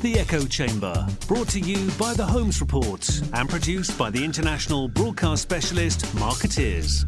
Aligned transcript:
The 0.00 0.20
Echo 0.20 0.44
Chamber, 0.46 1.04
brought 1.26 1.48
to 1.48 1.58
you 1.58 1.90
by 1.98 2.14
The 2.14 2.24
Holmes 2.24 2.60
Report 2.60 3.04
and 3.34 3.48
produced 3.48 3.98
by 3.98 4.10
the 4.10 4.24
international 4.24 4.86
broadcast 4.86 5.42
specialist 5.42 6.02
Marketeers. 6.14 7.02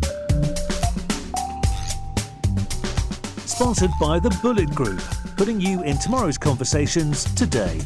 Sponsored 3.46 3.92
by 4.00 4.18
the 4.18 4.36
Bullet 4.42 4.70
Group, 4.74 5.00
putting 5.36 5.60
you 5.60 5.84
in 5.84 5.98
tomorrow's 5.98 6.36
conversations 6.36 7.32
today. 7.34 7.80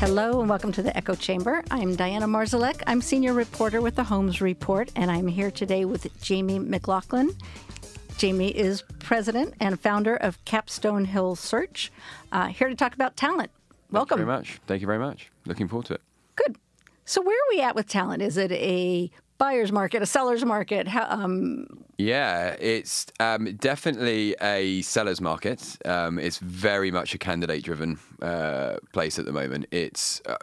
Hello 0.00 0.40
and 0.40 0.50
welcome 0.50 0.70
to 0.72 0.82
the 0.82 0.94
Echo 0.94 1.14
Chamber. 1.14 1.64
I'm 1.70 1.96
Diana 1.96 2.26
Marszalek. 2.26 2.82
I'm 2.86 3.00
senior 3.00 3.32
reporter 3.32 3.80
with 3.80 3.94
the 3.94 4.04
Holmes 4.04 4.42
Report, 4.42 4.92
and 4.96 5.10
I'm 5.10 5.28
here 5.28 5.50
today 5.50 5.86
with 5.86 6.08
Jamie 6.20 6.58
McLaughlin. 6.58 7.34
Jamie 8.18 8.50
is 8.50 8.82
president 8.98 9.54
and 9.60 9.80
founder 9.80 10.14
of 10.14 10.44
Capstone 10.44 11.06
Hill 11.06 11.36
Search. 11.36 11.90
Uh, 12.32 12.48
here 12.48 12.68
to 12.68 12.74
talk 12.74 12.94
about 12.94 13.16
talent. 13.16 13.50
Welcome. 13.90 14.18
Thank 14.18 14.20
you 14.20 14.26
very 14.26 14.38
much. 14.38 14.60
Thank 14.66 14.80
you 14.80 14.86
very 14.86 14.98
much. 14.98 15.30
Looking 15.46 15.68
forward 15.68 15.86
to 15.86 15.94
it. 15.94 16.00
Good. 16.36 16.56
So, 17.04 17.22
where 17.22 17.36
are 17.36 17.50
we 17.50 17.60
at 17.60 17.74
with 17.74 17.86
talent? 17.88 18.22
Is 18.22 18.36
it 18.36 18.52
a 18.52 19.10
buyer's 19.38 19.70
market, 19.70 20.02
a 20.02 20.06
seller's 20.06 20.44
market? 20.44 20.88
How, 20.88 21.06
um... 21.08 21.66
Yeah, 21.98 22.56
it's 22.58 23.06
um, 23.20 23.54
definitely 23.56 24.34
a 24.40 24.82
seller's 24.82 25.20
market. 25.20 25.78
Um, 25.84 26.18
it's 26.18 26.38
very 26.38 26.90
much 26.90 27.14
a 27.14 27.18
candidate-driven 27.18 27.98
uh, 28.22 28.76
place 28.92 29.18
at 29.18 29.24
the 29.24 29.32
moment. 29.32 29.66
It's 29.70 30.20
uh, 30.26 30.36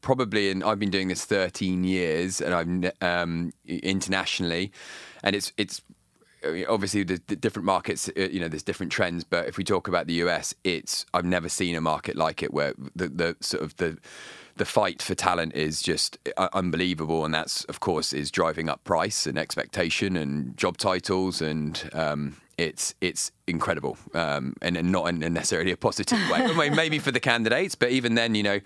probably, 0.00 0.50
and 0.50 0.62
I've 0.62 0.78
been 0.78 0.90
doing 0.90 1.08
this 1.08 1.24
13 1.24 1.84
years, 1.84 2.40
and 2.40 2.54
I'm 2.54 2.90
um, 3.00 3.52
internationally, 3.66 4.72
and 5.22 5.34
it's 5.34 5.52
it's 5.56 5.82
obviously 6.68 7.02
the, 7.02 7.20
the, 7.26 7.36
different 7.36 7.66
markets 7.66 8.08
uh, 8.16 8.20
you 8.20 8.40
know 8.40 8.48
there's 8.48 8.62
different 8.62 8.92
trends 8.92 9.24
but 9.24 9.46
if 9.46 9.56
we 9.56 9.64
talk 9.64 9.88
about 9.88 10.06
the 10.06 10.14
US 10.14 10.54
it's 10.64 11.06
I've 11.14 11.24
never 11.24 11.48
seen 11.48 11.74
a 11.76 11.80
market 11.80 12.16
like 12.16 12.42
it 12.42 12.52
where 12.52 12.74
the, 12.94 13.08
the 13.08 13.36
sort 13.40 13.62
of 13.62 13.76
the 13.76 13.98
the 14.56 14.64
fight 14.64 15.02
for 15.02 15.14
talent 15.14 15.54
is 15.54 15.82
just 15.82 16.18
uh, 16.36 16.48
unbelievable. 16.52 17.24
And 17.24 17.34
that's 17.34 17.64
of 17.64 17.80
course 17.80 18.12
is 18.12 18.30
driving 18.30 18.68
up 18.68 18.84
price 18.84 19.26
and 19.26 19.38
expectation 19.38 20.16
and 20.16 20.56
job 20.56 20.76
titles 20.76 21.42
and 21.42 21.90
um, 21.92 22.36
it's 22.58 22.94
it's 23.00 23.32
incredible 23.46 23.98
um, 24.14 24.54
and, 24.62 24.76
and, 24.76 24.90
not 24.90 25.08
in 25.08 25.18
necessarily 25.18 25.70
a 25.70 25.76
positive 25.76 26.18
way. 26.30 26.38
I 26.38 26.52
mean, 26.52 26.74
maybe 26.74 26.98
for 26.98 27.10
the 27.10 27.20
candidates, 27.20 27.74
but 27.74 27.90
even 27.90 28.14
then, 28.14 28.34
you 28.34 28.42
know, 28.42 28.60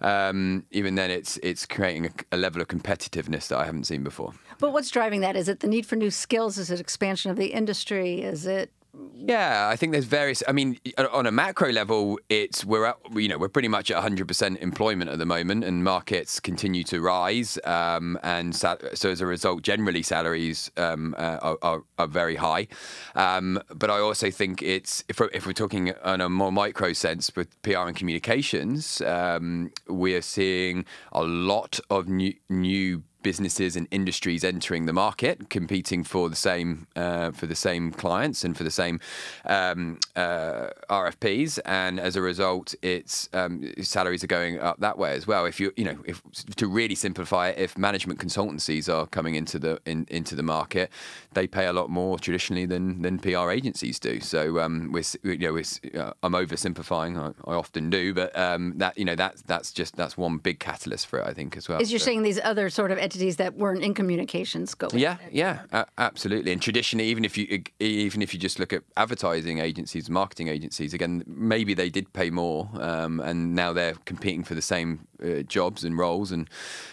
um, 0.00 0.66
even 0.70 0.94
then, 0.94 1.10
it's 1.10 1.38
it's 1.38 1.66
creating 1.66 2.06
a, 2.06 2.10
a, 2.32 2.36
level 2.36 2.60
of 2.60 2.68
competitiveness 2.68 3.48
that 3.48 3.58
I 3.58 3.64
haven't 3.64 3.84
seen 3.84 4.02
before. 4.02 4.32
But 4.58 4.72
what's 4.72 4.90
driving 4.90 5.20
that? 5.20 5.36
Is 5.36 5.48
it 5.48 5.60
the 5.60 5.68
need 5.68 5.86
for 5.86 5.96
new 5.96 6.10
skills? 6.10 6.58
Is 6.58 6.70
it 6.70 6.80
expansion 6.80 7.30
of 7.30 7.36
the 7.36 7.52
industry? 7.52 8.22
Is 8.22 8.46
it 8.46 8.72
yeah, 9.14 9.68
I 9.68 9.76
think 9.76 9.92
there's 9.92 10.06
various. 10.06 10.42
I 10.48 10.52
mean, 10.52 10.78
on 10.98 11.26
a 11.26 11.30
macro 11.30 11.70
level, 11.70 12.18
it's 12.28 12.64
we're 12.64 12.86
at, 12.86 12.96
you 13.12 13.28
know 13.28 13.38
we're 13.38 13.48
pretty 13.48 13.68
much 13.68 13.90
at 13.90 13.94
100 13.94 14.26
percent 14.26 14.58
employment 14.60 15.10
at 15.10 15.18
the 15.18 15.26
moment, 15.26 15.64
and 15.64 15.84
markets 15.84 16.40
continue 16.40 16.82
to 16.84 17.00
rise, 17.00 17.58
um, 17.64 18.18
and 18.22 18.54
so 18.54 18.76
as 18.84 19.20
a 19.20 19.26
result, 19.26 19.62
generally 19.62 20.02
salaries 20.02 20.70
um, 20.76 21.14
uh, 21.18 21.38
are, 21.42 21.58
are, 21.62 21.82
are, 21.98 22.06
very 22.08 22.36
high. 22.36 22.66
Um, 23.14 23.60
but 23.74 23.90
I 23.90 24.00
also 24.00 24.30
think 24.30 24.62
it's 24.62 25.04
if 25.08 25.20
we're, 25.20 25.30
if 25.32 25.46
we're 25.46 25.52
talking 25.52 25.92
on 26.02 26.20
a 26.20 26.28
more 26.28 26.50
micro 26.50 26.92
sense 26.92 27.34
with 27.36 27.60
PR 27.62 27.86
and 27.86 27.96
communications, 27.96 29.00
um, 29.02 29.70
we're 29.88 30.22
seeing 30.22 30.84
a 31.12 31.22
lot 31.22 31.78
of 31.90 32.08
new 32.08 32.34
new 32.48 33.04
businesses 33.22 33.76
and 33.76 33.86
industries 33.90 34.44
entering 34.44 34.86
the 34.86 34.92
market, 34.92 35.50
competing 35.50 36.04
for 36.04 36.28
the 36.28 36.36
same 36.36 36.86
uh, 36.96 37.30
for 37.30 37.46
the 37.46 37.54
same 37.54 37.92
clients 37.92 38.44
and 38.44 38.56
for 38.56 38.64
the 38.64 38.70
same 38.70 39.00
um, 39.44 39.98
uh, 40.16 40.68
RFPs, 40.88 41.58
and 41.64 42.00
as 42.00 42.16
a 42.16 42.22
result, 42.22 42.74
its 42.82 43.28
um, 43.32 43.72
salaries 43.82 44.24
are 44.24 44.28
going 44.28 44.58
up 44.58 44.80
that 44.80 44.98
way 44.98 45.12
as 45.12 45.26
well. 45.26 45.46
If 45.46 45.60
you 45.60 45.72
you 45.76 45.84
know 45.84 45.98
if 46.04 46.22
to 46.56 46.66
really 46.66 46.94
simplify 46.94 47.48
it, 47.48 47.58
if 47.58 47.76
management 47.78 48.18
consultancies 48.18 48.92
are 48.92 49.06
coming 49.06 49.34
into 49.34 49.58
the 49.58 49.80
in, 49.86 50.06
into 50.10 50.34
the 50.34 50.42
market, 50.42 50.90
they 51.32 51.46
pay 51.46 51.66
a 51.66 51.72
lot 51.72 51.90
more 51.90 52.18
traditionally 52.18 52.66
than 52.66 53.02
than 53.02 53.18
PR 53.18 53.50
agencies 53.50 53.98
do. 53.98 54.20
So 54.20 54.60
um, 54.60 54.92
we're 54.92 55.04
you 55.22 55.38
know 55.38 55.52
we're, 55.52 56.00
uh, 56.00 56.12
I'm 56.22 56.32
oversimplifying. 56.32 57.18
I, 57.18 57.50
I, 57.50 57.54
often 57.54 57.90
do, 57.90 58.14
but 58.14 58.36
um, 58.38 58.74
that 58.78 58.96
you 58.96 59.04
know 59.04 59.14
that 59.16 59.36
that's 59.46 59.72
just 59.72 59.96
that's 59.96 60.16
one 60.16 60.38
big 60.38 60.58
catalyst 60.58 61.06
for 61.06 61.20
it. 61.20 61.26
I 61.26 61.32
think 61.32 61.56
as 61.56 61.68
well. 61.68 61.80
Is 61.80 61.92
you're 61.92 61.98
saying 61.98 62.22
these 62.22 62.40
other 62.42 62.70
sort 62.70 62.90
of 62.90 62.98
entities 63.10 63.36
that 63.36 63.56
weren't 63.56 63.82
in 63.82 63.92
communications 63.92 64.74
go. 64.74 64.88
Yeah, 64.92 65.16
yeah, 65.32 65.62
uh, 65.72 65.84
absolutely. 65.98 66.52
And 66.52 66.62
traditionally, 66.62 67.06
even 67.06 67.24
if 67.24 67.36
you 67.36 67.62
even 67.80 68.22
if 68.22 68.32
you 68.32 68.38
just 68.38 68.60
look 68.60 68.72
at 68.72 68.82
advertising 68.96 69.58
agencies, 69.58 70.08
marketing 70.08 70.46
agencies, 70.46 70.94
again, 70.94 71.24
maybe 71.26 71.74
they 71.74 71.90
did 71.90 72.12
pay 72.12 72.30
more, 72.30 72.68
um, 72.74 73.18
and 73.18 73.54
now 73.54 73.72
they're 73.72 73.96
competing 74.04 74.44
for 74.44 74.54
the 74.54 74.62
same 74.62 75.08
uh, 75.22 75.42
jobs 75.42 75.82
and 75.82 75.98
roles 75.98 76.30
and 76.30 76.48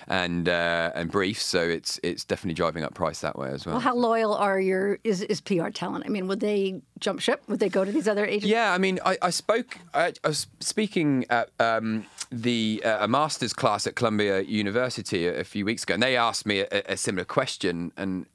and 0.07 0.49
uh, 0.49 0.91
and 0.95 1.11
briefs. 1.11 1.43
So 1.43 1.61
it's 1.61 1.99
it's 2.01 2.25
definitely 2.25 2.55
driving 2.55 2.83
up 2.83 2.95
price 2.95 3.21
that 3.21 3.37
way 3.37 3.49
as 3.49 3.65
well. 3.65 3.75
Well, 3.75 3.81
how 3.81 3.95
loyal 3.95 4.33
are 4.33 4.59
your 4.59 4.97
is 5.03 5.21
is 5.21 5.39
PR 5.39 5.69
talent? 5.69 6.03
I 6.05 6.09
mean, 6.09 6.27
would 6.27 6.39
they 6.39 6.81
jump 6.99 7.19
ship? 7.19 7.43
Would 7.47 7.59
they 7.59 7.69
go 7.69 7.85
to 7.85 7.91
these 7.91 8.07
other 8.07 8.25
agencies? 8.25 8.49
Yeah, 8.49 8.73
I 8.73 8.79
mean, 8.79 8.99
I, 9.05 9.17
I 9.21 9.29
spoke. 9.29 9.77
I, 9.93 10.13
I, 10.23 10.27
was 10.29 10.47
speaking 10.61 11.25
at 11.29 11.49
um, 11.59 12.05
the 12.31 12.81
uh, 12.83 13.05
a 13.05 13.07
master's 13.07 13.53
class 13.53 13.87
at 13.87 13.95
Columbia 13.95 14.41
University 14.41 15.27
a, 15.27 15.41
a, 15.41 15.43
few 15.43 15.65
weeks 15.65 15.83
ago, 15.83 15.93
and 15.93 16.03
they 16.03 16.17
asked 16.17 16.45
me 16.45 16.59
a, 16.59 16.83
a 16.87 16.97
similar 16.97 17.25
question, 17.25 17.91
and 17.97 18.25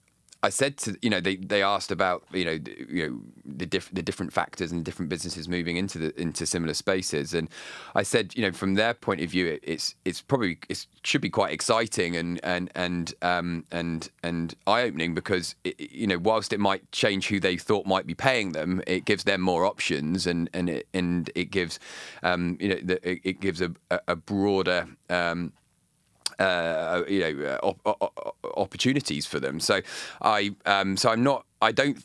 I 0.43 0.49
said 0.49 0.77
to 0.79 0.97
you 1.03 1.11
know 1.11 1.21
they, 1.21 1.37
they 1.37 1.63
asked 1.63 1.91
about 1.93 2.25
you 2.33 2.45
know 2.45 2.59
the, 2.59 2.87
you 2.89 3.09
know 3.09 3.21
the, 3.45 3.67
diff- 3.67 3.91
the 3.93 4.03
different 4.03 4.33
factors 4.33 4.73
and 4.73 4.85
different 4.85 5.09
businesses 5.09 5.49
moving 5.49 5.77
into 5.77 5.99
the 5.99 6.21
into 6.21 6.47
similar 6.47 6.75
spaces. 6.75 7.33
And 7.33 7.49
I 7.95 8.03
said 8.03 8.35
you 8.37 8.43
know 8.43 8.53
from 8.53 8.75
their 8.75 8.95
point 8.95 9.21
of 9.21 9.31
view 9.31 9.47
it, 9.47 9.61
it's 9.63 9.95
it's 10.05 10.21
probably 10.21 10.59
it 10.69 10.87
should 11.05 11.21
be 11.21 11.31
quite 11.31 11.53
exciting 11.53 12.17
and 12.17 12.41
and 12.43 12.71
and 12.75 13.15
um, 13.23 13.65
and 13.71 14.11
and 14.23 14.55
eye 14.67 14.83
opening 14.83 15.15
because 15.15 15.55
it, 15.63 15.79
you 15.79 16.07
know 16.07 16.19
whilst 16.19 16.53
it 16.53 16.59
might 16.61 16.91
change 16.91 17.29
who 17.29 17.39
they 17.39 17.57
thought 17.57 17.87
might 17.87 18.07
be 18.07 18.15
paying 18.15 18.53
them 18.53 18.83
it 18.87 19.05
gives 19.05 19.25
them 19.25 19.41
more 19.41 19.65
options 19.65 20.27
and 20.27 20.51
and 20.53 20.69
it, 20.69 20.89
and 20.93 21.31
it 21.35 21.51
gives 21.51 21.79
um, 22.25 22.57
you 22.61 22.69
know 22.69 22.81
the, 22.83 23.29
it 23.29 23.41
gives 23.41 23.61
a, 23.61 23.71
a 24.09 24.17
broader 24.17 24.89
um, 25.09 25.53
uh, 26.43 27.03
you 27.09 27.21
know 27.21 27.59
op- 27.63 27.81
op- 27.85 28.37
opportunities 28.57 29.27
for 29.27 29.41
them. 29.41 29.61
So 29.61 29.81
I 30.21 30.55
um, 30.67 30.97
so 30.97 31.11
I'm 31.11 31.23
not 31.23 31.45
I 31.61 31.73
don't 31.73 31.99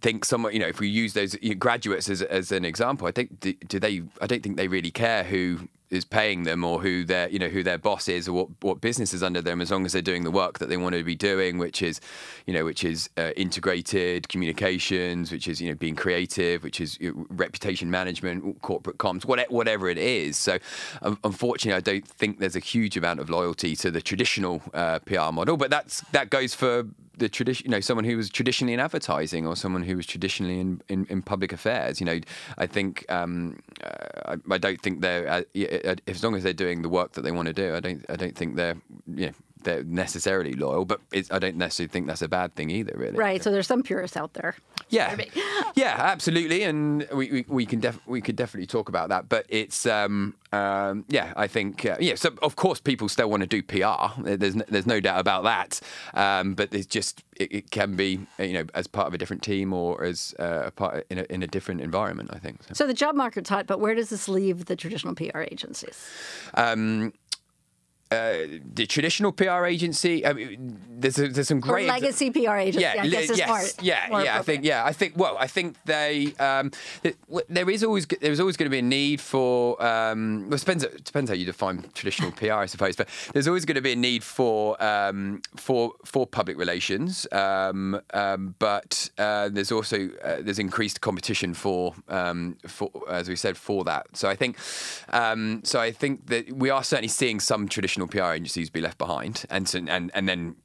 think 0.00 0.24
someone 0.24 0.52
you 0.52 0.58
know 0.58 0.68
if 0.68 0.80
we 0.80 0.88
use 0.88 1.14
those 1.14 1.36
you 1.42 1.50
know, 1.50 1.54
graduates 1.56 2.08
as, 2.08 2.22
as 2.22 2.52
an 2.52 2.64
example 2.64 3.06
i 3.06 3.10
think 3.10 3.40
do, 3.40 3.52
do, 3.52 3.78
they 3.78 4.02
i 4.20 4.26
don't 4.26 4.42
think 4.42 4.56
they 4.56 4.68
really 4.68 4.90
care 4.90 5.24
who 5.24 5.68
is 5.90 6.04
paying 6.04 6.44
them 6.44 6.62
or 6.64 6.80
who 6.80 7.04
their 7.04 7.28
you 7.28 7.38
know 7.38 7.48
who 7.48 7.62
their 7.62 7.76
boss 7.76 8.08
is 8.08 8.28
or 8.28 8.32
what, 8.32 8.48
what 8.60 8.80
business 8.80 9.12
is 9.12 9.22
under 9.22 9.42
them 9.42 9.60
as 9.60 9.70
long 9.70 9.84
as 9.84 9.92
they're 9.92 10.00
doing 10.00 10.22
the 10.22 10.30
work 10.30 10.60
that 10.60 10.68
they 10.68 10.76
want 10.76 10.94
to 10.94 11.02
be 11.02 11.16
doing 11.16 11.58
which 11.58 11.82
is 11.82 12.00
you 12.46 12.54
know 12.54 12.64
which 12.64 12.84
is 12.84 13.10
uh, 13.18 13.32
integrated 13.36 14.28
communications 14.28 15.32
which 15.32 15.48
is 15.48 15.60
you 15.60 15.68
know 15.68 15.74
being 15.74 15.96
creative 15.96 16.62
which 16.62 16.80
is 16.80 16.98
you 17.00 17.12
know, 17.12 17.26
reputation 17.30 17.90
management 17.90 18.62
corporate 18.62 18.98
comms 18.98 19.24
whatever, 19.24 19.52
whatever 19.52 19.88
it 19.88 19.98
is. 19.98 20.36
So 20.36 20.58
um, 21.02 21.18
unfortunately 21.24 21.76
I 21.76 21.80
don't 21.80 22.06
think 22.06 22.38
there's 22.38 22.56
a 22.56 22.60
huge 22.60 22.96
amount 22.96 23.18
of 23.18 23.28
loyalty 23.28 23.74
to 23.76 23.90
the 23.90 24.00
traditional 24.00 24.62
uh, 24.72 25.00
PR 25.00 25.32
model 25.32 25.56
but 25.56 25.70
that's 25.70 26.02
that 26.12 26.30
goes 26.30 26.54
for 26.54 26.86
the 27.20 27.28
tradition, 27.28 27.66
you 27.66 27.70
know, 27.70 27.80
someone 27.80 28.04
who 28.04 28.16
was 28.16 28.28
traditionally 28.28 28.72
in 28.72 28.80
advertising 28.80 29.46
or 29.46 29.54
someone 29.54 29.82
who 29.82 29.96
was 29.96 30.06
traditionally 30.06 30.58
in, 30.58 30.82
in, 30.88 31.06
in 31.06 31.22
public 31.22 31.52
affairs. 31.52 32.00
You 32.00 32.06
know, 32.06 32.20
I 32.58 32.66
think 32.66 33.04
um, 33.08 33.60
uh, 33.84 34.34
I, 34.34 34.54
I, 34.54 34.58
don't 34.58 34.80
think 34.80 35.02
they're 35.02 35.28
uh, 35.28 35.42
uh, 35.84 35.94
as 36.08 36.24
long 36.24 36.34
as 36.34 36.42
they're 36.42 36.52
doing 36.52 36.82
the 36.82 36.88
work 36.88 37.12
that 37.12 37.22
they 37.22 37.30
want 37.30 37.46
to 37.46 37.54
do. 37.54 37.76
I 37.76 37.80
don't 37.80 38.04
I 38.08 38.16
don't 38.16 38.36
think 38.36 38.56
they're 38.56 38.76
you 39.06 39.26
know, 39.26 39.32
they're 39.64 39.84
necessarily 39.84 40.52
loyal, 40.52 40.84
but 40.84 41.00
I 41.30 41.38
don't 41.38 41.56
necessarily 41.56 41.90
think 41.90 42.06
that's 42.06 42.22
a 42.22 42.28
bad 42.28 42.54
thing 42.54 42.70
either, 42.70 42.94
really. 42.96 43.16
Right. 43.16 43.42
So 43.42 43.50
there's 43.50 43.66
some 43.66 43.82
purists 43.82 44.16
out 44.16 44.34
there. 44.34 44.56
Yeah. 44.88 45.16
yeah, 45.74 45.96
absolutely, 45.98 46.62
and 46.64 47.06
we, 47.12 47.30
we, 47.30 47.44
we 47.48 47.66
can 47.66 47.80
def- 47.80 48.00
we 48.06 48.20
could 48.20 48.36
definitely 48.36 48.66
talk 48.66 48.88
about 48.88 49.08
that. 49.08 49.28
But 49.28 49.46
it's 49.48 49.86
um, 49.86 50.34
um, 50.52 51.04
yeah, 51.08 51.32
I 51.36 51.46
think 51.46 51.86
uh, 51.86 51.96
yeah. 52.00 52.16
So 52.16 52.30
of 52.42 52.56
course, 52.56 52.80
people 52.80 53.08
still 53.08 53.30
want 53.30 53.42
to 53.42 53.46
do 53.46 53.62
PR. 53.62 54.20
There's 54.20 54.56
no, 54.56 54.64
there's 54.68 54.86
no 54.86 55.00
doubt 55.00 55.20
about 55.20 55.44
that. 55.44 55.80
Um, 56.14 56.54
but 56.54 56.74
it's 56.74 56.86
just 56.86 57.22
it, 57.36 57.52
it, 57.52 57.70
can 57.70 57.94
be 57.94 58.20
you 58.38 58.52
know 58.52 58.64
as 58.74 58.86
part 58.86 59.06
of 59.06 59.14
a 59.14 59.18
different 59.18 59.42
team 59.42 59.72
or 59.72 60.02
as 60.04 60.34
uh, 60.40 60.62
a 60.66 60.70
part 60.70 61.06
in 61.08 61.18
a, 61.18 61.22
in 61.30 61.42
a 61.42 61.46
different 61.46 61.80
environment. 61.80 62.30
I 62.32 62.38
think. 62.38 62.62
So. 62.64 62.74
so 62.74 62.86
the 62.86 62.94
job 62.94 63.14
market's 63.14 63.48
hot, 63.48 63.66
but 63.66 63.78
where 63.78 63.94
does 63.94 64.10
this 64.10 64.28
leave 64.28 64.64
the 64.64 64.76
traditional 64.76 65.14
PR 65.14 65.42
agencies? 65.42 66.04
Um, 66.54 67.12
uh, 68.10 68.58
the 68.74 68.86
traditional 68.86 69.30
PR 69.30 69.66
agency. 69.66 70.26
I 70.26 70.32
mean, 70.32 70.76
there's 70.90 71.18
a, 71.18 71.28
there's 71.28 71.46
some 71.46 71.58
Or 71.58 71.60
great 71.60 71.86
legacy 71.88 72.30
PR 72.30 72.56
agency. 72.56 72.80
yeah, 72.80 73.02
I 73.02 73.06
guess 73.08 73.30
is 73.30 73.38
yes, 73.38 73.48
more, 73.48 73.84
yeah, 73.84 74.06
more 74.10 74.24
yeah. 74.24 74.38
I 74.38 74.42
think, 74.42 74.64
yeah, 74.64 74.84
I 74.84 74.92
think. 74.92 75.16
Well, 75.16 75.36
I 75.38 75.46
think 75.46 75.76
they. 75.84 76.34
Um, 76.40 76.72
th- 77.02 77.16
there 77.48 77.70
is 77.70 77.84
always 77.84 78.06
there's 78.06 78.40
always 78.40 78.56
going 78.56 78.66
to 78.66 78.70
be 78.70 78.80
a 78.80 78.82
need 78.82 79.20
for. 79.20 79.80
Um, 79.80 80.46
well, 80.48 80.54
it 80.54 80.60
depends. 80.60 80.82
It 80.82 81.04
depends 81.04 81.30
how 81.30 81.36
you 81.36 81.46
define 81.46 81.84
traditional 81.94 82.32
PR, 82.32 82.54
I 82.54 82.66
suppose. 82.66 82.96
But 82.96 83.08
there's 83.32 83.46
always 83.46 83.64
going 83.64 83.76
to 83.76 83.80
be 83.80 83.92
a 83.92 83.96
need 83.96 84.24
for 84.24 84.82
um, 84.82 85.42
for 85.56 85.92
for 86.04 86.26
public 86.26 86.58
relations. 86.58 87.28
Um, 87.30 88.00
um, 88.12 88.56
but 88.58 89.08
uh, 89.18 89.50
there's 89.50 89.70
also 89.70 90.08
uh, 90.24 90.38
there's 90.40 90.58
increased 90.58 91.00
competition 91.00 91.54
for 91.54 91.94
um, 92.08 92.56
for 92.66 92.90
as 93.08 93.28
we 93.28 93.36
said 93.36 93.56
for 93.56 93.84
that. 93.84 94.08
So 94.16 94.28
I 94.28 94.34
think 94.34 94.56
um, 95.10 95.60
so 95.62 95.80
I 95.80 95.92
think 95.92 96.26
that 96.26 96.50
we 96.52 96.70
are 96.70 96.82
certainly 96.82 97.08
seeing 97.08 97.38
some 97.38 97.68
traditional 97.68 97.99
PR 98.08 98.32
agencies 98.32 98.70
be 98.70 98.80
left 98.80 98.98
behind, 98.98 99.44
and 99.50 99.72
and 99.74 100.10
and 100.14 100.28
then 100.28 100.56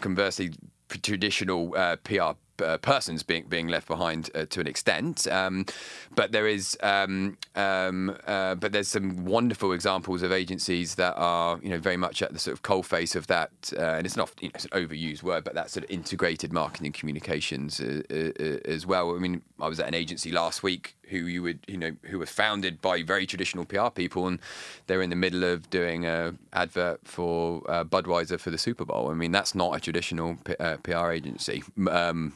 conversely, 0.00 0.52
traditional 0.88 1.74
uh, 1.76 1.96
PR 1.96 2.32
uh, 2.62 2.78
persons 2.78 3.22
being 3.22 3.44
being 3.48 3.68
left 3.68 3.86
behind 3.88 4.30
uh, 4.34 4.46
to 4.46 4.60
an 4.60 4.66
extent. 4.66 5.26
Um, 5.26 5.66
but 6.14 6.32
there 6.32 6.46
is, 6.46 6.76
um, 6.82 7.36
um, 7.54 8.16
uh, 8.26 8.54
but 8.54 8.72
there's 8.72 8.88
some 8.88 9.24
wonderful 9.24 9.72
examples 9.72 10.22
of 10.22 10.32
agencies 10.32 10.94
that 10.96 11.14
are, 11.16 11.58
you 11.62 11.70
know, 11.70 11.78
very 11.78 11.96
much 11.96 12.22
at 12.22 12.32
the 12.32 12.38
sort 12.38 12.54
of 12.54 12.62
coalface 12.62 13.14
of 13.14 13.26
that. 13.26 13.50
Uh, 13.76 13.82
and 13.82 14.06
it's 14.06 14.16
not, 14.16 14.30
you 14.40 14.48
know, 14.48 14.52
it's 14.54 14.64
an 14.64 14.70
overused 14.70 15.22
word, 15.22 15.44
but 15.44 15.54
that 15.54 15.70
sort 15.70 15.84
of 15.84 15.90
integrated 15.90 16.52
marketing 16.52 16.92
communications 16.92 17.80
uh, 17.80 18.02
uh, 18.10 18.42
as 18.64 18.86
well. 18.86 19.14
I 19.14 19.18
mean, 19.18 19.42
I 19.60 19.68
was 19.68 19.80
at 19.80 19.88
an 19.88 19.94
agency 19.94 20.30
last 20.30 20.62
week 20.62 20.96
who 21.08 21.18
you 21.18 21.42
would, 21.42 21.60
you 21.66 21.76
know, 21.76 21.92
who 22.04 22.18
were 22.18 22.26
founded 22.26 22.80
by 22.80 23.02
very 23.02 23.26
traditional 23.26 23.64
PR 23.64 23.88
people, 23.90 24.26
and 24.26 24.38
they're 24.86 25.02
in 25.02 25.10
the 25.10 25.16
middle 25.16 25.44
of 25.44 25.68
doing 25.70 26.04
a 26.06 26.34
advert 26.52 27.00
for 27.04 27.62
uh, 27.70 27.84
Budweiser 27.84 28.38
for 28.40 28.50
the 28.50 28.58
Super 28.58 28.84
Bowl. 28.84 29.10
I 29.10 29.14
mean, 29.14 29.32
that's 29.32 29.54
not 29.54 29.76
a 29.76 29.80
traditional 29.80 30.36
P- 30.44 30.56
uh, 30.58 30.76
PR 30.78 31.10
agency. 31.12 31.62
Um, 31.90 32.32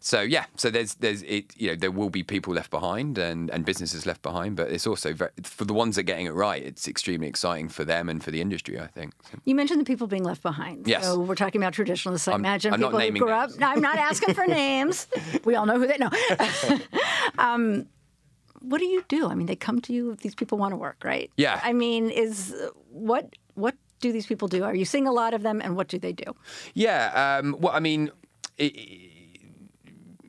so 0.00 0.20
yeah, 0.20 0.44
so 0.56 0.70
there's 0.70 0.94
there's 0.94 1.22
it, 1.22 1.52
you 1.56 1.68
know, 1.70 1.76
there 1.76 1.90
will 1.90 2.10
be 2.10 2.22
people 2.22 2.54
left 2.54 2.70
behind 2.70 3.18
and 3.18 3.50
and 3.50 3.64
businesses 3.64 4.06
left 4.06 4.22
behind, 4.22 4.56
but 4.56 4.70
it's 4.70 4.86
also 4.86 5.12
very, 5.12 5.30
for 5.42 5.64
the 5.64 5.74
ones 5.74 5.96
that 5.96 6.02
are 6.02 6.04
getting 6.04 6.26
it 6.26 6.34
right. 6.34 6.62
It's 6.62 6.86
extremely 6.88 7.26
exciting 7.28 7.68
for 7.68 7.84
them 7.84 8.08
and 8.08 8.22
for 8.22 8.30
the 8.30 8.40
industry. 8.40 8.78
I 8.80 8.86
think. 8.86 9.14
So, 9.30 9.38
You 9.44 9.54
mentioned 9.54 9.80
the 9.80 9.84
people 9.84 10.06
being 10.06 10.24
left 10.24 10.42
behind. 10.42 10.86
Yes. 10.86 11.04
So 11.04 11.18
we're 11.18 11.34
talking 11.34 11.60
about 11.60 11.72
traditionalists. 11.72 12.28
I 12.28 12.32
I'm- 12.32 12.40
imagine 12.40 12.72
I'm 12.74 12.80
not 12.80 12.92
people 12.92 13.06
who 13.12 13.18
grew 13.26 13.30
up. 13.32 13.50
No, 13.58 13.66
I'm 13.68 13.80
not 13.80 13.96
asking 13.98 14.34
for 14.34 14.46
names. 14.62 15.06
We 15.44 15.54
all 15.56 15.66
know 15.66 15.78
who 15.78 15.86
they 15.86 15.98
know. 15.98 16.10
um, 17.38 17.86
what 18.62 18.78
do 18.78 18.86
you 18.86 19.04
do? 19.08 19.28
I 19.28 19.34
mean, 19.34 19.46
they 19.46 19.56
come 19.56 19.80
to 19.82 19.92
you 19.92 20.10
if 20.12 20.20
these 20.20 20.34
people 20.34 20.58
want 20.58 20.72
to 20.72 20.76
work, 20.76 21.02
right? 21.04 21.30
Yeah. 21.36 21.60
I 21.62 21.72
mean, 21.72 22.10
is 22.10 22.54
what 22.90 23.34
what 23.54 23.74
do 24.00 24.12
these 24.12 24.26
people 24.26 24.48
do? 24.48 24.64
Are 24.64 24.74
you 24.74 24.84
seeing 24.84 25.06
a 25.06 25.12
lot 25.12 25.34
of 25.34 25.42
them, 25.42 25.60
and 25.60 25.76
what 25.76 25.88
do 25.88 25.98
they 25.98 26.12
do? 26.12 26.34
Yeah. 26.74 27.38
Um, 27.40 27.56
well, 27.60 27.72
I 27.74 27.80
mean. 27.80 28.10
It, 28.58 28.76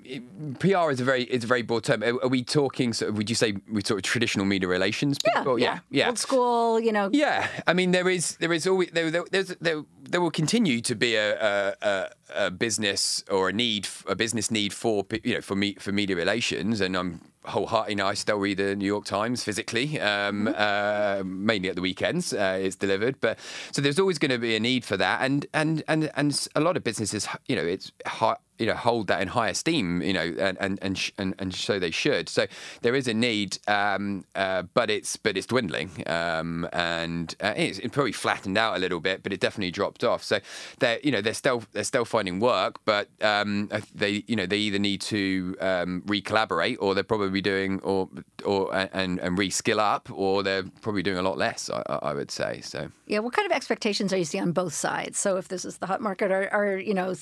it, 0.05 0.59
PR 0.59 0.91
is 0.91 0.99
a 0.99 1.03
very 1.03 1.23
it's 1.23 1.45
a 1.45 1.47
very 1.47 1.61
broad 1.61 1.83
term. 1.83 2.03
Are, 2.03 2.27
we 2.27 2.43
talking? 2.43 2.93
Sort 2.93 3.09
of, 3.09 3.17
would 3.17 3.29
you 3.29 3.35
say 3.35 3.55
we 3.71 3.81
sort 3.83 3.99
of 3.99 4.03
traditional 4.03 4.45
media 4.45 4.67
relations 4.67 5.17
people? 5.33 5.57
yeah, 5.59 5.79
yeah. 5.89 6.07
Old 6.07 6.19
school, 6.19 6.79
you 6.79 6.91
know. 6.91 7.09
Yeah, 7.11 7.47
I 7.67 7.73
mean 7.73 7.91
there 7.91 8.09
is 8.09 8.37
there 8.37 8.53
is 8.53 8.67
always 8.67 8.91
there 8.91 9.09
there 9.09 9.23
there's, 9.31 9.55
there, 9.61 9.83
there 10.01 10.21
will 10.21 10.31
continue 10.31 10.81
to 10.81 10.95
be 10.95 11.15
a, 11.15 11.39
a, 11.41 11.75
a, 11.81 12.09
a 12.35 12.51
business 12.51 13.23
or 13.29 13.49
a 13.49 13.53
need 13.53 13.87
a 14.07 14.15
business 14.15 14.51
need 14.51 14.73
for 14.73 15.05
you 15.23 15.35
know 15.35 15.41
for 15.41 15.55
me 15.55 15.75
for 15.75 15.91
media 15.91 16.15
relations, 16.15 16.81
and 16.81 16.95
I'm 16.95 17.21
wholeheartedly. 17.45 17.93
You 17.93 17.97
know, 17.97 18.07
I 18.07 18.13
still 18.13 18.37
read 18.37 18.57
the 18.57 18.75
New 18.75 18.85
York 18.85 19.05
Times 19.05 19.43
physically, 19.43 19.99
um, 19.99 20.53
uh, 20.55 21.23
mainly 21.25 21.69
at 21.69 21.75
the 21.75 21.81
weekends. 21.81 22.33
Uh, 22.33 22.59
it's 22.61 22.75
delivered, 22.75 23.19
but 23.21 23.39
so 23.71 23.81
there's 23.81 23.99
always 23.99 24.17
going 24.17 24.31
to 24.31 24.37
be 24.37 24.55
a 24.55 24.59
need 24.59 24.85
for 24.85 24.97
that, 24.97 25.21
and 25.21 25.45
and 25.53 25.83
and 25.87 26.11
and 26.15 26.47
a 26.55 26.61
lot 26.61 26.77
of 26.77 26.83
businesses, 26.83 27.27
you 27.47 27.55
know, 27.55 27.65
it's 27.65 27.91
high, 28.05 28.37
you 28.59 28.65
know 28.65 28.75
hold 28.75 29.07
that 29.07 29.21
in 29.21 29.27
high 29.27 29.49
esteem, 29.49 30.01
you 30.01 30.13
know, 30.13 30.35
and 30.39 30.57
and 30.59 30.79
and 30.81 30.97
sh- 30.97 31.11
and, 31.17 31.35
and 31.39 31.53
so 31.53 31.79
they 31.79 31.91
should. 31.91 32.29
So 32.29 32.47
there 32.81 32.95
is 32.95 33.07
a 33.07 33.13
need, 33.13 33.57
um, 33.67 34.25
uh, 34.35 34.63
but 34.73 34.89
it's 34.89 35.17
but 35.17 35.37
it's 35.37 35.47
dwindling, 35.47 36.03
um, 36.07 36.67
and 36.73 37.35
uh, 37.41 37.53
it's, 37.55 37.79
it's 37.79 37.93
probably 37.93 38.11
flattened 38.11 38.57
out 38.57 38.75
a 38.75 38.79
little 38.79 38.99
bit, 38.99 39.23
but 39.23 39.33
it 39.33 39.39
definitely 39.39 39.71
dropped 39.71 40.03
off. 40.03 40.23
So 40.23 40.39
they're 40.79 40.99
you 41.03 41.11
know 41.11 41.21
they're 41.21 41.33
still 41.33 41.63
they're 41.71 41.83
still 41.83 42.05
finding 42.05 42.39
work, 42.39 42.79
but 42.85 43.09
um, 43.21 43.69
they 43.93 44.23
you 44.27 44.35
know 44.35 44.45
they 44.45 44.57
either 44.57 44.79
need 44.79 45.01
to 45.01 45.55
um, 45.59 46.03
re-collaborate 46.05 46.77
or 46.79 46.93
they're 46.93 47.03
probably 47.03 47.41
doing 47.41 47.79
or 47.81 48.09
or 48.45 48.73
and 48.93 49.19
and 49.19 49.37
re-skill 49.37 49.79
up, 49.79 50.09
or 50.11 50.43
they're 50.43 50.63
probably 50.81 51.03
doing 51.03 51.17
a 51.17 51.23
lot 51.23 51.37
less. 51.37 51.69
I, 51.69 51.83
I 51.87 51.95
I 52.03 52.13
would 52.13 52.31
say 52.31 52.61
so. 52.61 52.89
Yeah. 53.07 53.19
What 53.19 53.33
kind 53.33 53.45
of 53.45 53.51
expectations 53.51 54.13
are 54.13 54.17
you 54.17 54.25
seeing 54.25 54.43
on 54.43 54.51
both 54.51 54.73
sides? 54.73 55.17
So 55.19 55.37
if 55.37 55.47
this 55.47 55.65
is 55.65 55.77
the 55.77 55.87
hot 55.87 56.01
market, 56.01 56.31
are, 56.31 56.49
are 56.49 56.77
you 56.77 56.93
know 56.93 57.15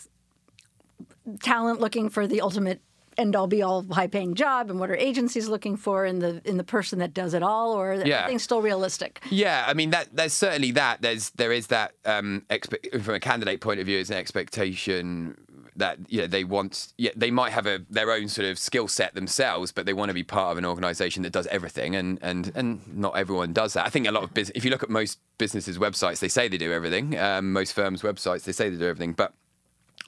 talent 1.41 1.79
looking 1.79 2.09
for 2.09 2.27
the 2.27 2.41
ultimate 2.41 2.81
end 3.17 3.35
all 3.35 3.45
be 3.47 3.61
all 3.61 3.85
high 3.91 4.07
paying 4.07 4.33
job, 4.35 4.69
and 4.69 4.79
what 4.79 4.89
are 4.89 4.95
agencies 4.95 5.47
looking 5.49 5.75
for 5.75 6.05
in 6.05 6.19
the 6.19 6.41
in 6.45 6.55
the 6.57 6.63
person 6.63 6.99
that 6.99 7.13
does 7.13 7.33
it 7.33 7.43
all, 7.43 7.73
or 7.73 7.93
Yeah. 8.05 8.19
everything 8.19 8.39
still 8.39 8.61
realistic? 8.61 9.21
Yeah, 9.29 9.65
I 9.67 9.73
mean 9.73 9.89
that 9.89 10.15
there's 10.15 10.33
certainly 10.33 10.71
that. 10.71 11.01
There's 11.01 11.29
there 11.31 11.51
is 11.51 11.67
that 11.67 11.91
um, 12.05 12.45
expe- 12.49 13.03
from 13.03 13.13
a 13.15 13.19
candidate 13.19 13.59
point 13.61 13.79
of 13.79 13.85
view, 13.85 13.99
it's 13.99 14.09
an 14.09 14.17
expectation 14.17 15.37
that 15.75 15.97
you 16.09 16.21
know 16.21 16.27
they 16.27 16.43
want. 16.45 16.93
Yeah, 16.97 17.11
they 17.15 17.31
might 17.31 17.51
have 17.51 17.65
a 17.65 17.79
their 17.89 18.11
own 18.11 18.29
sort 18.29 18.47
of 18.47 18.57
skill 18.57 18.87
set 18.87 19.13
themselves, 19.13 19.71
but 19.73 19.85
they 19.85 19.93
want 19.93 20.09
to 20.09 20.13
be 20.13 20.23
part 20.23 20.53
of 20.53 20.57
an 20.57 20.65
organisation 20.65 21.23
that 21.23 21.31
does 21.33 21.47
everything, 21.47 21.95
and 21.97 22.17
and 22.21 22.51
and 22.55 22.81
not 22.97 23.17
everyone 23.17 23.51
does 23.51 23.73
that. 23.73 23.85
I 23.85 23.89
think 23.89 24.07
a 24.07 24.11
lot 24.11 24.23
of 24.23 24.33
business. 24.33 24.53
If 24.55 24.63
you 24.63 24.71
look 24.71 24.83
at 24.83 24.89
most 24.89 25.19
businesses' 25.37 25.77
websites, 25.77 26.19
they 26.19 26.27
say 26.29 26.47
they 26.47 26.57
do 26.57 26.71
everything. 26.71 27.17
Um, 27.19 27.51
most 27.51 27.73
firms' 27.73 28.03
websites, 28.03 28.43
they 28.45 28.51
say 28.53 28.69
they 28.69 28.77
do 28.77 28.87
everything, 28.87 29.13
but 29.13 29.33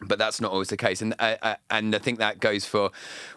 but 0.01 0.17
that's 0.17 0.41
not 0.41 0.51
always 0.51 0.69
the 0.69 0.77
case, 0.77 1.01
and 1.01 1.13
uh, 1.19 1.35
uh, 1.41 1.55
and 1.69 1.95
I 1.95 1.99
think 1.99 2.19
that 2.19 2.39
goes 2.39 2.65
for, 2.65 2.91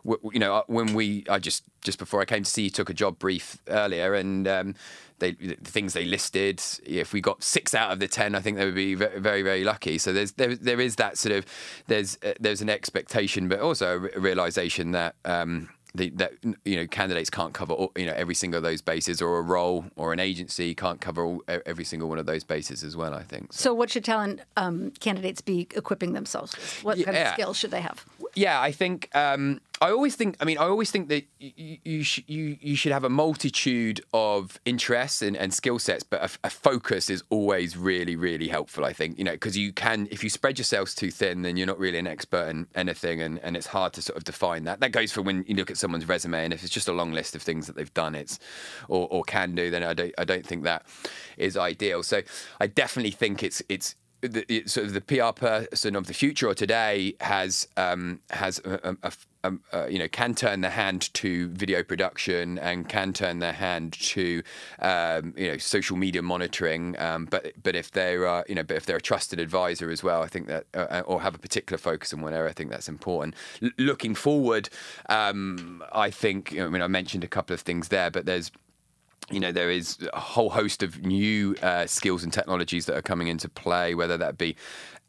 you 0.04 0.38
know, 0.38 0.56
uh, 0.56 0.62
when 0.66 0.94
we 0.94 1.24
I 1.28 1.38
just 1.38 1.64
just 1.82 1.98
before 1.98 2.20
I 2.20 2.24
came 2.24 2.44
to 2.44 2.50
see 2.50 2.64
you 2.64 2.70
took 2.70 2.90
a 2.90 2.94
job 2.94 3.18
brief 3.18 3.58
earlier, 3.68 4.14
and 4.14 4.48
um, 4.48 4.74
they 5.18 5.32
the 5.32 5.56
things 5.56 5.92
they 5.92 6.04
listed. 6.04 6.62
If 6.84 7.12
we 7.12 7.20
got 7.20 7.42
six 7.42 7.74
out 7.74 7.92
of 7.92 8.00
the 8.00 8.08
ten, 8.08 8.34
I 8.34 8.40
think 8.40 8.56
they 8.56 8.64
would 8.64 8.74
be 8.74 8.94
very 8.94 9.42
very 9.42 9.64
lucky. 9.64 9.98
So 9.98 10.12
there's 10.12 10.32
there 10.32 10.54
there 10.54 10.80
is 10.80 10.96
that 10.96 11.18
sort 11.18 11.34
of 11.34 11.44
there's 11.86 12.18
uh, 12.24 12.34
there's 12.40 12.62
an 12.62 12.70
expectation, 12.70 13.48
but 13.48 13.60
also 13.60 14.08
a 14.14 14.20
realization 14.20 14.92
that. 14.92 15.14
Um, 15.24 15.68
the, 15.96 16.10
that 16.10 16.32
you 16.64 16.76
know 16.76 16.86
candidates 16.86 17.30
can't 17.30 17.52
cover 17.52 17.72
all, 17.72 17.92
you 17.96 18.06
know 18.06 18.14
every 18.14 18.34
single 18.34 18.58
of 18.58 18.64
those 18.64 18.82
bases, 18.82 19.20
or 19.22 19.38
a 19.38 19.42
role 19.42 19.84
or 19.96 20.12
an 20.12 20.20
agency 20.20 20.74
can't 20.74 21.00
cover 21.00 21.24
all, 21.24 21.42
every 21.66 21.84
single 21.84 22.08
one 22.08 22.18
of 22.18 22.26
those 22.26 22.44
bases 22.44 22.84
as 22.84 22.96
well. 22.96 23.14
I 23.14 23.22
think. 23.22 23.52
So- 23.52 23.66
So, 23.66 23.74
what 23.74 23.90
should 23.90 24.04
talent 24.04 24.40
um, 24.56 24.92
candidates 25.00 25.40
be 25.40 25.66
equipping 25.74 26.12
themselves 26.12 26.52
with? 26.54 26.84
What 26.84 27.04
kind 27.04 27.16
of 27.16 27.28
skills 27.32 27.56
should 27.56 27.72
they 27.72 27.80
have? 27.80 28.04
Yeah, 28.34 28.60
I 28.60 28.70
think 28.72 29.08
um, 29.14 29.60
I 29.80 29.90
always 29.90 30.16
think. 30.16 30.36
I 30.40 30.44
mean, 30.44 30.58
I 30.58 30.64
always 30.64 30.90
think 30.90 31.08
that 31.08 31.26
you 31.38 31.78
you, 31.84 32.02
sh- 32.02 32.22
you, 32.26 32.56
you 32.60 32.76
should 32.76 32.92
have 32.92 33.04
a 33.04 33.10
multitude 33.10 34.00
of 34.14 34.58
interests 34.64 35.20
and, 35.20 35.36
and 35.36 35.52
skill 35.52 35.78
sets, 35.78 36.02
but 36.02 36.22
a, 36.22 36.46
a 36.46 36.50
focus 36.50 37.10
is 37.10 37.22
always 37.28 37.76
really 37.76 38.16
really 38.16 38.48
helpful. 38.48 38.84
I 38.84 38.92
think 38.92 39.18
you 39.18 39.24
know 39.24 39.32
because 39.32 39.56
you 39.56 39.72
can 39.72 40.08
if 40.10 40.24
you 40.24 40.30
spread 40.30 40.58
yourselves 40.58 40.94
too 40.94 41.10
thin, 41.10 41.42
then 41.42 41.56
you're 41.56 41.66
not 41.66 41.78
really 41.78 41.98
an 41.98 42.06
expert 42.06 42.48
in 42.48 42.66
anything, 42.74 43.20
and, 43.20 43.38
and 43.40 43.56
it's 43.56 43.66
hard 43.66 43.92
to 43.94 44.02
sort 44.02 44.16
of 44.16 44.24
define 44.24 44.64
that. 44.64 44.80
That 44.80 44.92
goes 44.92 45.12
for 45.12 45.20
when 45.20 45.44
you 45.46 45.54
look 45.54 45.70
at 45.70 45.76
someone's 45.76 46.08
resume, 46.08 46.44
and 46.44 46.54
if 46.54 46.62
it's 46.62 46.72
just 46.72 46.88
a 46.88 46.92
long 46.92 47.12
list 47.12 47.34
of 47.34 47.42
things 47.42 47.66
that 47.66 47.76
they've 47.76 47.92
done, 47.92 48.14
it's 48.14 48.38
or, 48.88 49.06
or 49.10 49.24
can 49.24 49.54
do, 49.54 49.70
then 49.70 49.82
I 49.82 49.92
don't 49.92 50.14
I 50.16 50.24
don't 50.24 50.46
think 50.46 50.64
that 50.64 50.86
is 51.36 51.56
ideal. 51.56 52.02
So 52.02 52.22
I 52.60 52.66
definitely 52.66 53.12
think 53.12 53.42
it's 53.42 53.62
it's 53.68 53.94
the, 54.28 54.64
sort 54.66 54.86
of 54.86 54.92
the 54.92 55.00
PR 55.00 55.32
person 55.32 55.96
of 55.96 56.06
the 56.06 56.14
future 56.14 56.48
or 56.48 56.54
today 56.54 57.14
has 57.20 57.68
um, 57.76 58.20
has 58.30 58.60
a, 58.64 58.96
a, 59.02 59.12
a, 59.44 59.52
a, 59.72 59.90
you 59.90 59.98
know 59.98 60.08
can 60.08 60.34
turn 60.34 60.60
their 60.60 60.70
hand 60.70 61.12
to 61.14 61.48
video 61.48 61.82
production 61.82 62.58
and 62.58 62.88
can 62.88 63.12
turn 63.12 63.38
their 63.38 63.52
hand 63.52 63.92
to 63.94 64.42
um, 64.80 65.34
you 65.36 65.48
know 65.48 65.58
social 65.58 65.96
media 65.96 66.22
monitoring. 66.22 66.98
Um, 66.98 67.26
but 67.26 67.52
but 67.62 67.74
if 67.74 67.90
they're 67.90 68.26
uh, 68.26 68.42
you 68.48 68.54
know 68.54 68.62
but 68.62 68.76
if 68.76 68.86
they're 68.86 68.96
a 68.96 69.00
trusted 69.02 69.38
advisor 69.38 69.90
as 69.90 70.02
well, 70.02 70.22
I 70.22 70.28
think 70.28 70.46
that 70.48 70.66
uh, 70.74 71.02
or 71.06 71.20
have 71.22 71.34
a 71.34 71.38
particular 71.38 71.78
focus 71.78 72.12
one 72.14 72.34
area, 72.34 72.50
I 72.50 72.52
think 72.52 72.70
that's 72.70 72.88
important. 72.88 73.34
L- 73.62 73.70
looking 73.78 74.14
forward, 74.14 74.68
um, 75.08 75.82
I 75.92 76.10
think 76.10 76.58
I 76.58 76.68
mean 76.68 76.82
I 76.82 76.88
mentioned 76.88 77.24
a 77.24 77.28
couple 77.28 77.54
of 77.54 77.60
things 77.60 77.88
there, 77.88 78.10
but 78.10 78.26
there's 78.26 78.50
you 79.30 79.40
know 79.40 79.52
there 79.52 79.70
is 79.70 79.98
a 80.12 80.20
whole 80.20 80.50
host 80.50 80.82
of 80.82 81.04
new 81.04 81.56
uh, 81.62 81.86
skills 81.86 82.22
and 82.22 82.32
technologies 82.32 82.86
that 82.86 82.96
are 82.96 83.02
coming 83.02 83.28
into 83.28 83.48
play, 83.48 83.94
whether 83.94 84.16
that 84.16 84.38
be 84.38 84.56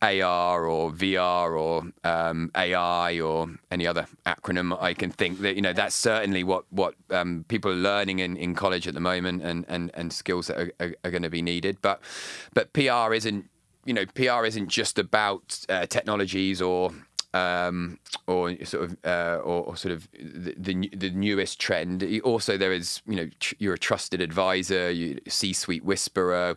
AR 0.01 0.65
or 0.65 0.91
VR 0.91 1.59
or 1.59 1.83
um, 2.03 2.51
AI 2.55 3.19
or 3.19 3.50
any 3.71 3.88
other 3.88 4.05
acronym 4.25 4.79
I 4.81 4.93
can 4.93 5.09
think 5.09 5.39
that 5.39 5.55
you 5.55 5.62
know 5.62 5.74
that's 5.74 5.95
certainly 5.95 6.43
what 6.43 6.65
what 6.69 6.93
um, 7.09 7.45
people 7.47 7.71
are 7.71 7.75
learning 7.75 8.19
in, 8.19 8.38
in 8.38 8.53
college 8.53 8.88
at 8.88 8.93
the 8.93 9.00
moment 9.00 9.41
and 9.43 9.65
and, 9.67 9.91
and 9.93 10.13
skills 10.13 10.47
that 10.47 10.59
are, 10.59 10.71
are, 10.79 10.95
are 11.03 11.12
going 11.12 11.24
to 11.24 11.29
be 11.29 11.41
needed. 11.41 11.77
But 11.81 12.01
but 12.53 12.74
PR 12.74 13.13
isn't 13.13 13.50
you 13.86 13.93
know 13.93 14.05
PR 14.13 14.45
isn't 14.45 14.67
just 14.67 15.00
about 15.00 15.65
uh, 15.69 15.88
technologies 15.88 16.62
or 16.62 16.91
um, 17.38 18.00
or 18.25 18.56
sort 18.65 18.84
of 18.86 18.98
uh, 19.06 19.39
or, 19.44 19.63
or 19.63 19.77
sort 19.77 19.94
of 19.94 20.08
the, 20.12 20.56
the 20.58 20.89
the 20.96 21.10
newest 21.12 21.60
trend. 21.60 22.03
Also, 22.24 22.58
there 22.58 22.74
is 22.74 23.01
you 23.08 23.15
know 23.15 23.29
tr- 23.39 23.56
you're 23.60 23.74
a 23.74 23.79
trusted 23.79 24.22
advisor, 24.22 24.91
you 24.91 25.20
C-suite 25.27 25.84
whisperer, 25.84 26.56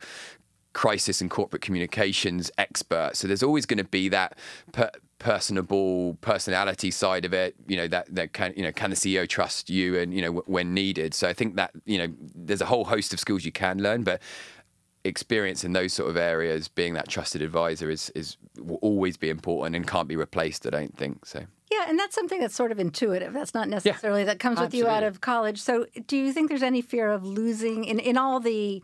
crisis 0.73 1.21
and 1.21 1.31
corporate 1.31 1.63
communications 1.63 2.51
expert. 2.59 3.17
So 3.17 3.27
there's 3.27 3.43
always 3.43 3.67
going 3.67 3.79
to 3.79 3.85
be 3.85 4.09
that 4.11 4.39
per- 4.73 4.91
personable 5.19 6.15
personality 6.21 6.91
side 6.91 7.25
of 7.25 7.33
it. 7.33 7.55
You 7.67 7.77
know 7.77 7.89
that 7.89 8.15
that 8.15 8.33
can 8.33 8.55
you 8.57 8.63
know 8.63 8.73
can 8.73 8.91
the 8.91 8.97
CEO 8.97 9.29
trust 9.29 9.71
you 9.71 9.99
and 9.99 10.15
you 10.15 10.23
know 10.23 10.29
w- 10.29 10.45
when 10.47 10.75
needed. 10.75 11.15
So 11.15 11.29
I 11.29 11.33
think 11.33 11.57
that 11.57 11.73
you 11.85 11.99
know 11.99 12.15
there's 12.35 12.61
a 12.63 12.67
whole 12.67 12.85
host 12.85 13.13
of 13.13 13.21
skills 13.21 13.45
you 13.45 13.53
can 13.53 13.83
learn, 13.83 14.03
but 14.03 14.21
experience 15.05 15.65
in 15.65 15.73
those 15.73 15.93
sort 15.93 16.11
of 16.11 16.17
areas, 16.17 16.69
being 16.69 16.95
that 16.95 17.09
trusted 17.09 17.43
advisor 17.43 17.91
is 17.91 18.11
is 18.11 18.37
will 18.59 18.79
always 18.83 19.17
be 19.17 19.31
important 19.31 19.77
and 19.77 19.87
can't 19.87 20.09
be 20.09 20.17
replaced. 20.17 20.67
I 20.67 20.71
don't 20.71 20.97
think 20.97 21.27
so. 21.27 21.47
Yeah, 21.71 21.85
and 21.89 21.99
that's 21.99 22.15
something 22.15 22.41
that's 22.41 22.55
sort 22.55 22.73
of 22.73 22.81
intuitive. 22.81 23.33
That's 23.33 23.55
not 23.55 23.69
necessarily 23.69 24.23
yeah, 24.23 24.27
that 24.27 24.41
comes 24.41 24.61
with 24.61 24.75
you 24.75 24.89
out 24.89 25.05
of 25.05 25.21
college. 25.21 25.61
So, 25.61 25.87
do 26.07 26.17
you 26.17 26.33
think 26.33 26.49
there's 26.49 26.63
any 26.63 26.83
fear 26.83 27.11
of 27.11 27.25
losing 27.25 27.85
in 27.85 27.99
in 27.99 28.19
all 28.19 28.41
the 28.41 28.83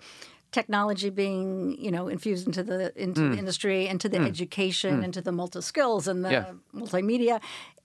technology 0.52 1.10
being 1.10 1.76
you 1.78 1.90
know 1.90 2.08
infused 2.08 2.46
into 2.46 2.62
the 2.62 2.92
into 3.00 3.20
mm. 3.20 3.32
the 3.32 3.38
industry, 3.38 3.88
into 3.88 4.08
the 4.08 4.18
mm. 4.18 4.26
education, 4.26 5.00
mm. 5.00 5.04
into 5.04 5.20
the 5.20 5.32
multi 5.32 5.60
skills 5.60 6.08
and 6.08 6.24
the 6.24 6.30
yeah. 6.30 6.52
multimedia? 6.74 7.40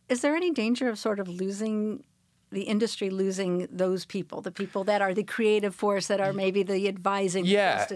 Is 0.07 0.21
there 0.21 0.35
any 0.35 0.51
danger 0.51 0.89
of 0.89 0.99
sort 0.99 1.19
of 1.19 1.27
losing 1.27 2.03
the 2.51 2.63
industry 2.63 3.09
losing 3.09 3.67
those 3.71 4.05
people, 4.05 4.41
the 4.41 4.51
people 4.51 4.83
that 4.83 5.01
are 5.01 5.13
the 5.13 5.23
creative 5.23 5.73
force, 5.73 6.07
that 6.07 6.19
are 6.19 6.33
maybe 6.33 6.63
the 6.63 6.87
advising. 6.87 7.45
Yeah. 7.45 7.87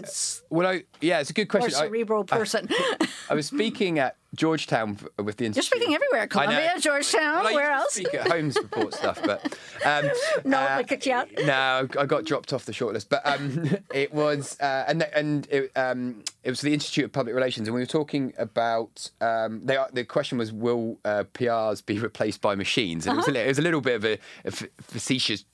Well, 0.50 0.66
I, 0.66 0.84
yeah, 1.00 1.20
it's 1.20 1.30
a 1.30 1.34
good 1.34 1.46
question. 1.46 1.72
Or 1.74 1.86
cerebral 1.86 2.24
I, 2.30 2.38
person. 2.38 2.68
I, 2.70 3.08
I 3.30 3.34
was 3.34 3.46
speaking 3.46 3.98
at 3.98 4.16
Georgetown 4.36 4.98
with 5.18 5.36
the 5.36 5.46
Institute. 5.46 5.56
You're 5.56 5.80
speaking 5.80 5.94
everywhere. 5.94 6.26
Columbia, 6.26 6.74
Georgetown, 6.78 7.44
well, 7.44 7.54
where 7.54 7.72
else? 7.72 7.94
Speak 7.94 8.14
at 8.14 8.28
Holmes 8.28 8.56
report 8.56 8.94
stuff, 8.94 9.20
but 9.24 9.44
um, 9.84 10.10
no, 10.44 10.58
uh, 10.58 10.76
I 10.78 10.82
kicked 10.82 11.06
you 11.06 11.12
out. 11.12 11.28
No, 11.44 11.88
I 11.98 12.06
got 12.06 12.24
dropped 12.24 12.52
off 12.52 12.64
the 12.64 12.72
shortlist. 12.72 13.08
But 13.08 13.26
um, 13.26 13.76
it 13.94 14.12
was, 14.12 14.58
uh, 14.60 14.84
and 14.86 15.02
and 15.14 15.48
it, 15.50 15.72
um, 15.76 16.22
it 16.44 16.50
was 16.50 16.60
the 16.60 16.72
Institute 16.72 17.06
of 17.06 17.12
Public 17.12 17.34
Relations, 17.34 17.68
and 17.68 17.74
we 17.74 17.80
were 17.80 17.86
talking 17.86 18.32
about. 18.38 19.10
Um, 19.20 19.64
they 19.64 19.76
are, 19.76 19.88
the 19.92 20.04
question 20.04 20.38
was, 20.38 20.52
will 20.52 20.98
uh, 21.04 21.24
PRs 21.34 21.84
be 21.84 21.98
replaced 21.98 22.40
by 22.40 22.54
machines? 22.54 23.06
And 23.06 23.18
uh-huh. 23.18 23.30
it, 23.30 23.32
was 23.32 23.36
a, 23.36 23.44
it 23.44 23.48
was 23.48 23.58
a 23.58 23.62
little 23.62 23.80
bit 23.80 23.96
of 23.96 24.04
a, 24.04 24.18
a 24.44 24.50
facetious 24.50 25.44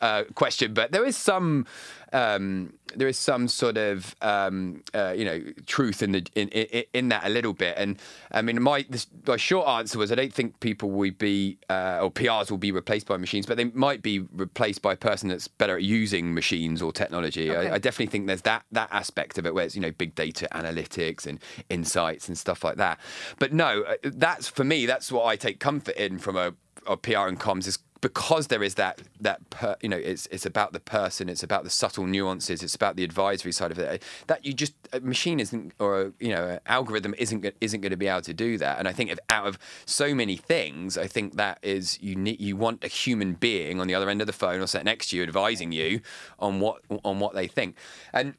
uh, 0.00 0.24
question, 0.34 0.74
but 0.74 0.92
there 0.92 1.04
is 1.04 1.16
some 1.16 1.66
um, 2.12 2.72
there 2.96 3.08
is 3.08 3.18
some 3.18 3.48
sort 3.48 3.76
of 3.76 4.16
um, 4.20 4.82
uh, 4.94 5.14
you 5.16 5.24
know 5.24 5.42
truth 5.66 6.02
in 6.02 6.12
the 6.12 6.26
in, 6.34 6.48
in, 6.48 6.84
in 6.92 7.08
that 7.08 7.24
a 7.24 7.28
little 7.28 7.52
bit. 7.52 7.74
And 7.76 7.98
I 8.32 8.42
mean, 8.42 8.60
my 8.62 8.84
this, 8.88 9.06
my 9.26 9.36
short 9.36 9.68
answer 9.68 9.98
was 9.98 10.10
I 10.10 10.14
don't 10.16 10.32
think 10.32 10.60
people 10.60 10.90
will 10.90 11.12
be 11.12 11.58
uh, 11.68 12.00
or 12.02 12.10
PRs 12.10 12.50
will 12.50 12.58
be 12.58 12.72
replaced 12.72 13.06
by 13.06 13.16
machines, 13.16 13.46
but 13.46 13.56
they 13.56 13.64
might 13.64 14.02
be 14.02 14.20
replaced 14.32 14.82
by 14.82 14.92
a 14.92 14.96
person 14.96 15.28
that's 15.28 15.48
better 15.48 15.76
at 15.76 15.82
using 15.82 16.34
machines 16.34 16.82
or 16.82 16.92
technology. 16.92 17.50
Okay. 17.50 17.68
I, 17.68 17.74
I, 17.74 17.78
definitely 17.78 18.10
think 18.10 18.26
there's 18.26 18.42
that 18.42 18.64
that 18.72 18.88
aspect 18.92 19.38
of 19.38 19.46
it 19.46 19.54
where 19.54 19.64
it's 19.64 19.74
you 19.74 19.82
know 19.82 19.92
big 19.92 20.14
data 20.14 20.48
analytics 20.52 21.26
and 21.26 21.38
insights 21.68 22.28
and 22.28 22.36
stuff 22.36 22.64
like 22.64 22.76
that. 22.76 22.98
But 23.38 23.52
no, 23.52 23.82
uh, 23.82 23.94
that's 24.02 24.48
for 24.48 24.64
me. 24.64 24.86
That's 24.86 25.12
what 25.12 25.26
I 25.26 25.36
take 25.36 25.60
comfort 25.60 25.96
in 25.96 26.18
from 26.18 26.36
a, 26.36 26.54
a 26.86 26.96
PR 26.96 27.28
and 27.28 27.38
comms 27.38 27.66
is 27.66 27.78
because 28.00 28.46
there 28.46 28.62
is 28.62 28.74
that 28.76 29.00
that 29.20 29.48
per, 29.50 29.76
you 29.80 29.88
know 29.88 29.96
it's 29.96 30.26
it's 30.26 30.46
about 30.46 30.72
the 30.72 30.80
person 30.80 31.28
it's 31.28 31.42
about 31.42 31.64
the 31.64 31.70
subtle 31.70 32.06
nuances 32.06 32.62
it's 32.62 32.74
about 32.74 32.96
the 32.96 33.04
advisory 33.04 33.52
side 33.52 33.70
of 33.70 33.78
it 33.78 34.02
that 34.26 34.44
you 34.44 34.52
just 34.52 34.74
a 34.92 35.00
machine 35.00 35.40
isn't 35.40 35.72
or 35.78 36.00
a, 36.02 36.12
you 36.18 36.30
know 36.30 36.48
an 36.48 36.60
algorithm 36.66 37.14
isn't 37.18 37.54
isn't 37.60 37.80
going 37.80 37.90
to 37.90 37.96
be 37.96 38.06
able 38.06 38.20
to 38.22 38.34
do 38.34 38.58
that. 38.58 38.78
And 38.78 38.88
I 38.88 38.92
think 38.92 39.10
if 39.10 39.18
out 39.28 39.46
of 39.46 39.58
so 39.86 40.14
many 40.14 40.36
things 40.36 40.98
I 40.98 41.06
think 41.06 41.36
that 41.36 41.58
is 41.62 42.00
you 42.00 42.16
need 42.16 42.40
you 42.40 42.56
want 42.56 42.84
a 42.84 42.88
human 42.88 43.34
being 43.34 43.80
on 43.80 43.86
the 43.86 43.94
other 43.94 44.08
end 44.08 44.20
of 44.20 44.26
the 44.26 44.32
phone 44.32 44.60
or 44.60 44.66
sat 44.66 44.84
next 44.84 45.10
to 45.10 45.16
you 45.16 45.22
advising 45.22 45.72
you 45.72 46.00
on 46.38 46.60
what 46.60 46.82
on 47.04 47.20
what 47.20 47.34
they 47.34 47.46
think. 47.46 47.76
And 48.12 48.34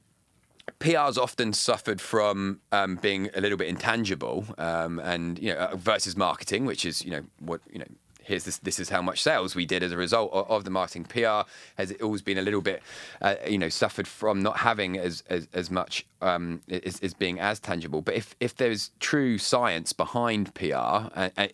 PR's 0.80 1.18
often 1.18 1.54
suffered 1.54 2.00
from 2.00 2.62
um, 2.72 2.96
being 2.96 3.30
a 3.36 3.42
little 3.42 3.58
bit 3.58 3.68
intangible, 3.68 4.46
um, 4.58 5.00
and 5.00 5.38
you 5.38 5.54
know, 5.54 5.70
versus 5.76 6.16
marketing, 6.16 6.66
which 6.66 6.86
is 6.86 7.04
you 7.04 7.12
know 7.12 7.24
what 7.40 7.62
you 7.70 7.80
know 7.80 7.86
here's 8.24 8.44
this 8.44 8.58
this 8.60 8.80
is 8.80 8.90
how 8.90 9.02
much 9.02 9.22
sales 9.22 9.56
we 9.56 9.66
did 9.66 9.84
as 9.84 9.92
a 9.92 9.98
result 9.98 10.32
of, 10.34 10.50
of 10.50 10.64
the 10.64 10.70
marketing 10.70 11.04
PR 11.06 11.42
has 11.78 11.94
always 12.02 12.22
been 12.22 12.38
a 12.38 12.42
little 12.42 12.62
bit 12.62 12.82
uh, 13.22 13.36
you 13.48 13.58
know 13.58 13.70
suffered 13.70 14.08
from 14.08 14.42
not 14.42 14.58
having 14.58 14.98
as 14.98 15.24
as, 15.30 15.48
as 15.54 15.70
much 15.72 16.06
um, 16.22 16.62
as, 16.70 17.00
as, 17.00 17.16
being 17.16 17.40
as 17.40 17.60
tangible. 17.60 18.02
But 18.02 18.16
if 18.16 18.36
if 18.40 18.56
there's 18.56 18.92
true 19.00 19.38
science 19.38 19.92
behind 19.92 20.54
PR 20.54 20.76
uh, 20.76 21.30
uh, 21.38 21.48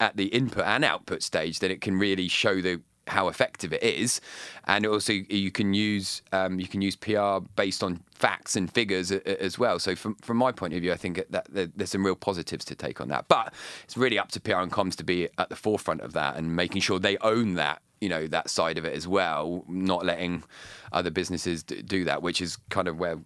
at 0.00 0.16
the 0.16 0.26
input 0.26 0.64
and 0.64 0.84
output 0.84 1.22
stage 1.22 1.58
then 1.60 1.70
it 1.70 1.80
can 1.80 1.98
really 1.98 2.28
show 2.28 2.60
the 2.60 2.80
how 3.08 3.28
effective 3.28 3.72
it 3.72 3.82
is, 3.82 4.20
and 4.66 4.86
also 4.86 5.12
you 5.12 5.50
can 5.50 5.74
use 5.74 6.22
um, 6.32 6.60
you 6.60 6.68
can 6.68 6.82
use 6.82 6.96
PR 6.96 7.38
based 7.56 7.82
on 7.82 8.02
facts 8.10 8.56
and 8.56 8.72
figures 8.72 9.10
as 9.10 9.58
well. 9.58 9.78
So 9.78 9.94
from 9.94 10.14
from 10.16 10.36
my 10.36 10.52
point 10.52 10.74
of 10.74 10.80
view, 10.80 10.92
I 10.92 10.96
think 10.96 11.24
that, 11.30 11.52
that 11.52 11.76
there's 11.76 11.90
some 11.90 12.04
real 12.04 12.16
positives 12.16 12.64
to 12.66 12.74
take 12.74 13.00
on 13.00 13.08
that. 13.08 13.28
But 13.28 13.52
it's 13.84 13.96
really 13.96 14.18
up 14.18 14.30
to 14.32 14.40
PR 14.40 14.56
and 14.56 14.72
comms 14.72 14.96
to 14.96 15.04
be 15.04 15.28
at 15.38 15.48
the 15.48 15.56
forefront 15.56 16.00
of 16.02 16.12
that 16.12 16.36
and 16.36 16.54
making 16.54 16.82
sure 16.82 16.98
they 16.98 17.16
own 17.18 17.54
that 17.54 17.82
you 18.00 18.08
know 18.08 18.26
that 18.26 18.50
side 18.50 18.78
of 18.78 18.84
it 18.84 18.94
as 18.94 19.06
well, 19.08 19.64
not 19.68 20.04
letting 20.04 20.44
other 20.92 21.10
businesses 21.10 21.62
do 21.62 22.04
that, 22.04 22.22
which 22.22 22.40
is 22.40 22.56
kind 22.70 22.88
of 22.88 22.98
where 22.98 23.18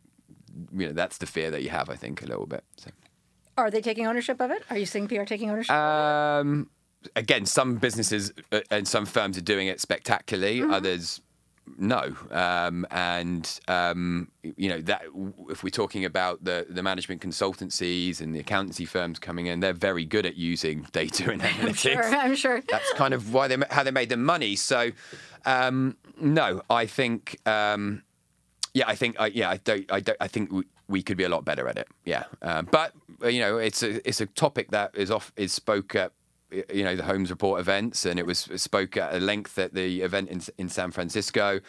you 0.73 0.87
know 0.87 0.93
that's 0.93 1.19
the 1.19 1.27
fear 1.27 1.51
that 1.51 1.63
you 1.63 1.71
have, 1.71 1.91
I 1.91 1.97
think, 1.97 2.23
a 2.23 2.27
little 2.27 2.47
bit. 2.47 2.65
So. 2.77 2.91
Are 3.59 3.71
they 3.71 3.83
taking 3.83 4.07
ownership 4.07 4.41
of 4.41 4.51
it? 4.51 4.63
Are 4.71 4.79
you 4.79 4.87
seeing 4.87 5.09
PR 5.09 5.25
taking 5.25 5.51
ownership? 5.51 5.75
Um, 5.75 6.71
again, 7.17 7.47
some 7.47 7.77
businesses 7.77 8.33
uh, 8.51 8.61
and 8.71 8.87
some 8.87 9.07
firms 9.07 9.37
are 9.39 9.43
doing 9.43 9.69
it 9.69 9.81
spectacularly. 9.81 10.61
Mm-hmm. 10.61 10.73
Others, 10.73 11.21
no. 11.79 12.15
Um, 12.31 12.87
and 12.91 13.61
um, 13.69 14.31
you 14.43 14.69
know 14.69 14.81
that 14.83 15.03
if 15.49 15.63
we're 15.63 15.71
talking 15.71 16.05
about 16.05 16.45
the 16.45 16.67
the 16.69 16.83
management 16.83 17.21
consultancies 17.21 18.21
and 18.21 18.35
the 18.35 18.41
accountancy 18.41 18.85
firms 18.85 19.19
coming 19.19 19.47
in, 19.47 19.61
they're 19.61 19.73
very 19.73 20.05
good 20.05 20.27
at 20.27 20.37
using 20.37 20.87
data 20.93 21.31
and 21.31 21.43
analytics. 21.43 21.97
I'm 21.97 22.03
sure. 22.03 22.05
I'm 22.05 22.35
sure. 22.37 22.63
That's 22.69 22.93
kind 22.95 23.15
of 23.15 23.33
why 23.33 23.49
they 23.49 23.57
how 23.71 23.83
they 23.83 23.91
made 23.91 24.09
their 24.09 24.19
money. 24.19 24.57
So, 24.57 24.91
um, 25.45 25.97
no, 26.21 26.63
I 26.69 26.87
think. 26.87 27.39
Um, 27.47 28.03
yeah, 28.75 28.85
I 28.89 28.95
think. 28.95 29.17
Yeah, 29.33 29.51
I 29.51 29.59
don't. 29.59 29.91
I 29.93 30.01
don't. 30.01 30.17
I 30.21 30.29
think 30.29 30.51
we, 30.51 30.65
we 30.89 31.03
could 31.03 31.17
be 31.17 31.25
a 31.25 31.29
lot 31.29 31.45
better 31.45 31.69
at 31.69 31.79
it. 31.79 31.89
Yeah, 32.05 32.25
uh, 32.41 32.63
but 32.63 32.95
you 33.23 33.41
know, 33.41 33.59
it's 33.59 33.83
a 33.83 34.07
it's 34.09 34.21
a 34.21 34.27
topic 34.27 34.71
that 34.71 34.93
is 34.95 35.11
off 35.11 35.33
is 35.37 35.53
spoke 35.53 35.95
at 35.95 36.13
you 36.73 36.85
know 36.85 36.97
the 36.97 37.05
Holmes 37.05 37.31
Report 37.31 37.61
events, 37.61 38.05
and 38.05 38.19
it 38.19 38.27
was 38.27 38.49
spoke 38.57 38.97
at 38.97 39.15
a 39.15 39.21
length 39.21 39.59
at 39.59 39.75
the 39.75 40.03
event 40.03 40.29
in, 40.29 40.41
in 40.59 40.69
San 40.69 40.91
Francisco, 40.91 41.61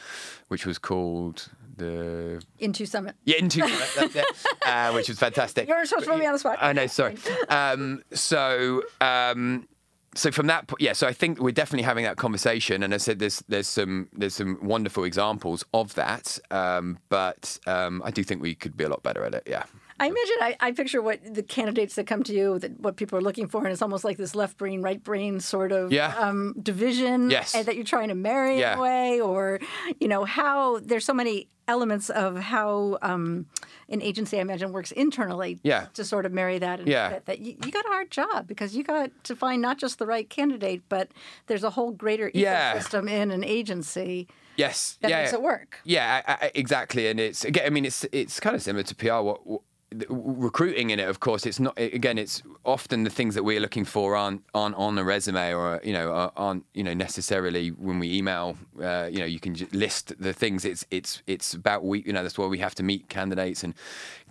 which 0.47 0.65
was 0.65 0.77
called 0.77 1.49
the 1.77 2.43
In2 2.59 2.87
Summit. 2.87 3.15
Yeah, 3.25 3.37
In2 3.37 3.67
Summit, 3.87 4.25
uh, 4.65 4.91
which 4.91 5.09
was 5.09 5.19
fantastic. 5.19 5.67
You're 5.67 5.85
supposed 5.85 6.05
to 6.05 6.11
put 6.11 6.19
me 6.19 6.25
on 6.25 6.33
the 6.33 6.39
spot. 6.39 6.57
I 6.61 6.73
know, 6.73 6.87
sorry. 6.87 7.17
Um, 7.49 8.03
so. 8.13 8.83
Um, 9.01 9.67
so 10.15 10.29
from 10.29 10.45
that, 10.45 10.67
point, 10.67 10.79
yeah. 10.79 10.93
So 10.93 11.07
I 11.07 11.13
think 11.13 11.39
we're 11.39 11.51
definitely 11.51 11.85
having 11.85 12.03
that 12.03 12.17
conversation, 12.17 12.83
and 12.83 12.93
I 12.93 12.97
said 12.97 13.17
there's 13.17 13.43
there's 13.47 13.67
some 13.67 14.09
there's 14.13 14.35
some 14.35 14.59
wonderful 14.61 15.05
examples 15.05 15.65
of 15.73 15.95
that, 15.95 16.37
um, 16.51 16.99
but 17.09 17.57
um, 17.65 17.99
I 18.05 18.11
do 18.11 18.23
think 18.23 18.39
we 18.39 18.53
could 18.53 18.77
be 18.77 18.83
a 18.83 18.89
lot 18.89 19.01
better 19.01 19.23
at 19.23 19.33
it. 19.33 19.43
Yeah. 19.47 19.63
I 19.99 20.07
imagine 20.07 20.35
I, 20.41 20.57
I, 20.59 20.71
picture 20.71 21.01
what 21.01 21.19
the 21.23 21.43
candidates 21.43 21.95
that 21.95 22.07
come 22.07 22.23
to 22.23 22.33
you, 22.33 22.59
that 22.59 22.79
what 22.79 22.95
people 22.95 23.17
are 23.17 23.21
looking 23.21 23.47
for, 23.47 23.63
and 23.63 23.71
it's 23.71 23.81
almost 23.81 24.03
like 24.03 24.17
this 24.17 24.35
left 24.35 24.57
brain, 24.57 24.81
right 24.81 25.01
brain 25.03 25.39
sort 25.39 25.71
of 25.71 25.91
yeah. 25.91 26.15
um, 26.17 26.55
division 26.61 27.29
yes. 27.29 27.51
that 27.51 27.75
you're 27.75 27.85
trying 27.85 28.09
to 28.09 28.15
marry 28.15 28.59
yeah. 28.59 28.73
in 28.73 28.79
a 28.79 28.81
way, 28.81 29.21
or 29.21 29.59
you 29.99 30.07
know 30.07 30.25
how 30.25 30.79
there's 30.79 31.05
so 31.05 31.13
many 31.13 31.47
elements 31.67 32.09
of 32.09 32.37
how 32.37 32.97
um, 33.01 33.45
an 33.89 34.01
agency, 34.01 34.37
I 34.37 34.41
imagine, 34.41 34.71
works 34.71 34.91
internally 34.91 35.59
yeah. 35.63 35.87
to 35.93 36.03
sort 36.03 36.25
of 36.25 36.33
marry 36.33 36.59
that. 36.59 36.79
And 36.79 36.87
yeah. 36.87 37.09
that, 37.09 37.25
that 37.25 37.39
you, 37.39 37.55
you, 37.63 37.71
got 37.71 37.85
a 37.85 37.89
hard 37.89 38.11
job 38.11 38.47
because 38.47 38.75
you 38.75 38.83
got 38.83 39.11
to 39.25 39.35
find 39.35 39.61
not 39.61 39.77
just 39.77 39.99
the 39.99 40.05
right 40.05 40.29
candidate, 40.29 40.83
but 40.89 41.09
there's 41.47 41.63
a 41.63 41.69
whole 41.71 41.91
greater 41.91 42.31
yeah. 42.33 42.75
ecosystem 42.75 43.09
in 43.09 43.31
an 43.31 43.43
agency. 43.43 44.27
Yes, 44.55 44.97
that 45.01 45.09
yeah, 45.09 45.21
makes 45.21 45.33
it 45.33 45.41
work. 45.41 45.79
Yeah, 45.83 46.21
I, 46.27 46.45
I, 46.45 46.51
exactly. 46.53 47.07
And 47.07 47.19
it's 47.19 47.43
again, 47.43 47.65
I 47.65 47.69
mean, 47.69 47.85
it's 47.85 48.05
it's 48.11 48.39
kind 48.39 48.55
of 48.55 48.61
similar 48.61 48.83
to 48.83 48.95
PR. 48.95 49.21
What, 49.21 49.47
what 49.47 49.61
recruiting 50.09 50.89
in 50.89 50.99
it 50.99 51.07
of 51.07 51.19
course 51.19 51.45
it's 51.45 51.59
not 51.59 51.77
again 51.77 52.17
it's 52.17 52.41
often 52.65 53.03
the 53.03 53.09
things 53.09 53.35
that 53.35 53.43
we're 53.43 53.59
looking 53.59 53.85
for 53.85 54.15
aren't 54.15 54.43
aren't 54.53 54.75
on 54.75 54.97
a 54.97 55.03
resume 55.03 55.53
or 55.53 55.79
you 55.83 55.93
know 55.93 56.31
aren't 56.35 56.65
you 56.73 56.83
know 56.83 56.93
necessarily 56.93 57.69
when 57.69 57.99
we 57.99 58.13
email 58.13 58.57
uh, 58.81 59.07
you 59.11 59.19
know 59.19 59.25
you 59.25 59.39
can 59.39 59.55
list 59.71 60.13
the 60.19 60.33
things. 60.33 60.65
It's 60.65 60.85
it's 60.91 61.21
it's 61.27 61.53
about 61.53 61.83
we 61.83 62.03
you 62.03 62.13
know 62.13 62.23
that's 62.23 62.37
why 62.37 62.47
we 62.47 62.59
have 62.59 62.75
to 62.75 62.83
meet 62.83 63.09
candidates 63.09 63.63
and 63.63 63.73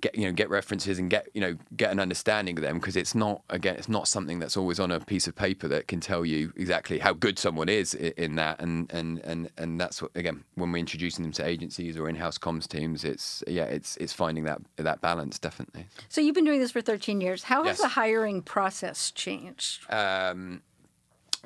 get 0.03 0.15
you 0.15 0.27
know 0.27 0.33
get 0.33 0.51
references 0.51 0.99
and 0.99 1.09
get 1.09 1.29
you 1.33 1.41
know 1.41 1.57
get 1.77 1.91
an 1.91 1.99
understanding 1.99 2.59
of 2.59 2.63
them 2.63 2.79
because 2.79 2.97
it's 2.97 3.15
not 3.15 3.43
again 3.49 3.77
it's 3.77 3.89
not 3.89 4.07
something 4.07 4.39
that's 4.39 4.57
always 4.57 4.79
on 4.79 4.91
a 4.91 5.01
piece 5.01 5.27
of 5.27 5.35
paper 5.35 5.67
that 5.69 5.89
can 5.89 6.01
tell 6.01 6.27
you 6.27 6.53
exactly 6.57 6.99
how 6.99 7.15
good 7.15 7.39
someone 7.39 7.71
is 7.71 7.95
in 7.95 8.35
that. 8.35 8.61
And 8.61 8.93
and 8.93 9.21
and 9.21 9.51
and 9.57 9.81
that's 9.81 10.03
what 10.03 10.11
again 10.15 10.45
when 10.57 10.71
we're 10.71 10.79
introducing 10.79 11.23
them 11.23 11.33
to 11.33 11.47
agencies 11.47 11.97
or 11.97 12.09
in-house 12.09 12.37
comms 12.37 12.69
teams 12.69 13.05
it's 13.05 13.43
yeah 13.47 13.65
it's 13.65 13.97
it's 13.97 14.13
finding 14.13 14.45
that 14.45 14.61
that 14.77 15.01
balance 15.01 15.39
definitely. 15.39 15.87
So 16.09 16.21
you've 16.21 16.35
been 16.35 16.45
doing 16.45 16.61
this 16.61 16.73
for 16.73 16.83
13 16.83 17.21
years. 17.21 17.45
How 17.45 17.63
has 17.65 17.79
yes. 17.79 17.81
the 17.81 17.89
hiring 17.89 18.43
process 18.43 19.11
changed? 19.13 19.91
Um, 19.91 20.63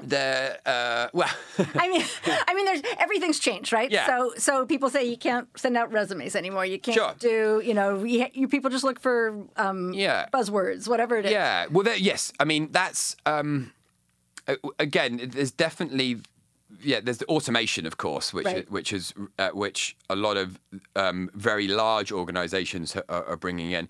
the 0.03 0.59
uh, 0.67 1.09
well, 1.15 1.31
I 1.75 1.89
mean, 1.89 2.05
I 2.47 2.55
mean, 2.55 2.65
there's 2.67 2.83
everything's 2.99 3.39
changed, 3.39 3.73
right? 3.73 3.91
Yeah. 3.91 4.07
So, 4.07 4.33
so 4.37 4.67
people 4.67 4.91
say 4.91 5.05
you 5.05 5.17
can't 5.17 5.49
send 5.57 5.77
out 5.77 5.91
resumes 5.93 6.37
anymore. 6.37 6.67
You 6.67 6.79
can't 6.79 6.95
Sure. 6.95 7.15
do, 7.19 7.63
you 7.65 7.73
know, 7.75 8.05
you, 8.05 8.27
you 8.35 8.47
people 8.49 8.69
just 8.71 8.85
look 8.85 9.01
for 9.01 9.35
um, 9.57 9.93
Yeah. 9.95 10.27
buzzwords, 10.33 10.87
whatever 10.87 11.17
it 11.17 11.25
is. 11.27 11.33
Yeah. 11.33 11.67
Well, 11.71 11.85
there, 11.85 11.97
yes. 11.97 12.33
I 12.39 12.45
mean, 12.45 12.69
that's 12.73 13.17
um, 13.25 13.73
again. 14.79 15.31
There's 15.33 15.51
definitely 15.51 16.19
yeah. 16.83 17.01
There's 17.01 17.19
the 17.19 17.27
automation, 17.27 17.87
of 17.87 17.97
course, 17.97 18.35
which 18.35 18.45
Right. 18.47 18.71
which 18.71 18.93
is 18.93 19.15
uh, 19.39 19.51
which 19.51 19.97
a 20.11 20.17
lot 20.17 20.37
of 20.37 20.59
um, 20.95 21.31
very 21.35 21.69
large 21.69 22.13
organisations 22.13 22.97
are, 23.09 23.25
are 23.25 23.37
bringing 23.37 23.71
in. 23.73 23.89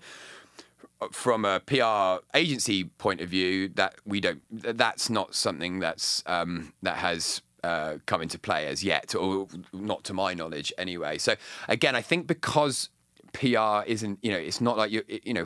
From 1.11 1.45
a 1.45 1.59
PR 1.59 2.25
agency 2.35 2.85
point 2.85 3.21
of 3.21 3.29
view, 3.29 3.69
that 3.69 3.95
we 4.05 4.19
don't. 4.19 4.41
That's 4.49 5.09
not 5.09 5.35
something 5.35 5.79
that's 5.79 6.23
um, 6.25 6.73
that 6.81 6.97
has. 6.97 7.41
Uh, 7.63 7.97
come 8.05 8.21
into 8.21 8.37
play 8.37 8.67
as 8.67 8.83
yet, 8.83 9.15
or 9.15 9.47
not 9.73 10.03
to 10.03 10.13
my 10.13 10.33
knowledge, 10.33 10.71
anyway. 10.77 11.17
So 11.17 11.35
again, 11.67 11.95
I 11.95 12.01
think 12.01 12.27
because 12.27 12.89
PR 13.33 13.83
isn't, 13.85 14.19
you 14.21 14.31
know, 14.31 14.37
it's 14.37 14.61
not 14.61 14.77
like 14.77 14.91
you, 14.91 15.03
you 15.07 15.33
know, 15.33 15.45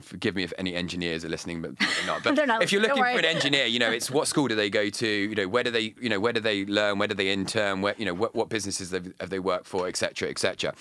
forgive 0.00 0.34
me 0.34 0.42
if 0.42 0.52
any 0.58 0.74
engineers 0.74 1.24
are 1.24 1.28
listening, 1.28 1.62
but 1.62 1.72
not. 2.06 2.22
But 2.30 2.46
not 2.46 2.62
if 2.62 2.72
you're 2.72 2.82
looking 2.82 3.02
for 3.02 3.18
an 3.18 3.24
engineer, 3.24 3.66
you 3.66 3.78
know, 3.78 3.90
it's 3.90 4.10
what 4.10 4.28
school 4.28 4.48
do 4.48 4.54
they 4.54 4.70
go 4.70 4.88
to? 4.88 5.08
You 5.08 5.34
know, 5.34 5.48
where 5.48 5.62
do 5.62 5.70
they, 5.70 5.94
you 6.00 6.08
know, 6.08 6.20
where 6.20 6.32
do 6.32 6.40
they 6.40 6.64
learn? 6.66 6.98
Where 6.98 7.08
do 7.08 7.14
they 7.14 7.30
intern? 7.30 7.80
Where, 7.80 7.94
you 7.98 8.04
know, 8.04 8.14
what, 8.14 8.34
what 8.34 8.48
businesses 8.48 8.90
have, 8.90 9.12
have 9.20 9.30
they 9.30 9.38
worked 9.38 9.66
for, 9.66 9.88
etc., 9.88 10.10
cetera, 10.10 10.30
et 10.30 10.38
cetera. 10.38 10.74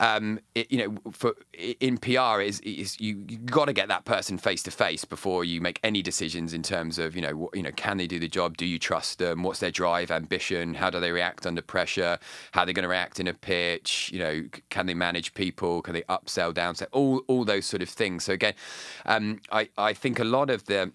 Um, 0.00 0.40
it, 0.54 0.70
you 0.70 0.78
know, 0.78 1.12
for 1.12 1.34
in 1.80 1.98
PR 1.98 2.40
is, 2.40 2.60
is 2.60 3.00
you, 3.00 3.24
you 3.28 3.38
got 3.38 3.66
to 3.66 3.72
get 3.72 3.88
that 3.88 4.04
person 4.04 4.38
face 4.38 4.62
to 4.64 4.70
face 4.70 5.04
before 5.04 5.44
you 5.44 5.60
make 5.60 5.80
any 5.82 6.02
decisions 6.02 6.52
in 6.52 6.62
terms 6.62 6.98
of, 6.98 7.16
you 7.16 7.22
know, 7.22 7.36
what, 7.36 7.56
you 7.56 7.62
know, 7.62 7.72
can 7.72 7.96
they 7.96 8.06
do 8.06 8.18
the 8.18 8.28
job? 8.28 8.56
Do 8.56 8.66
you 8.66 8.78
trust 8.78 9.18
them? 9.18 9.42
What's 9.42 9.60
their 9.60 9.70
drive, 9.70 10.10
ambition? 10.10 10.74
How 10.74 10.90
do 10.90 11.00
they 11.00 11.12
react 11.12 11.46
under 11.46 11.62
pressure? 11.62 12.18
How 12.52 12.62
are 12.62 12.66
they 12.66 12.72
going 12.72 12.84
to 12.84 12.88
react 12.88 13.20
in 13.20 13.26
a 13.26 13.34
pitch? 13.34 14.10
You 14.12 14.18
know, 14.18 14.44
can 14.70 14.86
they 14.86 14.94
manage 14.94 15.34
people? 15.34 15.65
Can 15.82 15.94
they 15.94 16.02
upsell, 16.02 16.52
downsell? 16.52 16.86
All, 16.92 17.22
all 17.26 17.44
those 17.44 17.66
sort 17.66 17.82
of 17.82 17.88
things. 17.88 18.24
So 18.24 18.32
again, 18.32 18.54
um, 19.04 19.40
I, 19.50 19.68
I 19.76 19.92
think 19.92 20.18
a 20.18 20.24
lot 20.24 20.50
of 20.50 20.64
the 20.66 20.92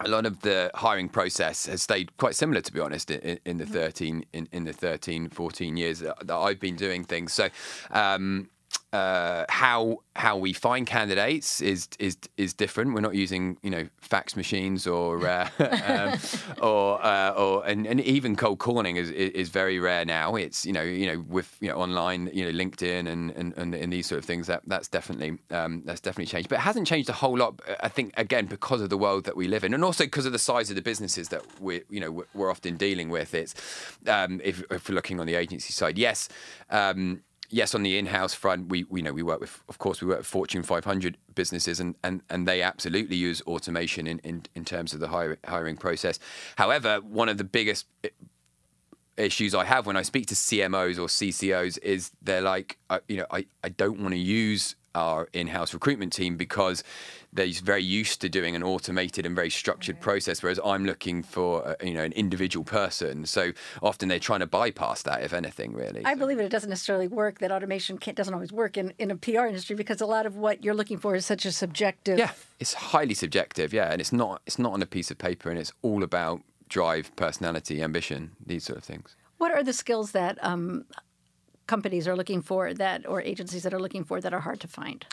a 0.00 0.08
lot 0.08 0.26
of 0.26 0.40
the 0.40 0.72
hiring 0.74 1.08
process 1.08 1.66
has 1.66 1.80
stayed 1.80 2.16
quite 2.16 2.34
similar 2.34 2.60
to 2.60 2.72
be 2.72 2.80
honest 2.80 3.12
in, 3.12 3.38
in 3.44 3.58
the 3.58 3.66
13 3.66 4.24
in, 4.32 4.48
in 4.50 4.64
the 4.64 4.72
13 4.72 5.28
14 5.28 5.76
years 5.76 6.00
that, 6.00 6.26
that 6.26 6.34
I've 6.36 6.58
been 6.58 6.74
doing 6.74 7.04
things 7.04 7.32
so 7.32 7.48
um, 7.92 8.50
uh, 8.94 9.44
how 9.48 9.98
how 10.14 10.36
we 10.36 10.52
find 10.52 10.86
candidates 10.86 11.60
is 11.60 11.88
is 11.98 12.16
is 12.36 12.54
different. 12.54 12.94
We're 12.94 13.00
not 13.00 13.16
using 13.16 13.58
you 13.60 13.70
know 13.70 13.88
fax 14.00 14.36
machines 14.36 14.86
or 14.86 15.26
uh, 15.26 15.48
um, 15.58 16.18
or 16.62 17.04
uh, 17.04 17.30
or 17.30 17.66
and, 17.66 17.88
and 17.88 18.00
even 18.00 18.36
cold 18.36 18.60
calling 18.60 18.94
is, 18.94 19.10
is 19.10 19.48
very 19.48 19.80
rare 19.80 20.04
now. 20.04 20.36
It's 20.36 20.64
you 20.64 20.72
know 20.72 20.82
you 20.82 21.06
know 21.06 21.24
with 21.28 21.56
you 21.60 21.68
know 21.70 21.76
online 21.76 22.30
you 22.32 22.44
know 22.44 22.52
LinkedIn 22.52 23.08
and 23.08 23.32
and, 23.32 23.52
and, 23.56 23.74
and 23.74 23.92
these 23.92 24.06
sort 24.06 24.20
of 24.20 24.24
things 24.24 24.46
that 24.46 24.62
that's 24.68 24.86
definitely 24.86 25.38
um, 25.50 25.82
that's 25.84 26.00
definitely 26.00 26.26
changed. 26.26 26.48
But 26.48 26.60
it 26.60 26.62
hasn't 26.62 26.86
changed 26.86 27.08
a 27.08 27.14
whole 27.14 27.36
lot. 27.36 27.60
I 27.80 27.88
think 27.88 28.14
again 28.16 28.46
because 28.46 28.80
of 28.80 28.90
the 28.90 28.98
world 28.98 29.24
that 29.24 29.36
we 29.36 29.48
live 29.48 29.64
in, 29.64 29.74
and 29.74 29.84
also 29.84 30.04
because 30.04 30.24
of 30.26 30.30
the 30.30 30.38
size 30.38 30.70
of 30.70 30.76
the 30.76 30.82
businesses 30.82 31.30
that 31.30 31.42
we 31.60 31.82
you 31.90 31.98
know 31.98 32.12
we're- 32.12 32.44
often 32.54 32.76
dealing 32.76 33.08
with. 33.08 33.34
It's 33.34 33.54
um, 34.06 34.40
if, 34.44 34.62
if 34.70 34.88
we're 34.88 34.94
looking 34.94 35.18
on 35.18 35.26
the 35.26 35.34
agency 35.34 35.72
side, 35.72 35.98
yes. 35.98 36.28
Yes, 37.54 37.72
on 37.72 37.84
the 37.84 37.96
in-house 37.96 38.34
front, 38.34 38.68
we, 38.68 38.82
we 38.90 38.98
you 38.98 39.04
know 39.04 39.12
we 39.12 39.22
work 39.22 39.38
with, 39.38 39.62
of 39.68 39.78
course, 39.78 40.02
we 40.02 40.08
work 40.08 40.18
with 40.18 40.26
Fortune 40.26 40.64
500 40.64 41.16
businesses, 41.36 41.78
and, 41.78 41.94
and, 42.02 42.20
and 42.28 42.48
they 42.48 42.62
absolutely 42.62 43.14
use 43.14 43.42
automation 43.42 44.08
in, 44.08 44.18
in, 44.24 44.42
in 44.56 44.64
terms 44.64 44.92
of 44.92 44.98
the 44.98 45.06
hire, 45.06 45.38
hiring 45.46 45.76
process. 45.76 46.18
However, 46.56 46.96
one 46.96 47.28
of 47.28 47.38
the 47.38 47.44
biggest 47.44 47.86
issues 49.16 49.54
I 49.54 49.66
have 49.66 49.86
when 49.86 49.96
I 49.96 50.02
speak 50.02 50.26
to 50.26 50.34
CMOs 50.34 50.98
or 50.98 51.06
CCOs 51.06 51.78
is 51.78 52.10
they're 52.20 52.40
like, 52.40 52.76
you 53.06 53.18
know, 53.18 53.26
I, 53.30 53.46
I 53.62 53.68
don't 53.68 54.00
want 54.00 54.14
to 54.14 54.18
use 54.18 54.74
our 54.94 55.28
in-house 55.32 55.74
recruitment 55.74 56.12
team 56.12 56.36
because 56.36 56.82
they're 57.32 57.48
very 57.62 57.82
used 57.82 58.20
to 58.20 58.28
doing 58.28 58.54
an 58.54 58.62
automated 58.62 59.26
and 59.26 59.34
very 59.34 59.50
structured 59.50 60.00
process, 60.00 60.42
whereas 60.42 60.60
I'm 60.64 60.84
looking 60.86 61.22
for 61.22 61.66
uh, 61.66 61.74
you 61.82 61.94
know 61.94 62.04
an 62.04 62.12
individual 62.12 62.64
person. 62.64 63.26
So 63.26 63.52
often 63.82 64.08
they're 64.08 64.18
trying 64.20 64.40
to 64.40 64.46
bypass 64.46 65.02
that, 65.02 65.22
if 65.22 65.32
anything, 65.32 65.72
really. 65.72 66.04
I 66.04 66.12
So- 66.14 66.18
believe 66.20 66.38
it 66.38 66.48
doesn't 66.48 66.70
necessarily 66.70 67.08
work. 67.08 67.40
That 67.40 67.50
automation 67.50 67.98
can't, 67.98 68.16
doesn't 68.16 68.32
always 68.34 68.52
work 68.52 68.76
in, 68.76 68.92
in 68.98 69.10
a 69.10 69.16
PR 69.16 69.46
industry 69.46 69.74
because 69.74 70.00
a 70.00 70.06
lot 70.06 70.26
of 70.26 70.36
what 70.36 70.62
you're 70.64 70.74
looking 70.74 70.98
for 70.98 71.14
is 71.16 71.26
such 71.26 71.44
a 71.44 71.52
subjective. 71.52 72.18
Yeah, 72.18 72.30
it's 72.60 72.74
highly 72.74 73.14
subjective. 73.14 73.72
Yeah, 73.72 73.90
and 73.90 74.00
it's 74.00 74.12
not 74.12 74.42
it's 74.46 74.58
not 74.58 74.72
on 74.72 74.82
a 74.82 74.86
piece 74.86 75.10
of 75.10 75.18
paper, 75.18 75.50
and 75.50 75.58
it's 75.58 75.72
all 75.82 76.02
about 76.04 76.40
drive, 76.68 77.14
personality, 77.16 77.82
ambition, 77.82 78.30
these 78.44 78.64
sort 78.64 78.78
of 78.78 78.84
things. 78.84 79.16
What 79.38 79.50
are 79.52 79.62
the 79.64 79.72
skills 79.72 80.12
that 80.12 80.38
um, 80.42 80.84
companies 81.66 82.06
are 82.08 82.16
looking 82.16 82.42
for 82.42 82.74
that, 82.74 83.06
or 83.08 83.22
agencies 83.22 83.62
that 83.62 83.74
are 83.74 83.80
looking 83.80 84.04
for 84.04 84.20
that 84.20 84.32
are 84.32 84.40
hard 84.40 84.60
to 84.60 84.68
find? 84.68 85.04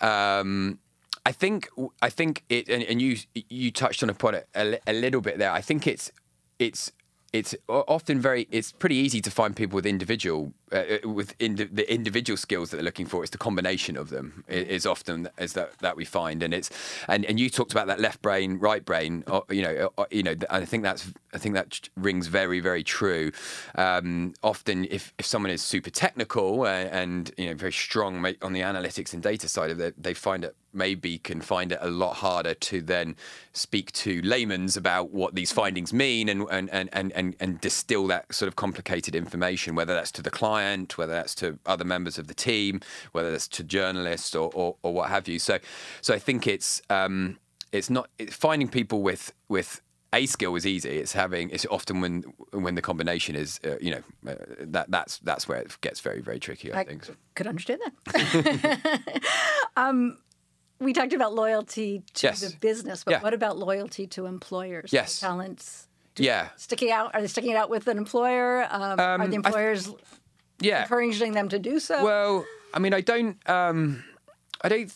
Um, 0.00 0.78
I 1.24 1.32
think 1.32 1.68
I 2.00 2.10
think 2.10 2.44
it, 2.48 2.68
and, 2.68 2.82
and 2.82 3.00
you 3.00 3.16
you 3.48 3.70
touched 3.70 4.02
on 4.02 4.10
upon 4.10 4.34
it 4.34 4.48
a, 4.54 4.78
a 4.86 4.92
little 4.92 5.20
bit 5.20 5.38
there. 5.38 5.52
I 5.52 5.60
think 5.60 5.86
it's 5.86 6.10
it's 6.58 6.92
it's 7.32 7.54
often 7.68 8.20
very 8.20 8.48
it's 8.50 8.72
pretty 8.72 8.96
easy 8.96 9.20
to 9.20 9.30
find 9.30 9.54
people 9.54 9.76
with 9.76 9.86
individual 9.86 10.52
uh, 10.72 10.98
uh, 11.04 11.08
with 11.08 11.34
indi- 11.38 11.64
the 11.64 11.92
individual 11.92 12.36
skills 12.36 12.70
that 12.70 12.76
they're 12.78 12.84
looking 12.84 13.06
for. 13.06 13.22
It's 13.22 13.30
the 13.30 13.38
combination 13.38 13.96
of 13.96 14.10
them 14.10 14.44
i- 14.48 14.52
is 14.52 14.86
often 14.86 15.28
is 15.38 15.52
that 15.54 15.78
that 15.80 15.96
we 15.96 16.04
find, 16.04 16.42
and 16.42 16.52
it's 16.54 16.70
and, 17.08 17.24
and 17.26 17.38
you 17.40 17.50
talked 17.50 17.72
about 17.72 17.86
that 17.88 18.00
left 18.00 18.22
brain, 18.22 18.58
right 18.58 18.84
brain. 18.84 19.24
uh, 19.26 19.40
You 19.50 19.62
know, 19.62 19.92
uh, 19.98 20.04
you 20.10 20.22
know, 20.22 20.34
I 20.50 20.64
think 20.64 20.82
that's 20.82 21.12
I 21.34 21.38
think 21.38 21.54
that 21.54 21.88
rings 21.96 22.26
very 22.28 22.60
very 22.60 22.84
true. 22.84 23.32
Um, 23.74 24.34
often, 24.42 24.86
if 24.90 25.12
if 25.18 25.26
someone 25.26 25.50
is 25.50 25.62
super 25.62 25.90
technical 25.90 26.62
uh, 26.62 26.88
and 27.02 27.30
you 27.36 27.46
know 27.48 27.54
very 27.54 27.72
strong 27.72 28.16
on 28.42 28.52
the 28.52 28.60
analytics 28.60 29.12
and 29.14 29.22
data 29.22 29.48
side 29.48 29.70
of 29.70 29.80
it, 29.80 29.94
they 30.02 30.14
find 30.14 30.44
it 30.44 30.54
maybe 30.74 31.18
can 31.18 31.40
find 31.42 31.70
it 31.72 31.78
a 31.82 31.90
lot 31.90 32.14
harder 32.14 32.54
to 32.54 32.80
then 32.80 33.14
speak 33.52 33.92
to 33.92 34.22
layman's 34.22 34.74
about 34.76 35.10
what 35.10 35.34
these 35.34 35.52
findings 35.52 35.92
mean 35.92 36.30
and 36.30 36.40
and, 36.50 36.70
and, 36.70 36.88
and, 36.94 37.12
and 37.12 37.36
and 37.40 37.60
distill 37.60 38.06
that 38.06 38.32
sort 38.32 38.48
of 38.48 38.56
complicated 38.56 39.14
information, 39.14 39.74
whether 39.74 39.94
that's 39.94 40.12
to 40.12 40.22
the 40.22 40.30
client, 40.30 40.61
whether 40.96 41.12
that's 41.12 41.34
to 41.36 41.58
other 41.66 41.84
members 41.84 42.18
of 42.18 42.26
the 42.26 42.34
team, 42.34 42.80
whether 43.12 43.30
that's 43.30 43.48
to 43.48 43.62
journalists 43.64 44.34
or, 44.34 44.50
or, 44.54 44.76
or 44.82 44.92
what 44.92 45.08
have 45.08 45.28
you. 45.28 45.38
So 45.38 45.58
so 46.00 46.14
I 46.14 46.18
think 46.18 46.46
it's 46.46 46.82
um, 46.90 47.38
it's 47.72 47.90
not 47.90 48.08
it's 48.18 48.36
finding 48.36 48.68
people 48.68 49.02
with 49.02 49.32
with 49.48 49.80
a 50.14 50.26
skill 50.26 50.54
is 50.56 50.66
easy. 50.66 50.98
It's 50.98 51.12
having 51.14 51.50
it's 51.50 51.66
often 51.70 52.00
when 52.02 52.22
when 52.52 52.74
the 52.74 52.82
combination 52.82 53.34
is 53.36 53.58
uh, 53.64 53.76
you 53.80 53.90
know 53.94 54.30
uh, 54.32 54.34
that 54.60 54.90
that's 54.90 55.18
that's 55.18 55.48
where 55.48 55.58
it 55.60 55.76
gets 55.80 56.00
very 56.00 56.20
very 56.20 56.38
tricky. 56.38 56.72
I, 56.72 56.80
I 56.80 56.84
think. 56.84 57.08
Could 57.34 57.46
understand 57.46 57.80
that. 57.82 59.22
um, 59.76 60.18
we 60.78 60.92
talked 60.92 61.12
about 61.12 61.34
loyalty 61.34 62.02
to 62.14 62.26
Yes. 62.26 62.40
the 62.40 62.56
business, 62.58 63.04
but 63.04 63.12
Yeah. 63.12 63.22
what 63.22 63.34
about 63.34 63.56
loyalty 63.56 64.06
to 64.08 64.26
employers? 64.26 64.92
Yes. 64.92 65.20
talents. 65.20 65.88
Yeah. 66.18 66.48
Sticking 66.56 66.90
out? 66.90 67.14
Are 67.14 67.20
they 67.22 67.26
sticking 67.28 67.52
it 67.52 67.56
out 67.56 67.70
with 67.70 67.86
an 67.88 67.96
employer? 67.96 68.66
Um, 68.70 69.00
are 69.00 69.28
the 69.28 69.36
employers 69.36 69.88
Yeah. 70.64 70.82
encouraging 70.82 71.32
them 71.32 71.48
to 71.48 71.58
do 71.58 71.78
so? 71.80 72.02
Well, 72.04 72.44
I 72.74 72.78
mean, 72.78 72.94
I 72.94 73.00
don't, 73.00 73.36
um, 73.48 74.02
I 74.62 74.68
don't, 74.68 74.92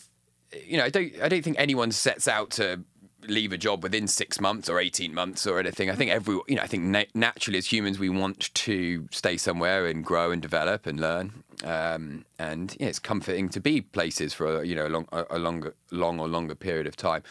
you 0.65 0.77
know, 0.77 0.85
I 0.85 0.89
don't, 0.89 1.11
I 1.21 1.27
don't 1.29 1.43
think 1.43 1.57
anyone 1.59 1.91
sets 1.91 2.27
out 2.27 2.49
to 2.51 2.83
leave 3.27 3.51
a 3.51 3.57
job 3.57 3.83
within 3.83 4.07
six 4.07 4.39
months 4.39 4.69
or 4.69 4.79
eighteen 4.79 5.13
months 5.13 5.45
or 5.45 5.59
anything. 5.59 5.89
I 5.89 5.95
think 5.95 6.11
every, 6.11 6.39
you 6.47 6.55
know, 6.55 6.61
I 6.61 6.67
think 6.67 6.83
na- 6.83 7.03
naturally 7.13 7.57
as 7.57 7.65
humans 7.65 7.99
we 7.99 8.09
want 8.09 8.53
to 8.53 9.07
stay 9.11 9.35
somewhere 9.37 9.85
and 9.85 10.05
grow 10.05 10.31
and 10.31 10.41
develop 10.41 10.85
and 10.85 10.99
learn. 10.99 11.43
Um, 11.63 12.23
and 12.39 12.75
yeah, 12.79 12.87
it's 12.87 12.99
comforting 12.99 13.49
to 13.49 13.59
be 13.59 13.81
places 13.81 14.33
for 14.33 14.61
a, 14.61 14.65
you 14.65 14.75
know 14.75 14.87
a 14.87 14.89
long, 14.89 15.07
a, 15.11 15.25
a 15.31 15.39
longer, 15.39 15.75
long 15.91 16.19
or 16.19 16.27
longer 16.29 16.55
period 16.55 16.87
of 16.87 16.95
time. 16.95 17.23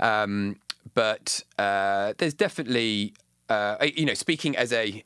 Um, 0.00 0.56
but 0.94 1.42
uh, 1.58 2.14
there's 2.18 2.34
definitely 2.34 3.12
uh, 3.48 3.76
you 3.94 4.06
know, 4.06 4.14
speaking 4.14 4.56
as 4.56 4.72
a, 4.72 5.04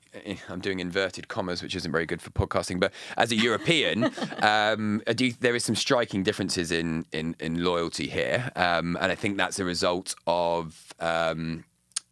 I'm 0.49 0.61
doing 0.61 0.81
inverted 0.81 1.29
commas, 1.29 1.63
which 1.63 1.75
isn't 1.75 1.91
very 1.91 2.07
good 2.07 2.23
for 2.23 2.31
podcasting, 2.31 2.79
but 2.79 2.93
as 3.17 3.33
a 3.33 3.37
European, 3.37 4.05
um, 4.43 5.03
I 5.07 5.13
do, 5.13 5.33
there 5.33 5.57
is 5.57 5.65
some 5.65 5.75
striking 5.75 6.23
differences 6.23 6.71
in 6.71 7.05
in, 7.13 7.35
in 7.41 7.65
loyalty 7.65 8.09
here, 8.09 8.51
um, 8.55 8.97
and 9.01 9.11
I 9.11 9.15
think 9.15 9.37
that's 9.37 9.59
a 9.59 9.65
result 9.65 10.15
of. 10.27 10.95
Um, 11.01 11.65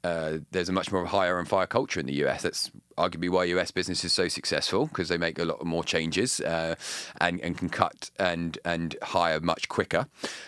uh, 0.05 0.39
there's 0.53 0.69
a 0.69 0.73
much 0.73 0.93
more 0.93 1.05
hire 1.05 1.41
and 1.41 1.49
fire 1.49 1.67
culture 1.67 1.99
in 1.99 2.07
the 2.07 2.25
US. 2.25 2.43
That's 2.43 2.71
arguably 2.97 3.31
why 3.31 3.45
US 3.45 3.71
business 3.71 4.05
is 4.05 4.13
so 4.13 4.29
successful 4.29 4.87
because 4.87 5.09
they 5.09 5.19
make 5.19 5.39
a 5.39 5.45
lot 5.45 5.65
more 5.65 5.85
changes 5.85 6.41
uh, 6.41 6.75
and, 7.21 7.41
and 7.41 7.57
can 7.59 7.69
cut 7.69 8.11
and 8.19 8.59
and 8.65 8.97
hire 9.03 9.41
much 9.41 9.69
quicker. 9.69 10.07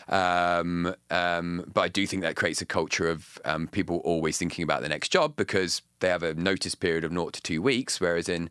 Um, 0.09 0.95
um, 1.11 1.65
but 1.73 1.83
I 1.83 1.89
do 1.89 2.07
think 2.07 2.23
that 2.23 2.37
creates 2.37 2.61
a 2.61 2.67
culture 2.67 3.09
of 3.09 3.39
um, 3.45 3.69
people 3.69 3.99
always 3.99 4.39
thinking 4.39 4.63
about 4.63 4.83
the 4.83 4.89
next 4.89 5.11
job 5.11 5.37
because 5.37 5.83
they 6.01 6.09
have 6.09 6.23
a 6.23 6.35
notice 6.35 6.75
period 6.75 7.05
of 7.05 7.13
naught 7.13 7.33
to 7.35 7.43
two 7.43 7.61
weeks, 7.61 8.01
whereas 8.01 8.29
in 8.29 8.51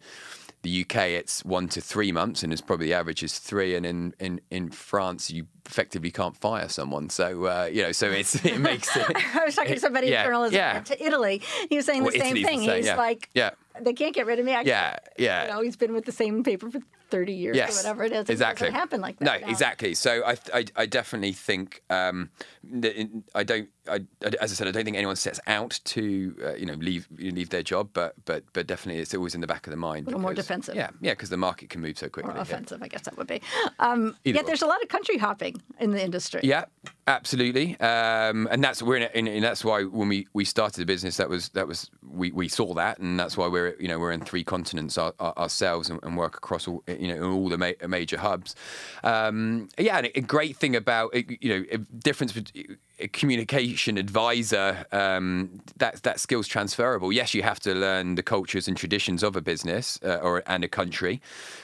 the 0.64 0.82
UK 0.82 0.96
it's 1.12 1.46
one 1.46 1.68
to 1.70 1.82
three 1.82 2.12
months, 2.12 2.44
and 2.44 2.52
it's 2.52 2.62
probably 2.62 2.88
the 2.88 2.94
average 2.94 3.24
is 3.24 3.40
three. 3.40 3.76
And 3.76 3.86
in 3.86 4.14
in 4.20 4.42
in 4.50 4.70
France, 4.70 5.30
you 5.30 5.48
effectively 5.66 6.12
can't 6.12 6.36
fire 6.36 6.68
someone. 6.68 7.10
So 7.10 7.46
uh, 7.46 7.70
you 7.72 7.84
know, 7.84 7.92
so 7.92 8.10
it's 8.10 8.44
it 8.44 8.60
makes 8.60 8.96
it. 8.98 9.36
I 9.36 9.46
was 9.46 9.56
talking 9.56 9.76
to 9.76 9.80
somebody 9.80 10.08
yeah, 10.08 10.22
in 10.22 10.28
journalism 10.28 10.56
yeah. 10.56 10.80
to 10.82 11.04
Italy. 11.04 11.42
He 11.70 11.78
was 11.78 11.86
saying 11.86 12.04
Well, 12.04 12.12
the 12.12 12.20
same 12.20 12.38
Italy's 12.38 12.46
the 12.46 12.50
thing. 12.50 12.60
same, 12.68 12.78
He's 12.78 12.86
yeah. 12.88 12.96
like, 12.98 13.30
Yeah. 13.34 13.52
They 13.82 13.94
can't 13.94 14.14
get 14.14 14.26
rid 14.26 14.40
of 14.40 14.46
me. 14.46 14.54
I 14.54 14.62
Yeah, 14.62 14.98
yeah. 15.18 15.44
You 15.44 15.52
know, 15.54 15.62
he's 15.62 15.76
been 15.76 15.94
with 15.94 16.06
the 16.06 16.12
same 16.12 16.44
paper 16.44 16.70
for 16.70 16.80
30 17.10 17.34
years 17.34 17.56
yes, 17.58 17.74
or 17.74 17.78
whatever 17.78 18.04
it 18.04 18.12
is. 18.12 18.30
It 18.30 18.34
Exactly. 18.34 18.68
doesn't 18.68 18.80
happen 18.80 19.02
like 19.02 19.20
that. 19.20 19.26
No, 19.26 19.46
now. 19.46 19.52
exactly. 19.52 19.94
So 19.94 20.24
I, 20.26 20.38
I, 20.54 20.66
I 20.76 20.86
definitely 20.86 21.34
think 21.34 21.84
um, 21.90 22.30
that 22.64 23.10
I 23.34 23.44
don't. 23.44 23.70
I, 23.90 23.96
I- 24.26 24.34
as 24.42 24.52
I 24.52 24.56
said, 24.56 24.68
I 24.68 24.72
don't 24.72 24.84
think 24.84 24.98
anyone 24.98 25.16
sets 25.16 25.40
out 25.48 25.80
to 25.86 26.36
uh, 26.44 26.54
you 26.56 26.66
know 26.66 26.74
leave 26.74 27.08
leave 27.18 27.50
their 27.50 27.64
job, 27.64 27.90
but 27.94 28.14
but 28.26 28.44
but 28.54 28.68
definitely 28.68 29.02
it's 29.02 29.14
always 29.14 29.36
in 29.36 29.42
the 29.42 29.48
back 29.48 29.68
of 29.68 29.72
the 29.72 29.78
mind. 29.78 30.06
A 30.06 30.10
little 30.10 30.22
more 30.22 30.34
defensive. 30.34 30.76
Yeah, 30.76 30.90
yeah, 31.02 31.14
because 31.14 31.30
the 31.30 31.38
market 31.38 31.70
can 31.70 31.82
move 31.82 31.98
so 31.98 32.10
quickly. 32.10 32.32
Or 32.32 32.36
yeah. 32.36 32.42
offensive, 32.42 32.82
I 32.84 32.88
guess 32.88 33.02
that 33.04 33.18
would 33.18 33.28
be. 33.28 33.42
Um, 33.80 34.16
yet 34.24 34.44
or. 34.44 34.48
there's 34.48 34.62
a 34.62 34.68
lot 34.68 34.82
of 34.84 34.90
country 34.90 35.18
hopping 35.18 35.62
in 35.80 35.92
the 35.92 36.04
industry. 36.04 36.42
Yeah, 36.44 36.66
absolutely, 37.08 37.80
um, 37.80 38.48
and 38.52 38.64
that's 38.64 38.82
we're 38.82 38.98
in, 38.98 39.10
in, 39.14 39.28
and 39.28 39.44
that's 39.44 39.64
why 39.64 39.84
when 39.84 40.08
we, 40.10 40.28
we 40.34 40.46
started 40.46 40.82
the 40.82 40.86
business, 40.86 41.18
that 41.18 41.30
was 41.30 41.50
that 41.50 41.68
was 41.68 41.90
we, 42.10 42.32
we 42.32 42.48
saw 42.48 42.74
that, 42.74 43.00
and 43.00 43.20
that's 43.20 43.38
why 43.38 43.48
we're 43.48 43.76
you 43.80 43.88
know 43.88 44.00
we're 44.00 44.12
in 44.12 44.22
three 44.22 44.44
continents 44.44 44.98
our, 44.98 45.14
our, 45.20 45.38
ourselves 45.38 45.90
and, 45.90 46.00
and 46.04 46.18
work 46.18 46.36
across 46.38 46.68
all 46.68 46.84
you 46.88 47.14
know 47.14 47.32
all 47.32 47.50
the 47.50 47.58
ma- 47.58 47.88
major 47.88 48.18
hubs. 48.18 48.56
Um, 49.04 49.70
yeah, 49.78 49.98
and 49.98 50.10
a 50.16 50.22
great 50.22 50.58
thing 50.58 50.76
about 50.76 51.14
you 51.42 51.50
know 51.50 51.78
difference 52.04 52.32
between 52.34 52.78
communication 53.14 53.98
advisor 53.98 54.86
um, 54.92 55.62
that 55.78 56.02
that 56.04 56.20
skill's 56.20 56.48
transferable. 56.48 57.14
Yes, 57.14 57.34
you 57.34 57.44
have 57.44 57.60
to 57.62 57.74
learn 57.74 58.16
the 58.16 58.24
cultures 58.24 58.68
and 58.68 58.76
traditions 58.76 59.24
of 59.24 59.36
a 59.36 59.42
business 59.42 60.00
uh, 60.04 60.16
or 60.16 60.44
and 60.48 60.64
a 60.64 60.68
country 60.68 61.22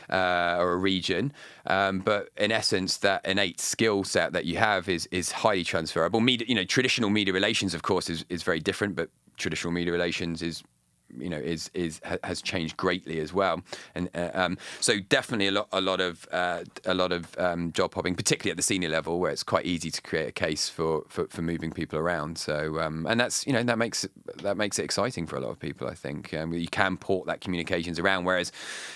uh, 0.09 0.57
or 0.59 0.73
a 0.73 0.77
region, 0.77 1.33
um, 1.65 1.99
but 1.99 2.29
in 2.37 2.51
essence, 2.51 2.97
that 2.97 3.25
innate 3.25 3.59
skill 3.59 4.03
set 4.03 4.33
that 4.33 4.45
you 4.45 4.57
have 4.57 4.87
is 4.87 5.07
is 5.11 5.31
highly 5.31 5.63
transferable. 5.63 6.19
Media, 6.19 6.45
you 6.47 6.55
know, 6.55 6.65
traditional 6.65 7.09
media 7.09 7.33
relations, 7.33 7.73
of 7.73 7.81
course, 7.81 8.09
is 8.09 8.25
is 8.29 8.43
very 8.43 8.59
different, 8.59 8.95
but 8.95 9.09
traditional 9.37 9.73
media 9.73 9.91
relations 9.91 10.41
is 10.41 10.63
you 11.17 11.29
know 11.29 11.37
is 11.37 11.69
is 11.73 12.01
ha- 12.05 12.17
has 12.23 12.41
changed 12.41 12.77
greatly 12.77 13.19
as 13.19 13.33
well. 13.33 13.61
And 13.95 14.09
uh, 14.15 14.31
um, 14.33 14.57
so 14.79 14.99
definitely 14.99 15.47
a 15.47 15.51
lot 15.51 15.67
a 15.71 15.81
lot 15.81 16.01
of 16.01 16.27
uh, 16.31 16.63
a 16.85 16.93
lot 16.93 17.11
of 17.11 17.37
um, 17.37 17.71
job 17.71 17.93
hopping 17.93 18.15
particularly 18.15 18.51
at 18.51 18.57
the 18.57 18.63
senior 18.63 18.89
level 18.89 19.19
where 19.19 19.31
it's 19.31 19.43
quite 19.43 19.65
easy 19.65 19.91
to 19.91 20.01
create 20.01 20.27
a 20.27 20.31
case 20.31 20.69
for 20.69 21.03
for, 21.07 21.27
for 21.27 21.41
moving 21.41 21.71
people 21.71 21.99
around. 21.99 22.37
So 22.37 22.79
um, 22.79 23.05
and 23.07 23.19
that's 23.19 23.45
you 23.47 23.53
know 23.53 23.63
that 23.63 23.77
makes 23.77 24.03
it, 24.03 24.11
that 24.37 24.57
makes 24.57 24.79
it 24.79 24.83
exciting 24.83 25.25
for 25.27 25.37
a 25.37 25.39
lot 25.39 25.49
of 25.49 25.59
people 25.59 25.87
I 25.87 25.95
think. 25.95 26.33
Um, 26.33 26.53
you 26.53 26.67
can 26.67 26.97
port 26.97 27.27
that 27.27 27.41
communications 27.41 27.99
around 27.99 28.25
whereas 28.25 28.51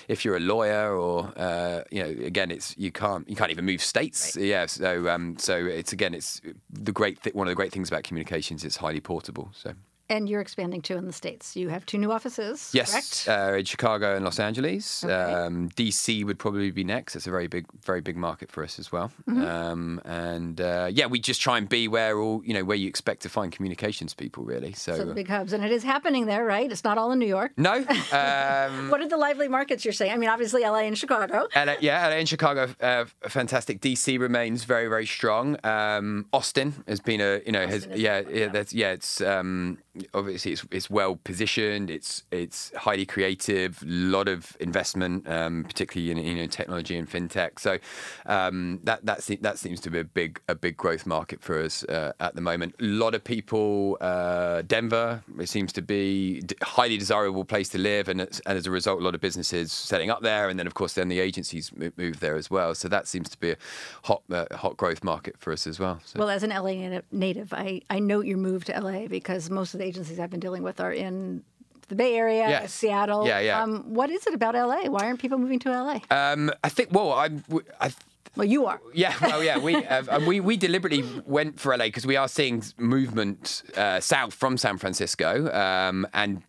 if 0.07 0.23
you're 0.23 0.37
a 0.37 0.41
lawyer 0.41 0.95
or 0.95 1.31
uh, 1.37 1.81
you 1.91 2.03
know 2.03 2.09
again 2.25 2.51
it's 2.51 2.75
you 2.77 2.91
can't 2.91 3.27
you 3.29 3.35
can't 3.35 3.51
even 3.51 3.65
move 3.65 3.81
states. 3.81 4.35
Yeah 4.35 4.65
so 4.65 5.09
um, 5.09 5.37
so 5.37 5.55
it's 5.65 5.93
again 5.93 6.13
it's 6.13 6.41
the 6.69 6.91
great 6.91 7.21
th- 7.21 7.35
one 7.35 7.47
of 7.47 7.51
the 7.51 7.55
great 7.55 7.71
things 7.71 7.89
about 7.89 8.03
communications 8.03 8.63
it's 8.63 8.77
highly 8.77 8.99
portable 8.99 9.49
so 9.53 9.73
And 10.09 10.29
you're 10.29 10.39
expanding 10.41 10.81
too 10.81 10.95
in 10.95 11.05
the 11.05 11.11
States. 11.13 11.55
You 11.57 11.67
have 11.69 11.85
two 11.85 11.97
new 11.97 12.11
offices, 12.13 12.71
Yes, 12.73 12.91
correct? 12.91 13.27
uh, 13.53 13.57
in 13.57 13.65
Chicago 13.65 14.15
and 14.15 14.23
Los 14.23 14.39
Angeles. 14.39 15.03
Okay. 15.03 15.13
Um, 15.13 15.69
DC 15.71 16.23
would 16.25 16.39
probably 16.39 16.71
be 16.71 16.85
next. 16.85 17.15
It's 17.17 17.27
a 17.27 17.31
very 17.31 17.47
big, 17.47 17.65
very 17.83 17.99
big 17.99 18.15
market 18.15 18.49
for 18.49 18.63
us 18.63 18.79
as 18.79 18.89
well. 18.91 19.11
Mm-hmm. 19.29 19.43
Um, 19.45 20.01
and 20.05 20.61
uh, 20.61 20.89
yeah, 20.91 21.07
we 21.07 21.19
just 21.19 21.41
try 21.41 21.57
and 21.57 21.67
be 21.67 21.87
where 21.89 22.17
all 22.19 22.41
you 22.45 22.53
know 22.53 22.63
where 22.63 22.77
you 22.77 22.87
expect 22.87 23.21
to 23.23 23.29
find 23.29 23.51
communications 23.51 24.13
people, 24.13 24.43
really. 24.45 24.71
So, 24.73 24.95
so 24.95 25.05
the 25.05 25.13
big 25.13 25.27
hubs. 25.27 25.51
And 25.51 25.63
it 25.63 25.71
is 25.71 25.83
happening 25.83 26.25
there, 26.25 26.45
right? 26.45 26.71
It's 26.71 26.83
not 26.85 26.97
all 26.97 27.11
in 27.11 27.19
New 27.19 27.27
York. 27.27 27.51
no, 27.57 27.73
um, 28.11 28.89
What 28.89 29.01
are 29.01 29.07
the 29.09 29.17
lively 29.17 29.47
markets 29.47 29.83
you're 29.83 29.93
saying? 29.93 30.11
I 30.13 30.17
mean, 30.17 30.29
obviously 30.29 30.61
LA 30.61 30.79
and 30.87 30.97
Chicago. 30.97 31.47
LA, 31.55 31.75
yeah, 31.81 32.07
LA 32.07 32.13
and 32.15 32.29
Chicago, 32.29 32.69
uh, 32.81 33.05
fantastic. 33.27 33.81
DC 33.81 34.19
remains 34.19 34.63
very, 34.63 34.87
very 34.87 35.05
strong. 35.05 35.57
Um, 35.65 36.27
Austin 36.31 36.73
has 36.87 36.99
been 36.99 37.19
a, 37.21 37.41
you 37.45 37.51
know, 37.51 37.65
has 37.67 37.81
Austin 37.83 37.91
is- 37.93 37.99
yeah, 37.99 38.21
yeah, 38.31 38.47
that's 38.47 38.73
yeah. 38.73 38.91
It's 38.91 39.19
um, 39.21 39.77
obviously 40.13 40.53
it's 40.53 40.65
it's 40.71 40.89
well 40.89 41.15
positioned. 41.23 41.89
It's 41.89 42.23
it's 42.31 42.71
highly 42.75 43.05
creative. 43.05 43.81
A 43.81 43.85
lot 43.85 44.27
of 44.27 44.55
investment, 44.59 45.27
um, 45.27 45.63
particularly 45.63 46.11
in 46.11 46.17
you 46.17 46.35
know 46.35 46.47
technology 46.47 46.97
and 46.97 47.09
fintech. 47.09 47.59
So 47.59 47.77
um, 48.25 48.79
that 48.83 49.05
that 49.05 49.23
se- 49.23 49.39
that 49.41 49.57
seems 49.57 49.79
to 49.81 49.89
be 49.89 49.99
a 49.99 50.03
big 50.03 50.39
a 50.47 50.55
big 50.55 50.77
growth 50.77 51.05
market 51.05 51.41
for 51.41 51.61
us 51.61 51.83
uh, 51.85 52.13
at 52.19 52.35
the 52.35 52.41
moment. 52.41 52.75
A 52.79 52.83
lot 52.83 53.15
of 53.15 53.23
people, 53.23 53.97
uh, 54.01 54.61
Denver, 54.63 55.23
it 55.39 55.49
seems 55.49 55.73
to 55.73 55.81
be 55.81 56.41
d- 56.41 56.55
highly 56.61 56.97
desirable 56.97 57.45
place 57.45 57.69
to 57.69 57.77
live, 57.77 58.07
and, 58.07 58.21
and 58.21 58.39
as 58.45 58.65
a 58.65 58.71
result, 58.71 59.01
a 59.01 59.03
lot 59.03 59.15
of 59.15 59.21
businesses 59.21 59.71
setting 59.71 60.09
up 60.09 60.21
there, 60.21 60.49
and 60.49 60.59
then 60.59 60.67
of 60.67 60.73
course 60.73 60.93
then 60.93 61.07
the 61.07 61.19
agencies 61.19 61.71
mo- 61.75 61.91
move 61.97 62.19
there 62.19 62.35
as 62.35 62.49
well. 62.49 62.75
So 62.75 62.87
that 62.87 63.07
seems 63.07 63.29
to 63.29 63.37
be 63.39 63.51
a 63.51 63.57
hot 64.03 64.21
uh, 64.31 64.45
hot 64.55 64.77
growth 64.77 65.03
market 65.03 65.37
for 65.37 65.51
us 65.53 65.67
as 65.67 65.79
well. 65.79 65.99
So. 66.05 66.19
Well, 66.19 66.29
as 66.29 66.43
an 66.43 66.51
LA 66.51 67.01
native, 67.11 67.53
I, 67.53 67.81
I 67.89 67.99
note 67.99 68.25
your 68.25 68.37
move 68.37 68.65
to 68.65 68.79
LA 68.79 69.07
because 69.07 69.49
most 69.49 69.73
of 69.73 69.79
the 69.79 69.86
agencies 69.87 70.19
I've 70.19 70.29
been 70.29 70.39
dealing 70.47 70.63
with 70.63 70.79
are 70.79 70.91
in 70.93 71.43
the 71.89 71.95
Bay 71.95 72.15
Area, 72.17 72.49
Yes. 72.49 72.73
Seattle. 72.73 73.25
Yeah, 73.25 73.39
yeah. 73.39 73.61
Um, 73.63 73.93
what 73.93 74.09
is 74.09 74.27
it 74.27 74.33
about 74.33 74.53
LA? 74.55 74.89
Why 74.89 75.05
aren't 75.07 75.19
people 75.21 75.37
moving 75.37 75.59
to 75.59 75.69
LA? 75.71 75.99
um, 76.11 76.51
I 76.63 76.69
think 76.69 76.89
well, 76.91 77.13
I'm. 77.13 77.43
I, 77.79 77.91
well, 78.35 78.45
you 78.47 78.65
are. 78.67 78.79
Yeah, 78.93 79.13
well, 79.21 79.41
yeah, 79.43 79.57
we 79.57 79.73
uh, 79.75 80.19
we 80.27 80.39
we 80.41 80.57
deliberately 80.57 81.03
went 81.25 81.59
for 81.59 81.75
LA 81.77 81.85
because 81.85 82.05
we 82.05 82.17
are 82.17 82.27
seeing 82.27 82.61
movement 82.77 83.63
uh, 83.75 83.99
south 83.99 84.33
from 84.33 84.57
San 84.57 84.77
Francisco, 84.77 85.29
um, 85.53 86.05
and 86.13 86.43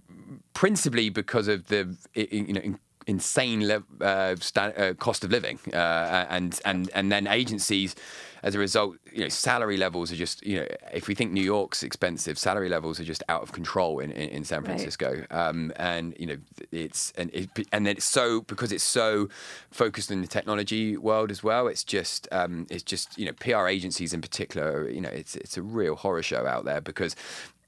principally 0.53 1.09
because 1.11 1.48
of 1.48 1.66
the 1.68 1.96
you 2.14 2.53
know. 2.55 2.61
in- 2.61 2.79
Insane 3.11 3.66
le- 3.66 3.85
uh, 4.03 4.37
uh, 4.57 4.92
cost 4.98 5.24
of 5.24 5.31
living, 5.31 5.59
uh, 5.72 6.27
and 6.29 6.61
and 6.66 6.90
and 6.92 7.11
then 7.11 7.27
agencies, 7.27 7.96
as 8.42 8.55
a 8.55 8.59
result, 8.59 8.96
you 9.12 9.22
know, 9.22 9.29
salary 9.29 9.77
levels 9.77 10.12
are 10.12 10.16
just 10.16 10.44
you 10.46 10.61
know, 10.61 10.66
if 10.92 11.09
we 11.09 11.14
think 11.14 11.33
New 11.33 11.42
York's 11.42 11.83
expensive, 11.83 12.38
salary 12.38 12.68
levels 12.68 13.01
are 13.01 13.05
just 13.05 13.22
out 13.29 13.42
of 13.42 13.53
control 13.53 13.98
in 14.01 14.11
in, 14.12 14.29
in 14.31 14.44
San 14.44 14.59
Right. 14.59 14.66
Francisco, 14.66 15.24
um, 15.31 15.72
and 15.77 16.14
you 16.18 16.27
know, 16.27 16.37
it's 16.72 17.12
and 17.16 17.31
it, 17.33 17.51
and 17.72 17.87
then 17.87 17.96
it's 17.96 18.05
so 18.05 18.42
because 18.42 18.72
it's 18.72 18.85
so 18.85 19.29
focused 19.70 20.11
in 20.11 20.20
the 20.20 20.27
technology 20.27 20.96
world 20.96 21.31
as 21.31 21.42
well. 21.42 21.68
It's 21.68 21.85
just 21.85 22.29
um, 22.33 22.66
it's 22.70 22.83
just 22.83 23.18
you 23.18 23.27
know, 23.27 23.33
PR 23.33 23.66
agencies 23.66 24.12
in 24.12 24.20
particular, 24.20 24.88
you 24.88 25.01
know, 25.01 25.11
it's 25.11 25.37
it's 25.37 25.57
a 25.57 25.62
real 25.62 25.96
horror 25.96 26.22
show 26.22 26.46
out 26.46 26.64
there 26.64 26.81
because 26.81 27.16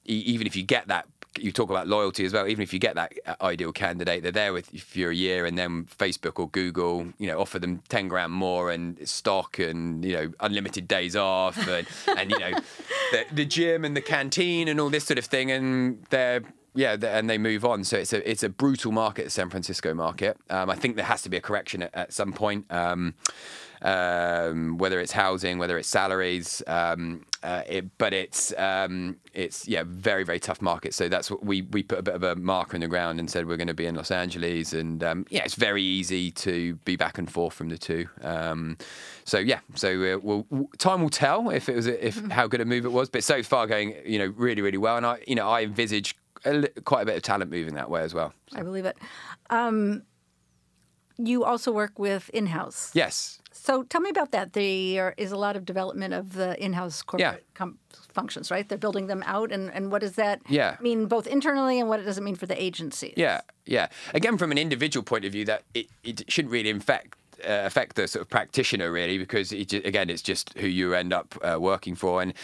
even 0.04 0.46
if 0.46 0.56
you 0.56 0.62
get 0.62 0.88
that 0.88 1.06
you 1.38 1.52
talk 1.52 1.70
about 1.70 1.86
loyalty 1.86 2.24
as 2.24 2.32
well. 2.32 2.46
Even 2.46 2.62
if 2.62 2.72
you 2.72 2.78
get 2.78 2.94
that 2.96 3.12
uh, 3.26 3.34
ideal 3.42 3.72
candidate 3.72 4.22
they're 4.22 4.32
there 4.32 4.52
with 4.52 4.72
you 4.72 4.80
for 4.80 5.10
a 5.10 5.14
year 5.14 5.46
and 5.46 5.56
then 5.56 5.84
facebook 5.98 6.38
or 6.38 6.48
google 6.48 7.06
you 7.18 7.26
know 7.26 7.40
offer 7.40 7.58
them 7.58 7.82
10 7.88 8.08
grand 8.08 8.32
more 8.32 8.70
and 8.70 9.08
stock 9.08 9.58
and 9.58 10.04
you 10.04 10.12
know 10.12 10.32
unlimited 10.40 10.88
days 10.88 11.14
off 11.16 11.56
and, 11.68 11.86
and 12.16 12.30
you 12.30 12.38
know 12.38 12.50
the, 13.10 13.24
the 13.32 13.44
gym 13.44 13.84
and 13.84 13.96
the 13.96 14.00
canteen 14.00 14.68
and 14.68 14.80
all 14.80 14.90
this 14.90 15.04
sort 15.04 15.18
of 15.18 15.24
thing. 15.24 15.50
And 15.50 16.04
they're 16.10 16.42
yeah, 16.74 16.96
and 17.02 17.28
they 17.28 17.38
move 17.38 17.64
on. 17.64 17.84
So 17.84 17.98
it's 17.98 18.12
a 18.12 18.28
it's 18.28 18.42
a 18.42 18.48
brutal 18.48 18.92
market, 18.92 19.24
the 19.24 19.30
San 19.30 19.50
Francisco 19.50 19.94
market. 19.94 20.36
Um, 20.48 20.70
I 20.70 20.76
think 20.76 20.96
there 20.96 21.04
has 21.04 21.22
to 21.22 21.28
be 21.28 21.36
a 21.36 21.40
correction 21.40 21.82
at, 21.82 21.94
at 21.94 22.12
some 22.12 22.32
point. 22.32 22.66
Um, 22.70 23.14
um, 23.82 24.78
whether 24.78 25.00
it's 25.00 25.12
housing, 25.12 25.58
whether 25.58 25.78
it's 25.78 25.88
salaries, 25.88 26.62
um, 26.66 27.24
uh, 27.42 27.62
it, 27.66 27.96
but 27.96 28.12
it's 28.12 28.52
um, 28.58 29.16
it's 29.32 29.66
yeah, 29.66 29.84
very 29.86 30.22
very 30.24 30.38
tough 30.38 30.60
market. 30.60 30.92
So 30.92 31.08
that's 31.08 31.30
what 31.30 31.44
we 31.44 31.62
we 31.62 31.82
put 31.82 31.98
a 31.98 32.02
bit 32.02 32.14
of 32.14 32.22
a 32.22 32.36
marker 32.36 32.76
in 32.76 32.82
the 32.82 32.88
ground 32.88 33.18
and 33.18 33.30
said 33.30 33.46
we're 33.46 33.56
going 33.56 33.68
to 33.68 33.74
be 33.74 33.86
in 33.86 33.94
Los 33.94 34.10
Angeles, 34.10 34.74
and 34.74 35.02
um, 35.02 35.26
yeah, 35.30 35.44
it's 35.44 35.54
very 35.54 35.82
easy 35.82 36.30
to 36.32 36.74
be 36.84 36.96
back 36.96 37.16
and 37.16 37.30
forth 37.30 37.54
from 37.54 37.70
the 37.70 37.78
two. 37.78 38.06
Um, 38.20 38.76
so 39.24 39.38
yeah, 39.38 39.60
so 39.74 40.14
uh, 40.14 40.18
we'll, 40.22 40.68
time 40.76 41.00
will 41.00 41.08
tell 41.08 41.48
if 41.48 41.68
it 41.68 41.76
was 41.76 41.86
a, 41.86 42.06
if 42.06 42.20
how 42.30 42.46
good 42.46 42.60
a 42.60 42.66
move 42.66 42.84
it 42.84 42.92
was, 42.92 43.08
but 43.08 43.24
so 43.24 43.42
far 43.42 43.66
going 43.66 43.94
you 44.04 44.18
know 44.18 44.34
really 44.36 44.60
really 44.60 44.78
well, 44.78 44.98
and 44.98 45.06
I 45.06 45.22
you 45.26 45.34
know 45.34 45.48
I 45.48 45.62
envisage 45.62 46.16
a 46.44 46.68
quite 46.84 47.02
a 47.02 47.06
bit 47.06 47.16
of 47.16 47.22
talent 47.22 47.50
moving 47.50 47.74
that 47.74 47.90
way 47.90 48.02
as 48.02 48.14
well. 48.14 48.32
I 48.54 48.62
believe 48.62 48.84
it. 48.84 48.96
Um, 49.50 50.02
you 51.18 51.44
also 51.44 51.70
work 51.70 51.98
with 51.98 52.30
in-house. 52.30 52.92
Yes. 52.94 53.40
So 53.52 53.82
tell 53.82 54.00
me 54.00 54.08
about 54.08 54.30
that. 54.30 54.54
There 54.54 55.12
is 55.18 55.32
a 55.32 55.36
lot 55.36 55.54
of 55.54 55.66
development 55.66 56.14
of 56.14 56.32
the 56.32 56.58
in-house 56.62 57.02
corporate 57.02 57.44
Yeah. 57.44 57.54
com- 57.54 57.78
functions, 58.14 58.50
right? 58.50 58.66
They're 58.66 58.78
building 58.78 59.06
them 59.06 59.22
out, 59.26 59.52
and, 59.52 59.70
and 59.74 59.92
what 59.92 60.00
does 60.00 60.14
that 60.14 60.40
Yeah. 60.48 60.76
mean 60.80 61.06
both 61.06 61.26
internally 61.26 61.78
and 61.78 61.88
what 61.90 62.02
does 62.02 62.16
it 62.16 62.22
mean 62.22 62.36
for 62.36 62.46
the 62.46 62.60
agencies? 62.60 63.14
Yeah, 63.16 63.42
yeah. 63.66 63.88
Again, 64.14 64.38
from 64.38 64.50
an 64.50 64.56
individual 64.56 65.04
point 65.04 65.26
of 65.26 65.32
view, 65.32 65.44
that 65.44 65.64
it, 65.74 65.88
it 66.02 66.24
shouldn't 66.32 66.52
really 66.52 66.70
infect. 66.70 67.16
Uh, 67.42 67.62
affect 67.64 67.96
the 67.96 68.06
sort 68.06 68.20
of 68.20 68.28
practitioner 68.28 68.92
really 68.92 69.16
because 69.16 69.50
it, 69.50 69.72
again 69.72 70.10
it's 70.10 70.20
just 70.20 70.52
who 70.58 70.66
you 70.66 70.92
end 70.92 71.10
up 71.10 71.34
uh, 71.42 71.58
working 71.58 71.94
for 71.94 72.20
and 72.20 72.34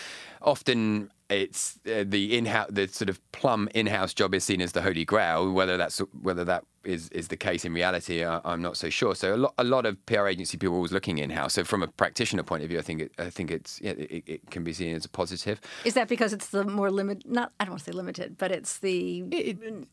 often 0.40 1.10
it's 1.28 1.78
uh, 1.86 2.04
the 2.06 2.36
in-house 2.36 2.68
the 2.70 2.86
sort 2.88 3.08
of 3.08 3.20
plum 3.32 3.68
in-house 3.74 4.14
job 4.14 4.34
is 4.34 4.44
seen 4.44 4.60
as 4.60 4.72
the 4.72 4.82
holy 4.82 5.04
grail 5.04 5.50
whether 5.50 5.76
that's 5.76 5.98
whether 6.22 6.44
that 6.44 6.64
is 6.86 7.08
is 7.10 7.28
the 7.28 7.36
case 7.36 7.64
in 7.64 7.74
reality, 7.74 8.24
I, 8.24 8.40
I'm 8.44 8.62
not 8.62 8.76
so 8.76 8.88
sure. 8.88 9.14
So 9.14 9.34
a 9.34 9.36
lot 9.36 9.54
a 9.58 9.64
lot 9.64 9.84
of 9.84 10.04
PR 10.06 10.26
agency 10.28 10.56
people 10.56 10.74
are 10.74 10.76
always 10.76 10.92
looking 10.92 11.18
in 11.18 11.30
house. 11.30 11.54
So 11.54 11.64
from 11.64 11.82
a 11.82 11.88
practitioner 11.88 12.42
point 12.42 12.62
of 12.62 12.68
view, 12.68 12.78
I 12.78 12.82
think 12.82 13.02
it, 13.02 13.12
I 13.18 13.30
think 13.30 13.50
it's 13.50 13.80
yeah, 13.80 13.90
it, 13.92 14.22
it 14.26 14.50
can 14.50 14.64
be 14.64 14.72
seen 14.72 14.94
as 14.94 15.04
a 15.04 15.08
positive. 15.08 15.60
Is 15.84 15.94
that 15.94 16.08
because 16.08 16.32
it's 16.32 16.48
the 16.48 16.64
more 16.64 16.90
limited? 16.90 17.30
Not 17.30 17.52
I 17.60 17.64
don't 17.64 17.72
want 17.72 17.84
to 17.84 17.92
say 17.92 17.96
limited, 17.96 18.38
but 18.38 18.50
it's 18.52 18.78
the 18.78 19.22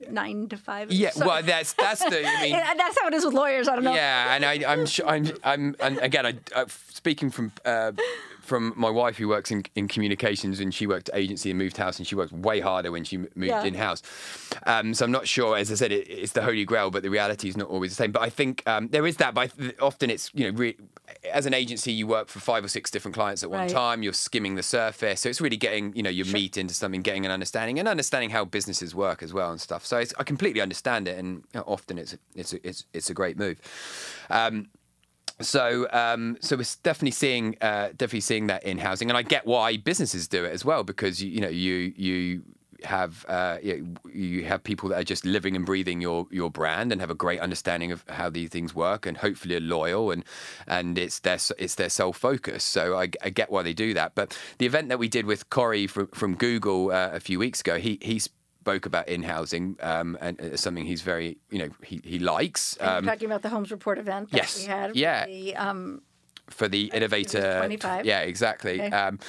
nine 0.09 0.47
to 0.49 0.57
five. 0.57 0.91
Yeah, 0.91 1.09
so- 1.09 1.27
well, 1.27 1.43
that's 1.43 1.73
that's 1.73 2.03
the. 2.03 2.25
I 2.25 2.41
mean, 2.43 2.51
that's 2.77 2.97
how 3.01 3.07
it 3.07 3.13
is 3.13 3.25
with 3.25 3.33
lawyers. 3.33 3.67
I 3.67 3.75
don't 3.75 3.83
know. 3.83 3.95
Yeah, 3.95 4.35
and 4.35 4.45
I, 4.45 4.71
I'm 4.71 4.85
sure 4.85 5.07
I'm, 5.07 5.31
I'm, 5.43 5.75
and 5.79 5.97
again, 5.99 6.25
I, 6.25 6.35
uh, 6.55 6.65
speaking 6.67 7.29
from. 7.29 7.51
Uh, 7.65 7.93
from 8.43 8.73
my 8.75 8.89
wife, 8.89 9.17
who 9.17 9.27
works 9.27 9.51
in, 9.51 9.63
in 9.75 9.87
communications, 9.87 10.59
and 10.59 10.73
she 10.73 10.85
worked 10.85 11.09
at 11.09 11.15
agency 11.17 11.49
and 11.49 11.57
moved 11.57 11.77
house, 11.77 11.97
and 11.97 12.05
she 12.07 12.15
worked 12.15 12.33
way 12.33 12.59
harder 12.59 12.91
when 12.91 13.03
she 13.03 13.17
moved 13.17 13.31
Yeah. 13.35 13.63
in 13.63 13.73
house. 13.73 14.01
Um, 14.67 14.93
so 14.93 15.05
I'm 15.05 15.11
not 15.11 15.27
sure. 15.27 15.57
As 15.57 15.71
I 15.71 15.75
said, 15.75 15.91
it, 15.91 16.07
it's 16.09 16.33
the 16.33 16.41
holy 16.43 16.65
grail, 16.65 16.91
but 16.91 17.03
the 17.03 17.09
reality 17.09 17.47
is 17.49 17.57
not 17.57 17.69
always 17.69 17.91
the 17.91 17.95
same. 17.95 18.11
But 18.11 18.21
I 18.21 18.29
think 18.29 18.61
um, 18.67 18.89
there 18.89 19.07
is 19.07 19.17
that. 19.17 19.33
But 19.33 19.57
th- 19.57 19.75
often 19.81 20.09
it's 20.09 20.29
you 20.33 20.51
know, 20.51 20.57
re- 20.57 20.77
as 21.31 21.45
an 21.45 21.53
agency, 21.53 21.91
you 21.91 22.05
work 22.07 22.27
for 22.27 22.39
five 22.39 22.63
or 22.63 22.67
six 22.67 22.91
different 22.91 23.15
clients 23.15 23.43
at 23.43 23.49
one 23.49 23.61
Right. 23.61 23.69
time. 23.69 24.03
You're 24.03 24.13
skimming 24.13 24.55
the 24.55 24.63
surface, 24.63 25.21
so 25.21 25.29
it's 25.29 25.41
really 25.41 25.57
getting 25.57 25.95
you 25.95 26.03
know 26.03 26.09
your 26.09 26.25
meat 26.27 26.57
into 26.57 26.73
something, 26.73 27.01
getting 27.01 27.25
an 27.25 27.31
understanding, 27.31 27.79
and 27.79 27.87
understanding 27.87 28.29
how 28.29 28.45
businesses 28.45 28.93
work 28.95 29.23
as 29.23 29.33
well 29.33 29.51
and 29.51 29.59
stuff. 29.61 29.85
So 29.85 29.97
it's, 29.97 30.13
I 30.19 30.23
completely 30.23 30.61
understand 30.61 31.07
it, 31.07 31.17
and 31.17 31.37
you 31.53 31.59
know, 31.59 31.63
often 31.67 31.97
it's 31.97 32.13
a, 32.13 32.17
it's 32.35 32.53
it's 32.53 32.85
it's 32.93 33.09
a 33.09 33.13
great 33.13 33.37
move. 33.37 33.59
Um, 34.29 34.67
so 35.41 35.87
um, 35.91 36.37
so 36.41 36.55
we're 36.55 36.65
definitely 36.83 37.11
seeing 37.11 37.55
uh, 37.61 37.89
definitely 37.89 38.21
seeing 38.21 38.47
that 38.47 38.63
in 38.63 38.77
housing, 38.77 39.09
and 39.09 39.17
I 39.17 39.21
get 39.21 39.45
why 39.45 39.77
businesses 39.77 40.27
do 40.27 40.45
it 40.45 40.53
as 40.53 40.63
well 40.63 40.83
because 40.83 41.21
you, 41.21 41.29
you 41.29 41.41
know 41.41 41.49
you 41.49 41.93
you 41.95 42.43
have 42.85 43.25
uh, 43.27 43.57
you, 43.61 44.43
have 44.45 44.63
people 44.63 44.89
that 44.89 44.99
are 44.99 45.03
just 45.03 45.25
living 45.25 45.55
and 45.55 45.65
breathing 45.65 46.01
your 46.01 46.27
your 46.31 46.49
brand 46.49 46.91
and 46.91 47.01
have 47.01 47.09
a 47.09 47.15
great 47.15 47.39
understanding 47.39 47.91
of 47.91 48.03
how 48.09 48.29
these 48.29 48.49
things 48.49 48.75
work 48.75 49.05
and 49.05 49.17
hopefully 49.17 49.55
are 49.55 49.61
loyal 49.61 50.11
and 50.11 50.23
and 50.67 50.97
it's 50.97 51.19
their 51.19 51.37
it's 51.57 51.75
their 51.75 51.89
sole 51.89 52.13
focus. 52.13 52.63
So 52.63 52.97
I, 52.97 53.09
I 53.21 53.29
get 53.29 53.51
why 53.51 53.63
they 53.63 53.73
do 53.73 53.93
that. 53.93 54.15
But 54.15 54.37
the 54.57 54.65
event 54.65 54.89
that 54.89 54.99
we 54.99 55.07
did 55.07 55.25
with 55.25 55.49
Corey 55.49 55.87
from, 55.87 56.07
from 56.07 56.35
Google 56.35 56.91
uh, 56.91 57.11
a 57.13 57.19
few 57.19 57.39
weeks 57.39 57.61
ago, 57.61 57.77
he 57.77 57.97
he 58.01 58.21
spoke 58.63 58.85
about 58.85 59.09
in 59.09 59.23
housing 59.23 59.75
um, 59.81 60.17
and 60.21 60.39
it's 60.39 60.61
something 60.61 60.85
he's 60.85 61.01
very 61.01 61.37
you 61.51 61.59
know 61.59 61.69
he 61.83 61.99
he 62.03 62.17
likes. 62.17 62.77
Um, 62.79 63.03
talking 63.05 63.25
about 63.25 63.41
the 63.41 63.49
Holmes 63.49 63.71
Report 63.71 63.97
event 63.97 64.31
that 64.31 64.37
yes. 64.37 64.57
we 64.59 64.65
had. 64.65 64.95
Yeah. 64.95 65.25
The, 65.25 65.55
um, 65.57 66.01
for 66.47 66.67
the 66.69 66.83
innovator 66.93 67.57
25. 67.59 68.05
yeah 68.05 68.21
exactly 68.21 68.81
Okay. 68.81 68.91
um, 68.91 69.19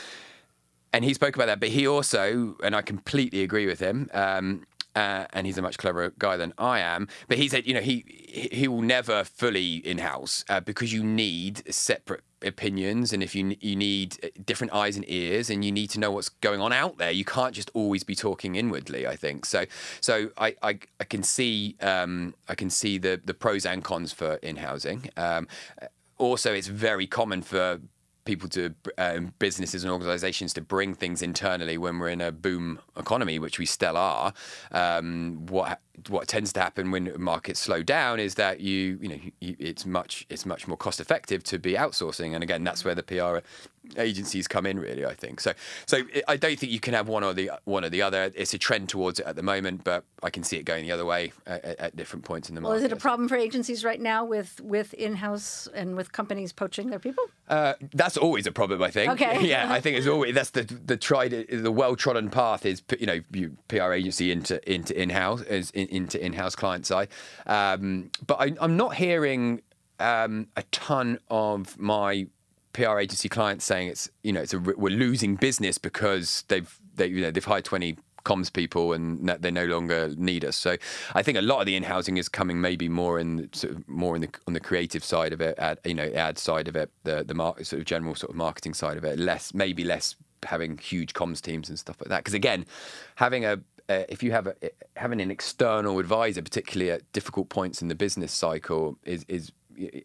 and 0.92 1.04
he 1.04 1.14
spoke 1.14 1.34
about 1.36 1.46
that 1.46 1.60
but 1.60 1.68
he 1.68 1.86
also 1.86 2.56
and 2.64 2.74
i 2.74 2.82
completely 2.82 3.42
agree 3.42 3.66
with 3.66 3.80
him 3.80 4.10
um, 4.12 4.64
uh, 4.94 5.26
and 5.32 5.46
he's 5.46 5.58
a 5.58 5.62
much 5.62 5.78
cleverer 5.78 6.12
guy 6.18 6.36
than 6.36 6.52
I 6.58 6.80
am. 6.80 7.08
But 7.28 7.38
he 7.38 7.48
said, 7.48 7.66
you 7.66 7.74
know, 7.74 7.80
he 7.80 8.04
he 8.52 8.68
will 8.68 8.82
never 8.82 9.24
fully 9.24 9.76
in 9.76 9.98
house 9.98 10.44
uh, 10.48 10.60
because 10.60 10.92
you 10.92 11.04
need 11.04 11.62
separate 11.72 12.22
opinions, 12.42 13.12
and 13.12 13.22
if 13.22 13.34
you 13.34 13.56
you 13.60 13.76
need 13.76 14.18
uh, 14.22 14.28
different 14.44 14.72
eyes 14.72 14.96
and 14.96 15.04
ears, 15.08 15.50
and 15.50 15.64
you 15.64 15.72
need 15.72 15.90
to 15.90 16.00
know 16.00 16.10
what's 16.10 16.28
going 16.28 16.60
on 16.60 16.72
out 16.72 16.98
there. 16.98 17.10
You 17.10 17.24
can't 17.24 17.54
just 17.54 17.70
always 17.74 18.04
be 18.04 18.14
talking 18.14 18.54
inwardly. 18.54 19.06
I 19.06 19.16
think 19.16 19.46
so. 19.46 19.64
So 20.00 20.30
I 20.38 20.56
I, 20.62 20.78
I 21.00 21.04
can 21.04 21.22
see 21.22 21.76
um, 21.80 22.34
I 22.48 22.54
can 22.54 22.70
see 22.70 22.98
the 22.98 23.20
the 23.24 23.34
pros 23.34 23.66
and 23.66 23.82
cons 23.82 24.12
for 24.12 24.34
in 24.36 24.56
housing. 24.56 25.10
Um, 25.16 25.48
also, 26.16 26.52
it's 26.54 26.68
very 26.68 27.06
common 27.06 27.42
for 27.42 27.80
people 28.24 28.48
to 28.50 28.74
um, 28.98 29.34
businesses 29.38 29.84
and 29.84 29.92
organizations 29.92 30.52
to 30.54 30.60
bring 30.60 30.94
things 30.94 31.22
internally 31.22 31.78
when 31.78 31.98
we're 31.98 32.08
in 32.08 32.20
a 32.20 32.32
boom 32.32 32.80
economy 32.96 33.38
which 33.38 33.58
we 33.58 33.66
still 33.66 33.96
are. 33.96 34.32
Um, 34.72 35.46
what 35.46 35.80
what 36.08 36.26
tends 36.26 36.52
to 36.52 36.60
happen 36.60 36.90
when 36.90 37.12
markets 37.20 37.60
slow 37.60 37.82
down 37.82 38.18
is 38.18 38.34
that 38.34 38.60
you 38.60 38.98
you 39.00 39.08
know 39.08 39.18
you, 39.40 39.56
it's 39.58 39.86
much 39.86 40.26
it's 40.28 40.44
much 40.44 40.66
more 40.66 40.76
cost 40.76 41.00
effective 41.00 41.44
to 41.44 41.58
be 41.58 41.74
outsourcing. 41.74 42.34
And 42.34 42.42
again 42.42 42.64
that's 42.64 42.84
where 42.84 42.94
the 42.94 43.02
PR 43.02 43.38
agencies 43.96 44.48
come 44.48 44.66
in 44.66 44.78
really 44.78 45.04
I 45.04 45.14
think 45.14 45.40
so 45.40 45.52
so 45.86 46.02
I 46.26 46.36
don't 46.36 46.58
think 46.58 46.72
you 46.72 46.80
can 46.80 46.94
have 46.94 47.08
one 47.08 47.22
or 47.24 47.34
the 47.34 47.50
one 47.64 47.84
or 47.84 47.88
the 47.88 48.02
other 48.02 48.32
it's 48.34 48.54
a 48.54 48.58
trend 48.58 48.88
towards 48.88 49.20
it 49.20 49.26
at 49.26 49.36
the 49.36 49.42
moment 49.42 49.84
but 49.84 50.04
I 50.22 50.30
can 50.30 50.42
see 50.42 50.56
it 50.56 50.64
going 50.64 50.84
the 50.84 50.92
other 50.92 51.04
way 51.04 51.32
at, 51.46 51.64
at 51.64 51.96
different 51.96 52.24
points 52.24 52.48
in 52.48 52.54
the 52.54 52.60
well, 52.60 52.72
market 52.72 52.86
is 52.86 52.92
it 52.92 52.92
a 52.92 53.00
problem 53.00 53.28
for 53.28 53.36
agencies 53.36 53.84
right 53.84 54.00
now 54.00 54.24
with 54.24 54.60
with 54.60 54.94
in-house 54.94 55.68
and 55.74 55.96
with 55.96 56.12
companies 56.12 56.52
poaching 56.52 56.90
their 56.90 56.98
people? 56.98 57.24
Uh, 57.48 57.74
that's 57.92 58.16
always 58.16 58.46
a 58.46 58.52
problem, 58.52 58.82
I 58.82 58.90
think. 58.90 59.12
Okay. 59.12 59.46
yeah, 59.46 59.72
I 59.72 59.80
think 59.80 59.96
it's 59.96 60.06
always 60.06 60.34
that's 60.34 60.50
the 60.50 60.62
the 60.62 60.96
tried 60.96 61.46
the 61.48 61.72
well 61.72 61.96
trodden 61.96 62.30
path 62.30 62.64
is 62.64 62.82
you 62.98 63.06
know 63.06 63.20
you 63.32 63.56
PR 63.68 63.92
agency 63.92 64.32
into 64.32 64.56
into 64.70 65.00
in 65.00 65.10
house 65.10 65.42
is 65.42 65.70
in, 65.70 65.88
into 65.88 66.24
in 66.24 66.32
house 66.32 66.54
client 66.54 66.86
side, 66.86 67.08
um, 67.46 68.10
but 68.26 68.40
I, 68.40 68.54
I'm 68.60 68.76
not 68.76 68.94
hearing 68.96 69.62
um, 70.00 70.48
a 70.56 70.62
ton 70.64 71.18
of 71.30 71.78
my 71.78 72.26
PR 72.74 72.98
agency 72.98 73.28
clients 73.28 73.64
saying 73.64 73.88
it's 73.88 74.10
you 74.22 74.32
know 74.32 74.42
it's 74.42 74.52
a 74.52 74.58
we're 74.58 74.96
losing 74.96 75.36
business 75.36 75.78
because 75.78 76.44
they've 76.48 76.78
they 76.96 77.06
you 77.06 77.22
know 77.22 77.30
they've 77.30 77.44
hired 77.44 77.64
20 77.64 77.96
comms 78.24 78.52
people 78.52 78.92
and 78.92 79.28
they 79.28 79.50
no 79.50 79.66
longer 79.66 80.08
need 80.16 80.44
us. 80.44 80.56
So 80.56 80.76
I 81.14 81.22
think 81.22 81.38
a 81.38 81.42
lot 81.42 81.60
of 81.60 81.66
the 81.66 81.76
in-housing 81.76 82.16
is 82.16 82.28
coming 82.28 82.60
maybe 82.60 82.88
more 82.88 83.18
in 83.18 83.50
sort 83.52 83.74
of 83.74 83.88
more 83.88 84.16
in 84.16 84.22
the 84.22 84.28
on 84.46 84.54
the 84.54 84.60
creative 84.60 85.04
side 85.04 85.32
of 85.32 85.40
it, 85.40 85.58
ad, 85.58 85.78
you 85.84 85.94
know, 85.94 86.10
ad 86.14 86.38
side 86.38 86.68
of 86.68 86.76
it, 86.76 86.90
the 87.04 87.22
the 87.22 87.34
mar- 87.34 87.62
sort 87.62 87.80
of 87.80 87.86
general 87.86 88.14
sort 88.14 88.30
of 88.30 88.36
marketing 88.36 88.74
side 88.74 88.96
of 88.96 89.04
it, 89.04 89.18
less 89.18 89.54
maybe 89.54 89.84
less 89.84 90.16
having 90.44 90.76
huge 90.76 91.14
comms 91.14 91.40
teams 91.40 91.68
and 91.68 91.78
stuff 91.78 92.00
like 92.00 92.08
that. 92.08 92.18
Because 92.18 92.34
again, 92.34 92.66
having 93.16 93.44
a 93.44 93.60
uh, 93.88 94.04
if 94.08 94.22
you 94.22 94.32
have 94.32 94.46
a, 94.46 94.54
having 94.96 95.20
an 95.20 95.30
external 95.30 95.98
advisor, 95.98 96.42
particularly 96.42 96.90
at 96.90 97.12
difficult 97.12 97.50
points 97.50 97.82
in 97.82 97.88
the 97.88 97.94
business 97.94 98.32
cycle, 98.32 98.98
is 99.04 99.24
is 99.28 99.52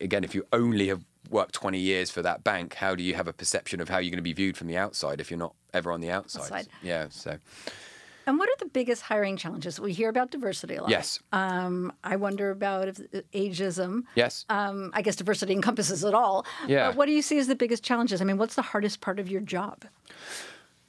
again 0.02 0.24
if 0.24 0.36
you 0.36 0.46
only 0.52 0.88
have 0.88 1.04
worked 1.30 1.54
20 1.54 1.80
years 1.80 2.10
for 2.12 2.22
that 2.22 2.44
bank, 2.44 2.74
how 2.76 2.96
do 2.96 3.04
you 3.04 3.14
have 3.16 3.28
a 3.28 3.34
perception 3.34 3.80
of 3.82 3.90
how 3.90 3.98
you're 3.98 4.12
going 4.12 4.18
to 4.18 4.22
be 4.24 4.34
viewed 4.34 4.58
from 4.58 4.68
the 4.68 4.78
outside 4.78 5.20
if 5.22 5.30
you're 5.30 5.38
not 5.40 5.54
ever 5.74 5.92
on 5.92 6.02
the 6.02 6.10
outside? 6.12 6.42
Outside. 6.42 6.68
Yeah, 6.82 7.08
so 7.10 7.38
And 8.28 8.38
what 8.38 8.50
are 8.50 8.56
the 8.60 8.66
biggest 8.68 9.04
hiring 9.04 9.38
challenges? 9.38 9.80
We 9.80 9.94
hear 9.94 10.10
about 10.10 10.32
diversity 10.32 10.76
a 10.76 10.82
lot. 10.82 10.90
yes, 10.92 11.20
Um, 11.32 11.92
I 12.04 12.16
wonder 12.16 12.52
about 12.52 12.88
if 12.88 12.98
ageism. 13.34 14.04
yes. 14.16 14.46
Um, 14.50 14.92
I 14.94 15.02
guess 15.02 15.16
diversity 15.16 15.54
encompasses 15.54 16.04
it 16.04 16.14
all. 16.14 16.46
Yeah. 16.68 16.88
But 16.90 16.98
what 16.98 17.06
do 17.08 17.12
you 17.12 17.22
see 17.22 17.38
as 17.40 17.48
the 17.48 17.56
biggest 17.56 17.84
challenges? 17.84 18.22
I 18.22 18.26
mean, 18.26 18.38
what's 18.38 18.56
the 18.56 18.62
hardest 18.62 19.02
part 19.02 19.20
of 19.20 19.30
your 19.30 19.42
job? 19.42 19.86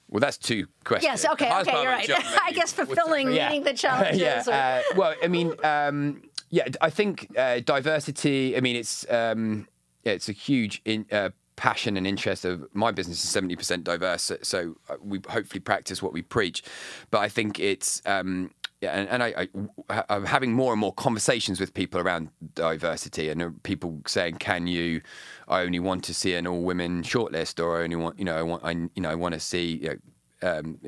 Well, 0.09 0.21
that's 0.21 0.39
two 0.39 0.67
questions. 0.85 1.23
Yes, 1.23 1.33
okay, 1.35 1.51
okay, 1.61 1.83
you're 1.83 1.91
right. 1.93 2.07
job, 2.07 2.21
I 2.45 2.51
guess 2.53 2.73
fulfilling, 2.73 3.29
meeting 3.29 3.63
the 3.63 3.73
challenges 3.85 4.21
yeah. 4.21 4.43
or- 4.47 4.53
uh, 4.53 4.83
well, 4.97 5.15
I 5.23 5.29
mean, 5.29 5.55
um, 5.63 6.23
yeah, 6.51 6.67
I 6.81 6.91
think 6.91 7.29
uh, 7.39 7.61
diversity. 7.61 8.57
I 8.57 8.61
mean, 8.61 8.75
it's 8.75 9.09
um, 9.09 9.69
it's 10.05 10.29
a 10.29 10.33
huge 10.33 10.83
in, 10.85 11.07
uh, 11.13 11.31
passion 11.57 11.99
and 11.99 12.07
interest 12.07 12.47
of 12.47 12.67
my 12.73 12.91
business 12.91 13.23
is 13.23 13.29
seventy 13.29 13.55
percent 13.55 13.85
diverse. 13.85 14.23
So, 14.23 14.37
so 14.43 14.77
uh, 14.89 14.97
we 15.03 15.21
hopefully 15.29 15.61
practice 15.61 16.03
what 16.03 16.13
we 16.13 16.23
preach. 16.23 16.63
But 17.11 17.19
I 17.19 17.29
think 17.29 17.61
it's. 17.61 18.03
Um, 18.07 18.51
yeah, 18.81 18.93
and, 18.93 19.09
and 19.11 19.23
I, 19.23 19.47
I, 19.91 20.05
I'm 20.09 20.25
having 20.25 20.55
more 20.55 20.73
and 20.73 20.81
more 20.81 20.95
conversations 20.95 21.61
with 21.61 21.75
people 21.75 22.01
around 22.01 22.31
diversity, 22.55 23.29
and 23.29 23.43
uh, 23.43 23.51
people 23.63 24.01
saying, 24.07 24.37
"Can 24.37 24.67
you? 24.67 25.03
I 25.49 25.61
only 25.63 25.81
want 25.81 26.03
to 26.05 26.15
see 26.15 26.35
an 26.35 26.47
all-women 26.47 27.03
shortlist, 27.03 27.63
or 27.63 27.79
I 27.79 27.83
only 27.83 27.97
want, 27.97 28.19
you 28.19 28.25
know, 28.25 28.37
I 28.37 28.43
want, 28.43 28.65
I, 28.65 28.71
you 28.71 29.03
know, 29.03 29.11
I 29.11 29.17
want 29.17 29.35
to 29.35 29.41
see, 29.41 29.81
you 29.83 30.01
know, 30.43 30.59
um, 30.59 30.79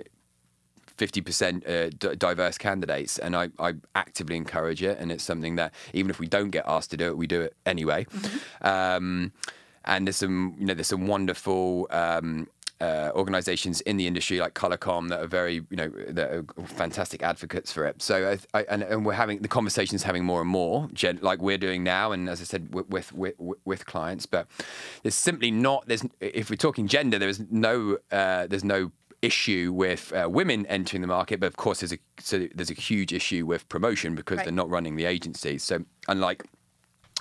50% 0.96 1.68
uh, 1.68 1.90
d- 1.98 2.16
diverse 2.16 2.58
candidates 2.58 3.18
and 3.18 3.36
I, 3.36 3.50
I 3.58 3.74
actively 3.94 4.36
encourage 4.36 4.82
it 4.82 4.98
and 4.98 5.10
it's 5.12 5.24
something 5.24 5.56
that 5.56 5.72
even 5.92 6.10
if 6.10 6.18
we 6.18 6.26
don't 6.26 6.50
get 6.50 6.64
asked 6.66 6.90
to 6.90 6.96
do 6.96 7.06
it 7.06 7.16
we 7.16 7.26
do 7.26 7.40
it 7.40 7.54
anyway. 7.66 8.06
Um, 8.60 9.32
and 9.84 10.06
there's 10.06 10.16
some 10.16 10.54
you 10.58 10.66
know 10.66 10.74
there's 10.74 10.88
some 10.88 11.06
wonderful 11.06 11.88
um, 11.90 12.46
uh, 12.82 13.12
organizations 13.14 13.80
in 13.82 13.96
the 13.96 14.08
industry 14.08 14.40
like 14.40 14.54
ColorComm 14.54 15.08
that 15.08 15.20
are 15.20 15.28
very 15.28 15.64
you 15.70 15.76
know 15.76 15.88
that 16.08 16.30
are 16.32 16.44
fantastic 16.64 17.22
advocates 17.22 17.72
for 17.72 17.86
it. 17.86 18.02
So 18.02 18.36
I, 18.54 18.58
I, 18.58 18.64
and, 18.68 18.82
and 18.82 19.06
we're 19.06 19.12
having 19.12 19.40
the 19.40 19.48
conversations 19.48 20.02
having 20.02 20.24
more 20.24 20.40
and 20.40 20.50
more 20.50 20.88
gen, 20.92 21.20
like 21.22 21.40
we're 21.40 21.58
doing 21.58 21.84
now 21.84 22.10
and 22.10 22.28
as 22.28 22.40
I 22.40 22.44
said 22.44 22.74
with 22.74 22.88
with, 22.88 23.12
with 23.12 23.34
with 23.64 23.86
clients 23.86 24.26
but 24.26 24.48
there's 25.02 25.14
simply 25.14 25.52
not 25.52 25.86
there's 25.86 26.02
if 26.20 26.50
we're 26.50 26.56
talking 26.56 26.88
gender 26.88 27.20
there 27.20 27.28
is 27.28 27.40
no 27.50 27.98
uh, 28.10 28.48
there's 28.48 28.64
no 28.64 28.90
issue 29.22 29.72
with 29.72 30.12
uh, 30.12 30.28
women 30.28 30.66
entering 30.66 31.00
the 31.00 31.06
market, 31.08 31.40
but 31.40 31.46
of 31.46 31.56
course 31.56 31.80
there's 31.80 31.92
a 31.92 31.98
so 32.20 32.46
there's 32.54 32.70
a 32.70 32.74
huge 32.74 33.12
issue 33.12 33.46
with 33.46 33.68
promotion 33.68 34.14
because 34.14 34.38
Right. 34.38 34.44
they're 34.46 34.52
not 34.52 34.68
running 34.68 34.96
the 34.96 35.04
agencies. 35.04 35.62
So 35.62 35.84
unlike 36.08 36.44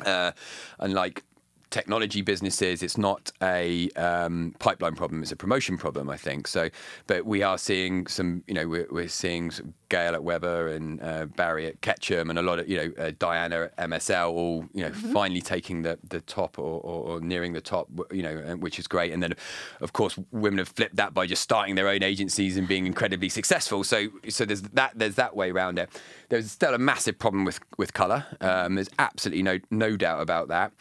uh, 0.05 0.31
unlike 0.79 1.23
technology 1.71 2.21
businesses. 2.21 2.83
It's 2.83 2.97
not 2.97 3.31
a 3.41 3.89
um, 3.91 4.53
pipeline 4.59 4.95
problem. 4.95 5.23
It's 5.23 5.31
a 5.31 5.35
promotion 5.35 5.77
problem, 5.77 6.09
I 6.09 6.17
think. 6.17 6.47
So, 6.47 6.69
but 7.07 7.25
we 7.25 7.41
are 7.41 7.57
seeing 7.57 8.05
some. 8.07 8.43
You 8.47 8.53
know, 8.53 8.67
we're, 8.67 8.87
we're 8.91 9.07
seeing 9.07 9.51
Gail 9.89 10.13
at 10.13 10.23
Weber 10.23 10.67
and 10.69 11.01
uh, 11.01 11.25
Barri 11.25 11.67
at 11.67 11.81
Ketchum 11.81 12.29
and 12.29 12.37
a 12.37 12.41
lot 12.41 12.59
of 12.59 12.69
you 12.69 12.77
know 12.77 13.03
uh, 13.03 13.11
Diana 13.19 13.69
at 13.77 13.89
MSL 13.89 14.29
all 14.29 14.65
you 14.73 14.83
know 14.83 14.91
mm-hmm. 14.91 15.11
finally 15.11 15.41
taking 15.41 15.81
the 15.81 15.97
the 16.07 16.21
top 16.21 16.57
or, 16.59 16.79
or, 16.81 17.03
or, 17.07 17.21
nearing 17.21 17.53
the 17.53 17.61
top. 17.61 17.89
You 18.11 18.23
know, 18.23 18.35
which 18.59 18.77
is 18.79 18.87
great. 18.87 19.11
And 19.11 19.23
then 19.23 19.33
of 19.79 19.93
course 19.93 20.17
women 20.31 20.59
have 20.59 20.69
flipped 20.69 20.97
that 20.97 21.13
by 21.13 21.25
just 21.25 21.41
starting 21.41 21.75
their 21.75 21.87
own 21.87 22.03
agencies 22.03 22.57
and 22.57 22.67
being 22.67 22.85
incredibly 22.85 23.29
successful. 23.29 23.83
So 23.83 24.07
so 24.29 24.45
there's 24.45 24.61
that 24.61 24.93
there's 24.95 25.15
that 25.15 25.35
way 25.35 25.51
around 25.51 25.79
it. 25.79 25.89
There's 26.29 26.51
still 26.51 26.73
a 26.73 26.79
massive 26.79 27.17
problem 27.17 27.45
with 27.45 27.59
with 27.77 27.93
color. 27.93 28.25
Um, 28.41 28.75
there's 28.75 28.89
absolutely 28.99 29.43
no 29.43 29.59
no 29.71 29.97
doubt 29.97 30.21
about 30.21 30.47
that. 30.49 30.71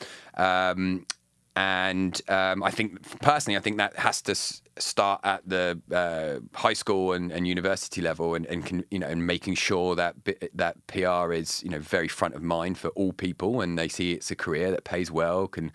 Um, 0.40 0.79
and 1.56 2.20
um, 2.28 2.62
I 2.62 2.70
think 2.70 3.20
personally, 3.20 3.56
I 3.56 3.60
think 3.60 3.76
that 3.78 3.96
has 3.96 4.22
to 4.22 4.32
s- 4.32 4.62
start 4.78 5.20
at 5.24 5.42
the 5.46 5.80
uh, 5.92 6.56
high 6.56 6.72
school 6.74 7.12
and, 7.12 7.32
and, 7.32 7.46
university 7.46 8.00
level, 8.00 8.34
and, 8.34 8.46
and 8.46 8.64
can, 8.64 8.84
you 8.90 8.98
know, 9.00 9.08
and 9.08 9.26
making 9.26 9.56
sure 9.56 9.96
that 9.96 10.14
that 10.54 10.86
PR 10.86 11.32
is 11.32 11.62
you 11.64 11.70
know 11.70 11.80
very 11.80 12.08
front 12.08 12.34
of 12.34 12.42
mind 12.42 12.78
for 12.78 12.88
all 12.90 13.12
people, 13.12 13.60
and 13.60 13.76
they 13.78 13.88
see 13.88 14.12
it's 14.12 14.30
a 14.30 14.36
career 14.36 14.70
that 14.70 14.84
pays 14.84 15.10
well, 15.10 15.48
can 15.48 15.72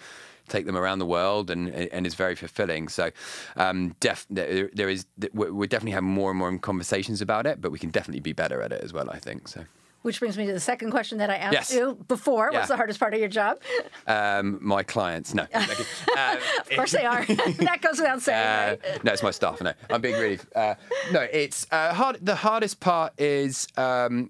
take 0.48 0.66
them 0.66 0.78
around 0.78 1.00
the 1.00 1.06
world, 1.06 1.52
and 1.52 1.70
and 1.70 2.08
is 2.08 2.16
very 2.16 2.36
fulfilling. 2.36 2.88
So, 2.88 3.12
um, 3.58 3.96
def- 4.00 4.28
there, 4.30 4.70
there 4.74 4.90
is 4.90 5.06
we're 5.34 5.68
definitely 5.68 5.92
having 5.92 6.10
more 6.10 6.32
and 6.32 6.40
more 6.40 6.58
conversations 6.58 7.22
about 7.22 7.46
it, 7.46 7.60
but 7.60 7.72
we 7.72 7.80
can 7.80 7.90
definitely 7.90 8.22
be 8.22 8.34
better 8.34 8.62
at 8.62 8.72
it 8.72 8.82
as 8.82 8.94
well. 8.94 9.10
I 9.10 9.20
think 9.20 9.50
so. 9.50 9.66
Which 10.06 10.20
brings 10.20 10.38
me 10.38 10.46
to 10.46 10.54
the 10.54 10.60
second 10.60 10.92
question 10.92 11.18
that 11.18 11.32
I 11.32 11.38
asked 11.38 11.54
yes. 11.54 11.74
you 11.74 11.98
before. 12.08 12.52
Yeah. 12.52 12.60
What's 12.60 12.70
the 12.70 12.76
hardest 12.76 13.00
part 13.00 13.16
of 13.16 13.20
your 13.20 13.28
job? 13.28 13.58
Um, 14.06 14.60
my 14.62 14.84
clients. 14.84 15.34
No. 15.34 15.48
uh, 15.54 16.38
of 16.60 16.70
course 16.70 16.92
they 16.92 17.06
are. 17.06 17.26
that 17.26 17.80
goes 17.82 17.98
without 17.98 18.22
saying. 18.22 18.38
Uh, 18.40 18.78
right? 18.88 19.04
No, 19.04 19.14
it's 19.14 19.24
my 19.24 19.32
staff. 19.32 19.60
No, 19.62 19.74
I'm 19.90 20.02
being 20.02 20.14
really. 20.14 20.40
Uh, 20.56 20.76
no, 21.12 21.22
it's 21.22 21.66
uh, 21.72 21.92
hard. 21.96 22.20
The 22.22 22.36
hardest 22.36 22.82
part 22.82 23.20
is, 23.20 23.68
um, 23.78 24.30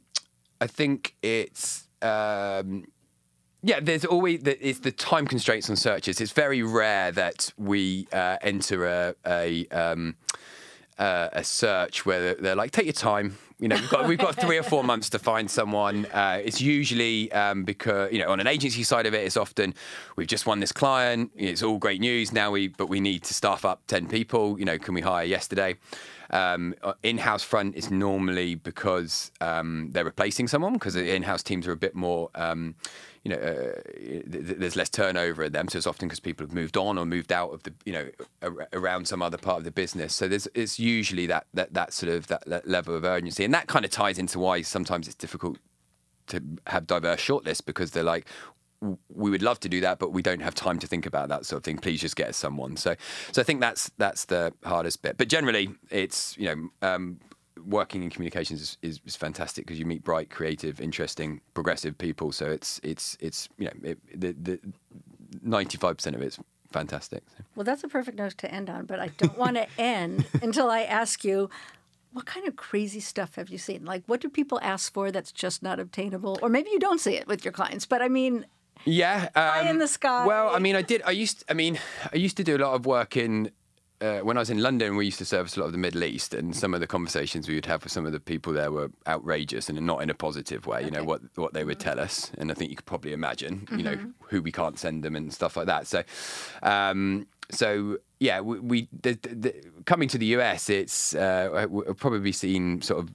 I 0.61 0.67
think 0.67 1.13
it's. 1.21 1.89
Um, 2.01 2.85
yeah, 3.61 3.81
there's 3.81 4.05
always 4.05 4.43
it's 4.45 4.79
the 4.79 4.93
time 4.93 5.27
constraints 5.27 5.69
on 5.69 5.75
searches. 5.75 6.21
It's 6.21 6.31
very 6.31 6.63
rare 6.63 7.11
that 7.11 7.51
we 7.57 8.07
uh, 8.13 8.37
enter 8.41 8.87
a 8.87 9.15
a, 9.25 9.67
um, 9.67 10.15
uh, 10.97 11.27
a 11.33 11.43
search 11.43 12.05
where 12.05 12.35
they're 12.35 12.55
like, 12.55 12.71
take 12.71 12.85
your 12.85 12.93
time 12.93 13.37
you 13.59 13.69
know, 13.69 13.75
we've 13.75 13.89
got 13.89 14.07
we've 14.07 14.17
got 14.17 14.35
three 14.35 14.57
or 14.57 14.63
four 14.63 14.83
months 14.83 15.09
to 15.11 15.19
find 15.19 15.49
someone. 15.49 16.05
Uh, 16.07 16.41
it's 16.43 16.59
usually 16.59 17.31
um, 17.31 17.63
because 17.63 18.11
you 18.11 18.19
know 18.19 18.29
on 18.29 18.39
an 18.39 18.47
agency 18.47 18.83
side 18.83 19.05
of 19.05 19.13
it, 19.13 19.23
it's 19.25 19.37
often 19.37 19.73
we've 20.17 20.27
just 20.27 20.45
won 20.45 20.59
this 20.59 20.73
client. 20.73 21.31
It's 21.35 21.63
all 21.63 21.77
great 21.77 22.01
news 22.01 22.33
now. 22.33 22.51
We 22.51 22.67
but 22.67 22.89
we 22.89 22.99
need 22.99 23.23
to 23.23 23.33
staff 23.33 23.63
up 23.63 23.81
ten 23.87 24.07
people. 24.07 24.59
You 24.59 24.65
know, 24.65 24.77
can 24.77 24.93
we 24.93 25.01
hire 25.01 25.23
yesterday? 25.23 25.77
Um, 26.31 26.73
uh, 26.81 26.93
in-house 27.03 27.43
front 27.43 27.75
is 27.75 27.91
normally 27.91 28.55
because 28.55 29.31
um, 29.41 29.89
they're 29.91 30.03
replacing 30.03 30.47
someone 30.47 30.73
because 30.73 30.95
the 30.95 31.15
in-house 31.15 31.43
teams 31.43 31.67
are 31.67 31.71
a 31.71 31.77
bit 31.77 31.93
more 31.95 32.31
um, 32.33 32.75
you 33.25 33.31
know, 33.31 33.37
uh, 33.37 33.81
there's 34.27 34.75
less 34.75 34.89
turnover 34.89 35.43
in 35.43 35.51
them. 35.51 35.67
So 35.67 35.77
it's 35.79 35.87
often 35.87 36.07
because 36.07 36.19
people 36.19 36.45
have 36.45 36.53
moved 36.53 36.77
on 36.77 36.99
or 36.99 37.05
moved 37.05 37.31
out 37.31 37.51
of 37.51 37.63
the, 37.63 37.73
you 37.83 37.91
know, 37.91 38.09
around 38.71 39.07
some 39.07 39.23
other 39.23 39.39
part 39.39 39.57
of 39.57 39.63
the 39.63 39.71
business. 39.71 40.13
So 40.13 40.27
there's 40.27 40.47
it's 40.53 40.79
usually 40.79 41.25
that 41.25 41.47
that 41.55 41.73
that 41.73 41.91
sort 41.91 42.13
of 42.13 42.27
that, 42.27 42.45
that 42.45 42.67
level 42.67 42.95
of 42.95 43.03
urgency, 43.03 43.43
and 43.43 43.53
that 43.53 43.65
kind 43.65 43.83
of 43.83 43.89
ties 43.89 44.19
into 44.19 44.37
why 44.37 44.61
sometimes 44.61 45.07
it's 45.07 45.15
difficult 45.15 45.57
to 46.27 46.39
have 46.67 46.85
diverse 46.85 47.19
shortlists 47.19 47.65
because 47.65 47.91
they're 47.91 48.03
like, 48.03 48.27
we 49.09 49.31
would 49.31 49.41
love 49.41 49.59
to 49.61 49.69
do 49.69 49.81
that, 49.81 49.97
but 49.97 50.11
we 50.11 50.21
don't 50.21 50.41
have 50.41 50.53
time 50.53 50.77
to 50.77 50.85
think 50.85 51.07
about 51.07 51.29
that 51.29 51.47
sort 51.47 51.57
of 51.57 51.63
thing. 51.63 51.77
Please 51.77 52.01
just 52.01 52.15
get 52.15 52.29
us 52.29 52.37
someone. 52.37 52.77
So, 52.77 52.95
so 53.31 53.41
I 53.41 53.45
think 53.45 53.59
that's 53.59 53.89
that's 53.97 54.25
the 54.25 54.53
hardest 54.63 55.01
bit. 55.01 55.17
But 55.17 55.29
generally, 55.29 55.69
it's 55.89 56.37
you 56.37 56.45
know 56.45 56.87
um, 56.87 57.19
working 57.67 58.03
in 58.03 58.09
communications 58.09 58.61
is, 58.61 58.77
is, 58.81 58.99
is 59.05 59.15
fantastic 59.15 59.65
because 59.65 59.79
you 59.79 59.85
meet 59.85 60.03
bright, 60.03 60.29
creative, 60.29 60.79
interesting, 60.79 61.41
progressive 61.53 61.97
people. 61.97 62.31
So 62.31 62.49
it's 62.49 62.79
it's 62.83 63.17
it's 63.19 63.49
you 63.57 63.65
know 63.65 63.73
it, 63.83 63.99
the 64.19 64.33
the 64.33 64.59
ninety 65.41 65.77
five 65.77 65.97
percent 65.97 66.15
of 66.15 66.21
it's 66.21 66.39
fantastic. 66.71 67.23
So. 67.37 67.43
Well, 67.55 67.63
that's 67.63 67.83
a 67.83 67.87
perfect 67.87 68.17
note 68.17 68.37
to 68.39 68.51
end 68.51 68.69
on. 68.69 68.85
But 68.85 68.99
I 68.99 69.07
don't 69.17 69.37
want 69.37 69.55
to 69.57 69.67
end 69.77 70.25
until 70.41 70.69
I 70.69 70.81
ask 70.81 71.23
you. 71.23 71.49
What 72.13 72.25
kind 72.25 72.47
of 72.47 72.55
crazy 72.55 73.01
stuff 73.01 73.35
have 73.35 73.49
you 73.49 73.57
seen? 73.57 73.83
Like, 73.83 74.03
what 74.05 74.21
do 74.21 74.29
people 74.29 74.57
ask 74.61 74.93
for 74.93 75.11
that's 75.11 75.33
just 75.33 75.61
not 75.61 75.81
obtainable? 75.81 76.39
Or 76.41 76.47
maybe 76.47 76.69
you 76.69 76.79
don't 76.79 77.01
see 77.01 77.17
it 77.17 77.27
with 77.27 77.43
your 77.43 77.51
clients, 77.51 77.85
but 77.85 78.01
I 78.01 78.07
mean, 78.07 78.45
yeah, 78.85 79.29
um, 79.35 79.43
high 79.43 79.69
in 79.69 79.79
the 79.79 79.87
sky. 79.87 80.25
Well, 80.25 80.55
I 80.55 80.59
mean, 80.59 80.77
I 80.77 80.81
did. 80.81 81.01
I 81.05 81.11
used. 81.11 81.43
I 81.49 81.53
mean, 81.53 81.77
I 82.13 82.15
used 82.15 82.37
to 82.37 82.43
do 82.45 82.55
a 82.55 82.59
lot 82.59 82.73
of 82.73 82.85
work 82.85 83.17
in 83.17 83.51
uh, 84.01 84.19
when 84.19 84.37
I 84.37 84.41
was 84.41 84.49
in 84.49 84.61
London, 84.61 84.95
we 84.95 85.05
used 85.05 85.19
to 85.19 85.25
service 85.25 85.55
a 85.55 85.59
lot 85.59 85.67
of 85.67 85.71
the 85.71 85.77
Middle 85.77 86.03
East, 86.03 86.33
and 86.33 86.55
some 86.55 86.73
of 86.73 86.79
the 86.79 86.87
conversations 86.87 87.47
we 87.47 87.55
would 87.55 87.65
have 87.65 87.83
with 87.83 87.93
some 87.93 88.05
of 88.05 88.11
the 88.11 88.19
people 88.19 88.53
there 88.53 88.71
were 88.71 88.91
outrageous 89.07 89.69
and 89.69 89.79
not 89.81 90.01
in 90.01 90.09
a 90.09 90.13
positive 90.13 90.65
way. 90.65 90.77
Okay. 90.77 90.85
You 90.85 90.91
know 90.91 91.03
what 91.03 91.21
what 91.35 91.53
they 91.53 91.63
would 91.63 91.79
tell 91.79 91.99
us, 91.99 92.31
and 92.37 92.51
I 92.51 92.53
think 92.53 92.69
you 92.69 92.75
could 92.75 92.85
probably 92.85 93.13
imagine, 93.13 93.61
mm-hmm. 93.61 93.77
you 93.77 93.83
know, 93.83 93.95
mm-hmm. 93.95 94.09
who 94.21 94.41
we 94.41 94.51
can't 94.51 94.77
send 94.77 95.03
them 95.03 95.15
and 95.15 95.33
stuff 95.33 95.55
like 95.55 95.67
that. 95.67 95.87
So, 95.87 96.03
um, 96.61 97.27
so 97.49 97.97
yeah, 98.19 98.41
we, 98.41 98.59
we 98.59 98.89
the, 99.01 99.13
the, 99.13 99.53
coming 99.85 100.09
to 100.09 100.17
the 100.17 100.27
US, 100.37 100.69
it's 100.69 101.15
uh, 101.15 101.65
we've 101.69 101.97
probably 101.97 102.31
seen 102.31 102.81
sort 102.81 102.99
of 102.99 103.11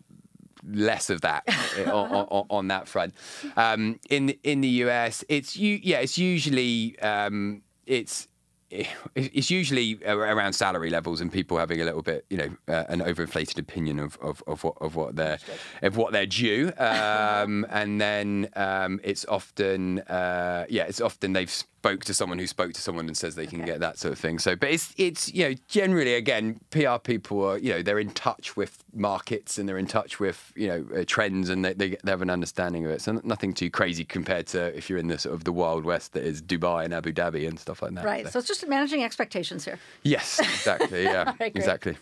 less 0.67 1.11
of 1.11 1.23
that 1.23 1.43
on, 1.87 2.11
on, 2.11 2.47
on, 2.51 2.69
that 2.69 2.89
front. 2.89 3.15
Um, 3.57 3.99
in 4.09 4.31
in 4.45 4.61
the 4.61 4.69
US, 4.85 5.25
it's 5.29 5.57
you 5.57 5.79
yeah, 5.83 5.99
it's 5.99 6.17
usually 6.17 6.99
um, 7.01 7.63
it's 7.87 8.29
it's 8.71 9.51
usually 9.51 9.99
around 10.07 10.53
salary 10.53 10.91
levels 10.91 11.21
and 11.21 11.33
people 11.33 11.59
having 11.59 11.81
a 11.81 11.85
little 11.85 12.03
bit, 12.03 12.25
you 12.31 12.37
know, 12.37 12.51
uh, 12.69 12.85
an 12.89 13.01
overinflated 13.01 13.59
opinion 13.59 13.99
of, 13.99 14.17
of, 14.21 14.43
of 14.47 14.63
what 14.63 14.77
of 14.81 14.95
what 14.95 15.17
they're 15.17 15.39
of 15.83 15.97
what 15.97 16.13
they're 16.13 16.27
due, 16.27 16.73
um, 16.79 17.67
and 17.71 18.01
then 18.01 18.49
um, 18.55 19.01
it's 19.03 19.25
often 19.27 20.01
uh, 20.01 20.67
yeah, 20.69 20.85
it's 20.85 21.01
often 21.01 21.33
they've 21.33 21.51
spoke 21.81 22.05
to 22.05 22.13
someone 22.13 22.39
who 22.39 22.47
spoke 22.47 22.75
to 22.75 22.81
someone 22.83 23.07
and 23.07 23.17
says 23.17 23.37
they 23.37 23.47
can 23.47 23.63
okay. 23.63 23.73
get 23.73 23.81
that 23.81 23.97
sort 23.97 24.13
of 24.13 24.19
thing. 24.19 24.39
So, 24.39 24.55
but 24.55 24.69
it's 24.69 24.93
it's 24.99 25.33
you 25.33 25.49
know 25.49 25.55
generally 25.67 26.15
again 26.15 26.61
PR 26.69 26.99
people 27.03 27.43
are 27.43 27.57
you 27.57 27.71
know 27.71 27.81
they're 27.81 27.99
in 27.99 28.11
touch 28.11 28.55
with 28.55 28.85
markets 28.93 29.57
and 29.57 29.67
they're 29.67 29.79
in 29.79 29.87
touch 29.87 30.21
with 30.21 30.53
you 30.55 30.69
know 30.69 30.87
uh, 30.95 31.05
trends 31.07 31.49
and 31.49 31.65
they, 31.65 31.73
they, 31.73 31.97
they 32.05 32.11
have 32.11 32.21
an 32.21 32.29
understanding 32.29 32.85
of 32.85 32.91
it. 32.91 33.01
So 33.01 33.19
nothing 33.25 33.55
too 33.55 33.71
crazy 33.71 34.05
compared 34.05 34.47
to 34.49 34.77
if 34.77 34.91
you're 34.91 34.99
in 34.99 35.09
the 35.09 35.19
sort 35.19 35.35
of 35.35 35.45
the 35.45 35.53
wild 35.53 35.87
west 35.87 36.13
that 36.13 36.23
is 36.23 36.43
Dubai 36.43 36.85
and 36.85 36.93
Abu 36.93 37.13
Dhabi 37.15 37.49
and 37.49 37.59
stuff 37.59 37.81
like 37.81 37.95
that. 37.95 38.05
Right. 38.05 38.27
So, 38.27 38.33
so 38.33 38.39
it's 38.41 38.49
just 38.49 38.69
managing 38.69 39.03
expectations 39.03 39.65
here. 39.65 39.79
Yes, 40.03 40.39
exactly. 40.39 41.01
Yeah, 41.11 41.33
right, 41.41 41.57
exactly. 41.57 41.97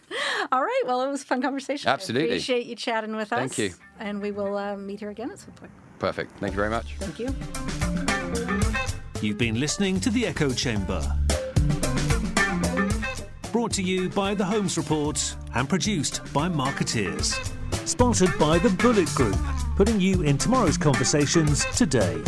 All 0.50 0.62
right. 0.62 0.82
Well, 0.84 1.02
it 1.02 1.08
was 1.08 1.22
a 1.22 1.24
fun 1.24 1.40
conversation. 1.40 1.88
Absolutely. 1.88 2.30
I 2.30 2.32
appreciate 2.32 2.66
you 2.66 2.74
chatting 2.74 3.14
with 3.14 3.32
us. 3.32 3.38
Thank 3.38 3.58
you. 3.58 3.74
And 4.00 4.20
we 4.20 4.32
will 4.32 4.56
uh, 4.56 4.76
meet 4.76 4.98
here 4.98 5.10
again 5.10 5.30
at 5.30 5.38
some 5.38 5.52
point. 5.52 5.70
Perfect. 5.98 6.36
Thank 6.38 6.52
you 6.52 6.56
very 6.56 6.70
much. 6.70 6.96
Thank 6.98 7.18
you. 7.20 8.67
You've 9.20 9.36
been 9.36 9.58
listening 9.58 9.98
to 10.00 10.10
The 10.10 10.28
Echo 10.28 10.50
Chamber. 10.50 11.02
Brought 13.50 13.72
to 13.72 13.82
you 13.82 14.08
by 14.10 14.32
The 14.34 14.44
Holmes 14.44 14.76
Report 14.76 15.34
and 15.56 15.68
produced 15.68 16.20
by 16.32 16.48
Marketeers. 16.48 17.34
Sponsored 17.84 18.38
by 18.38 18.58
The 18.58 18.68
Bulleit 18.68 19.12
Group, 19.16 19.36
putting 19.76 20.00
you 20.00 20.22
in 20.22 20.38
tomorrow's 20.38 20.76
conversations 20.76 21.64
today. 21.76 22.22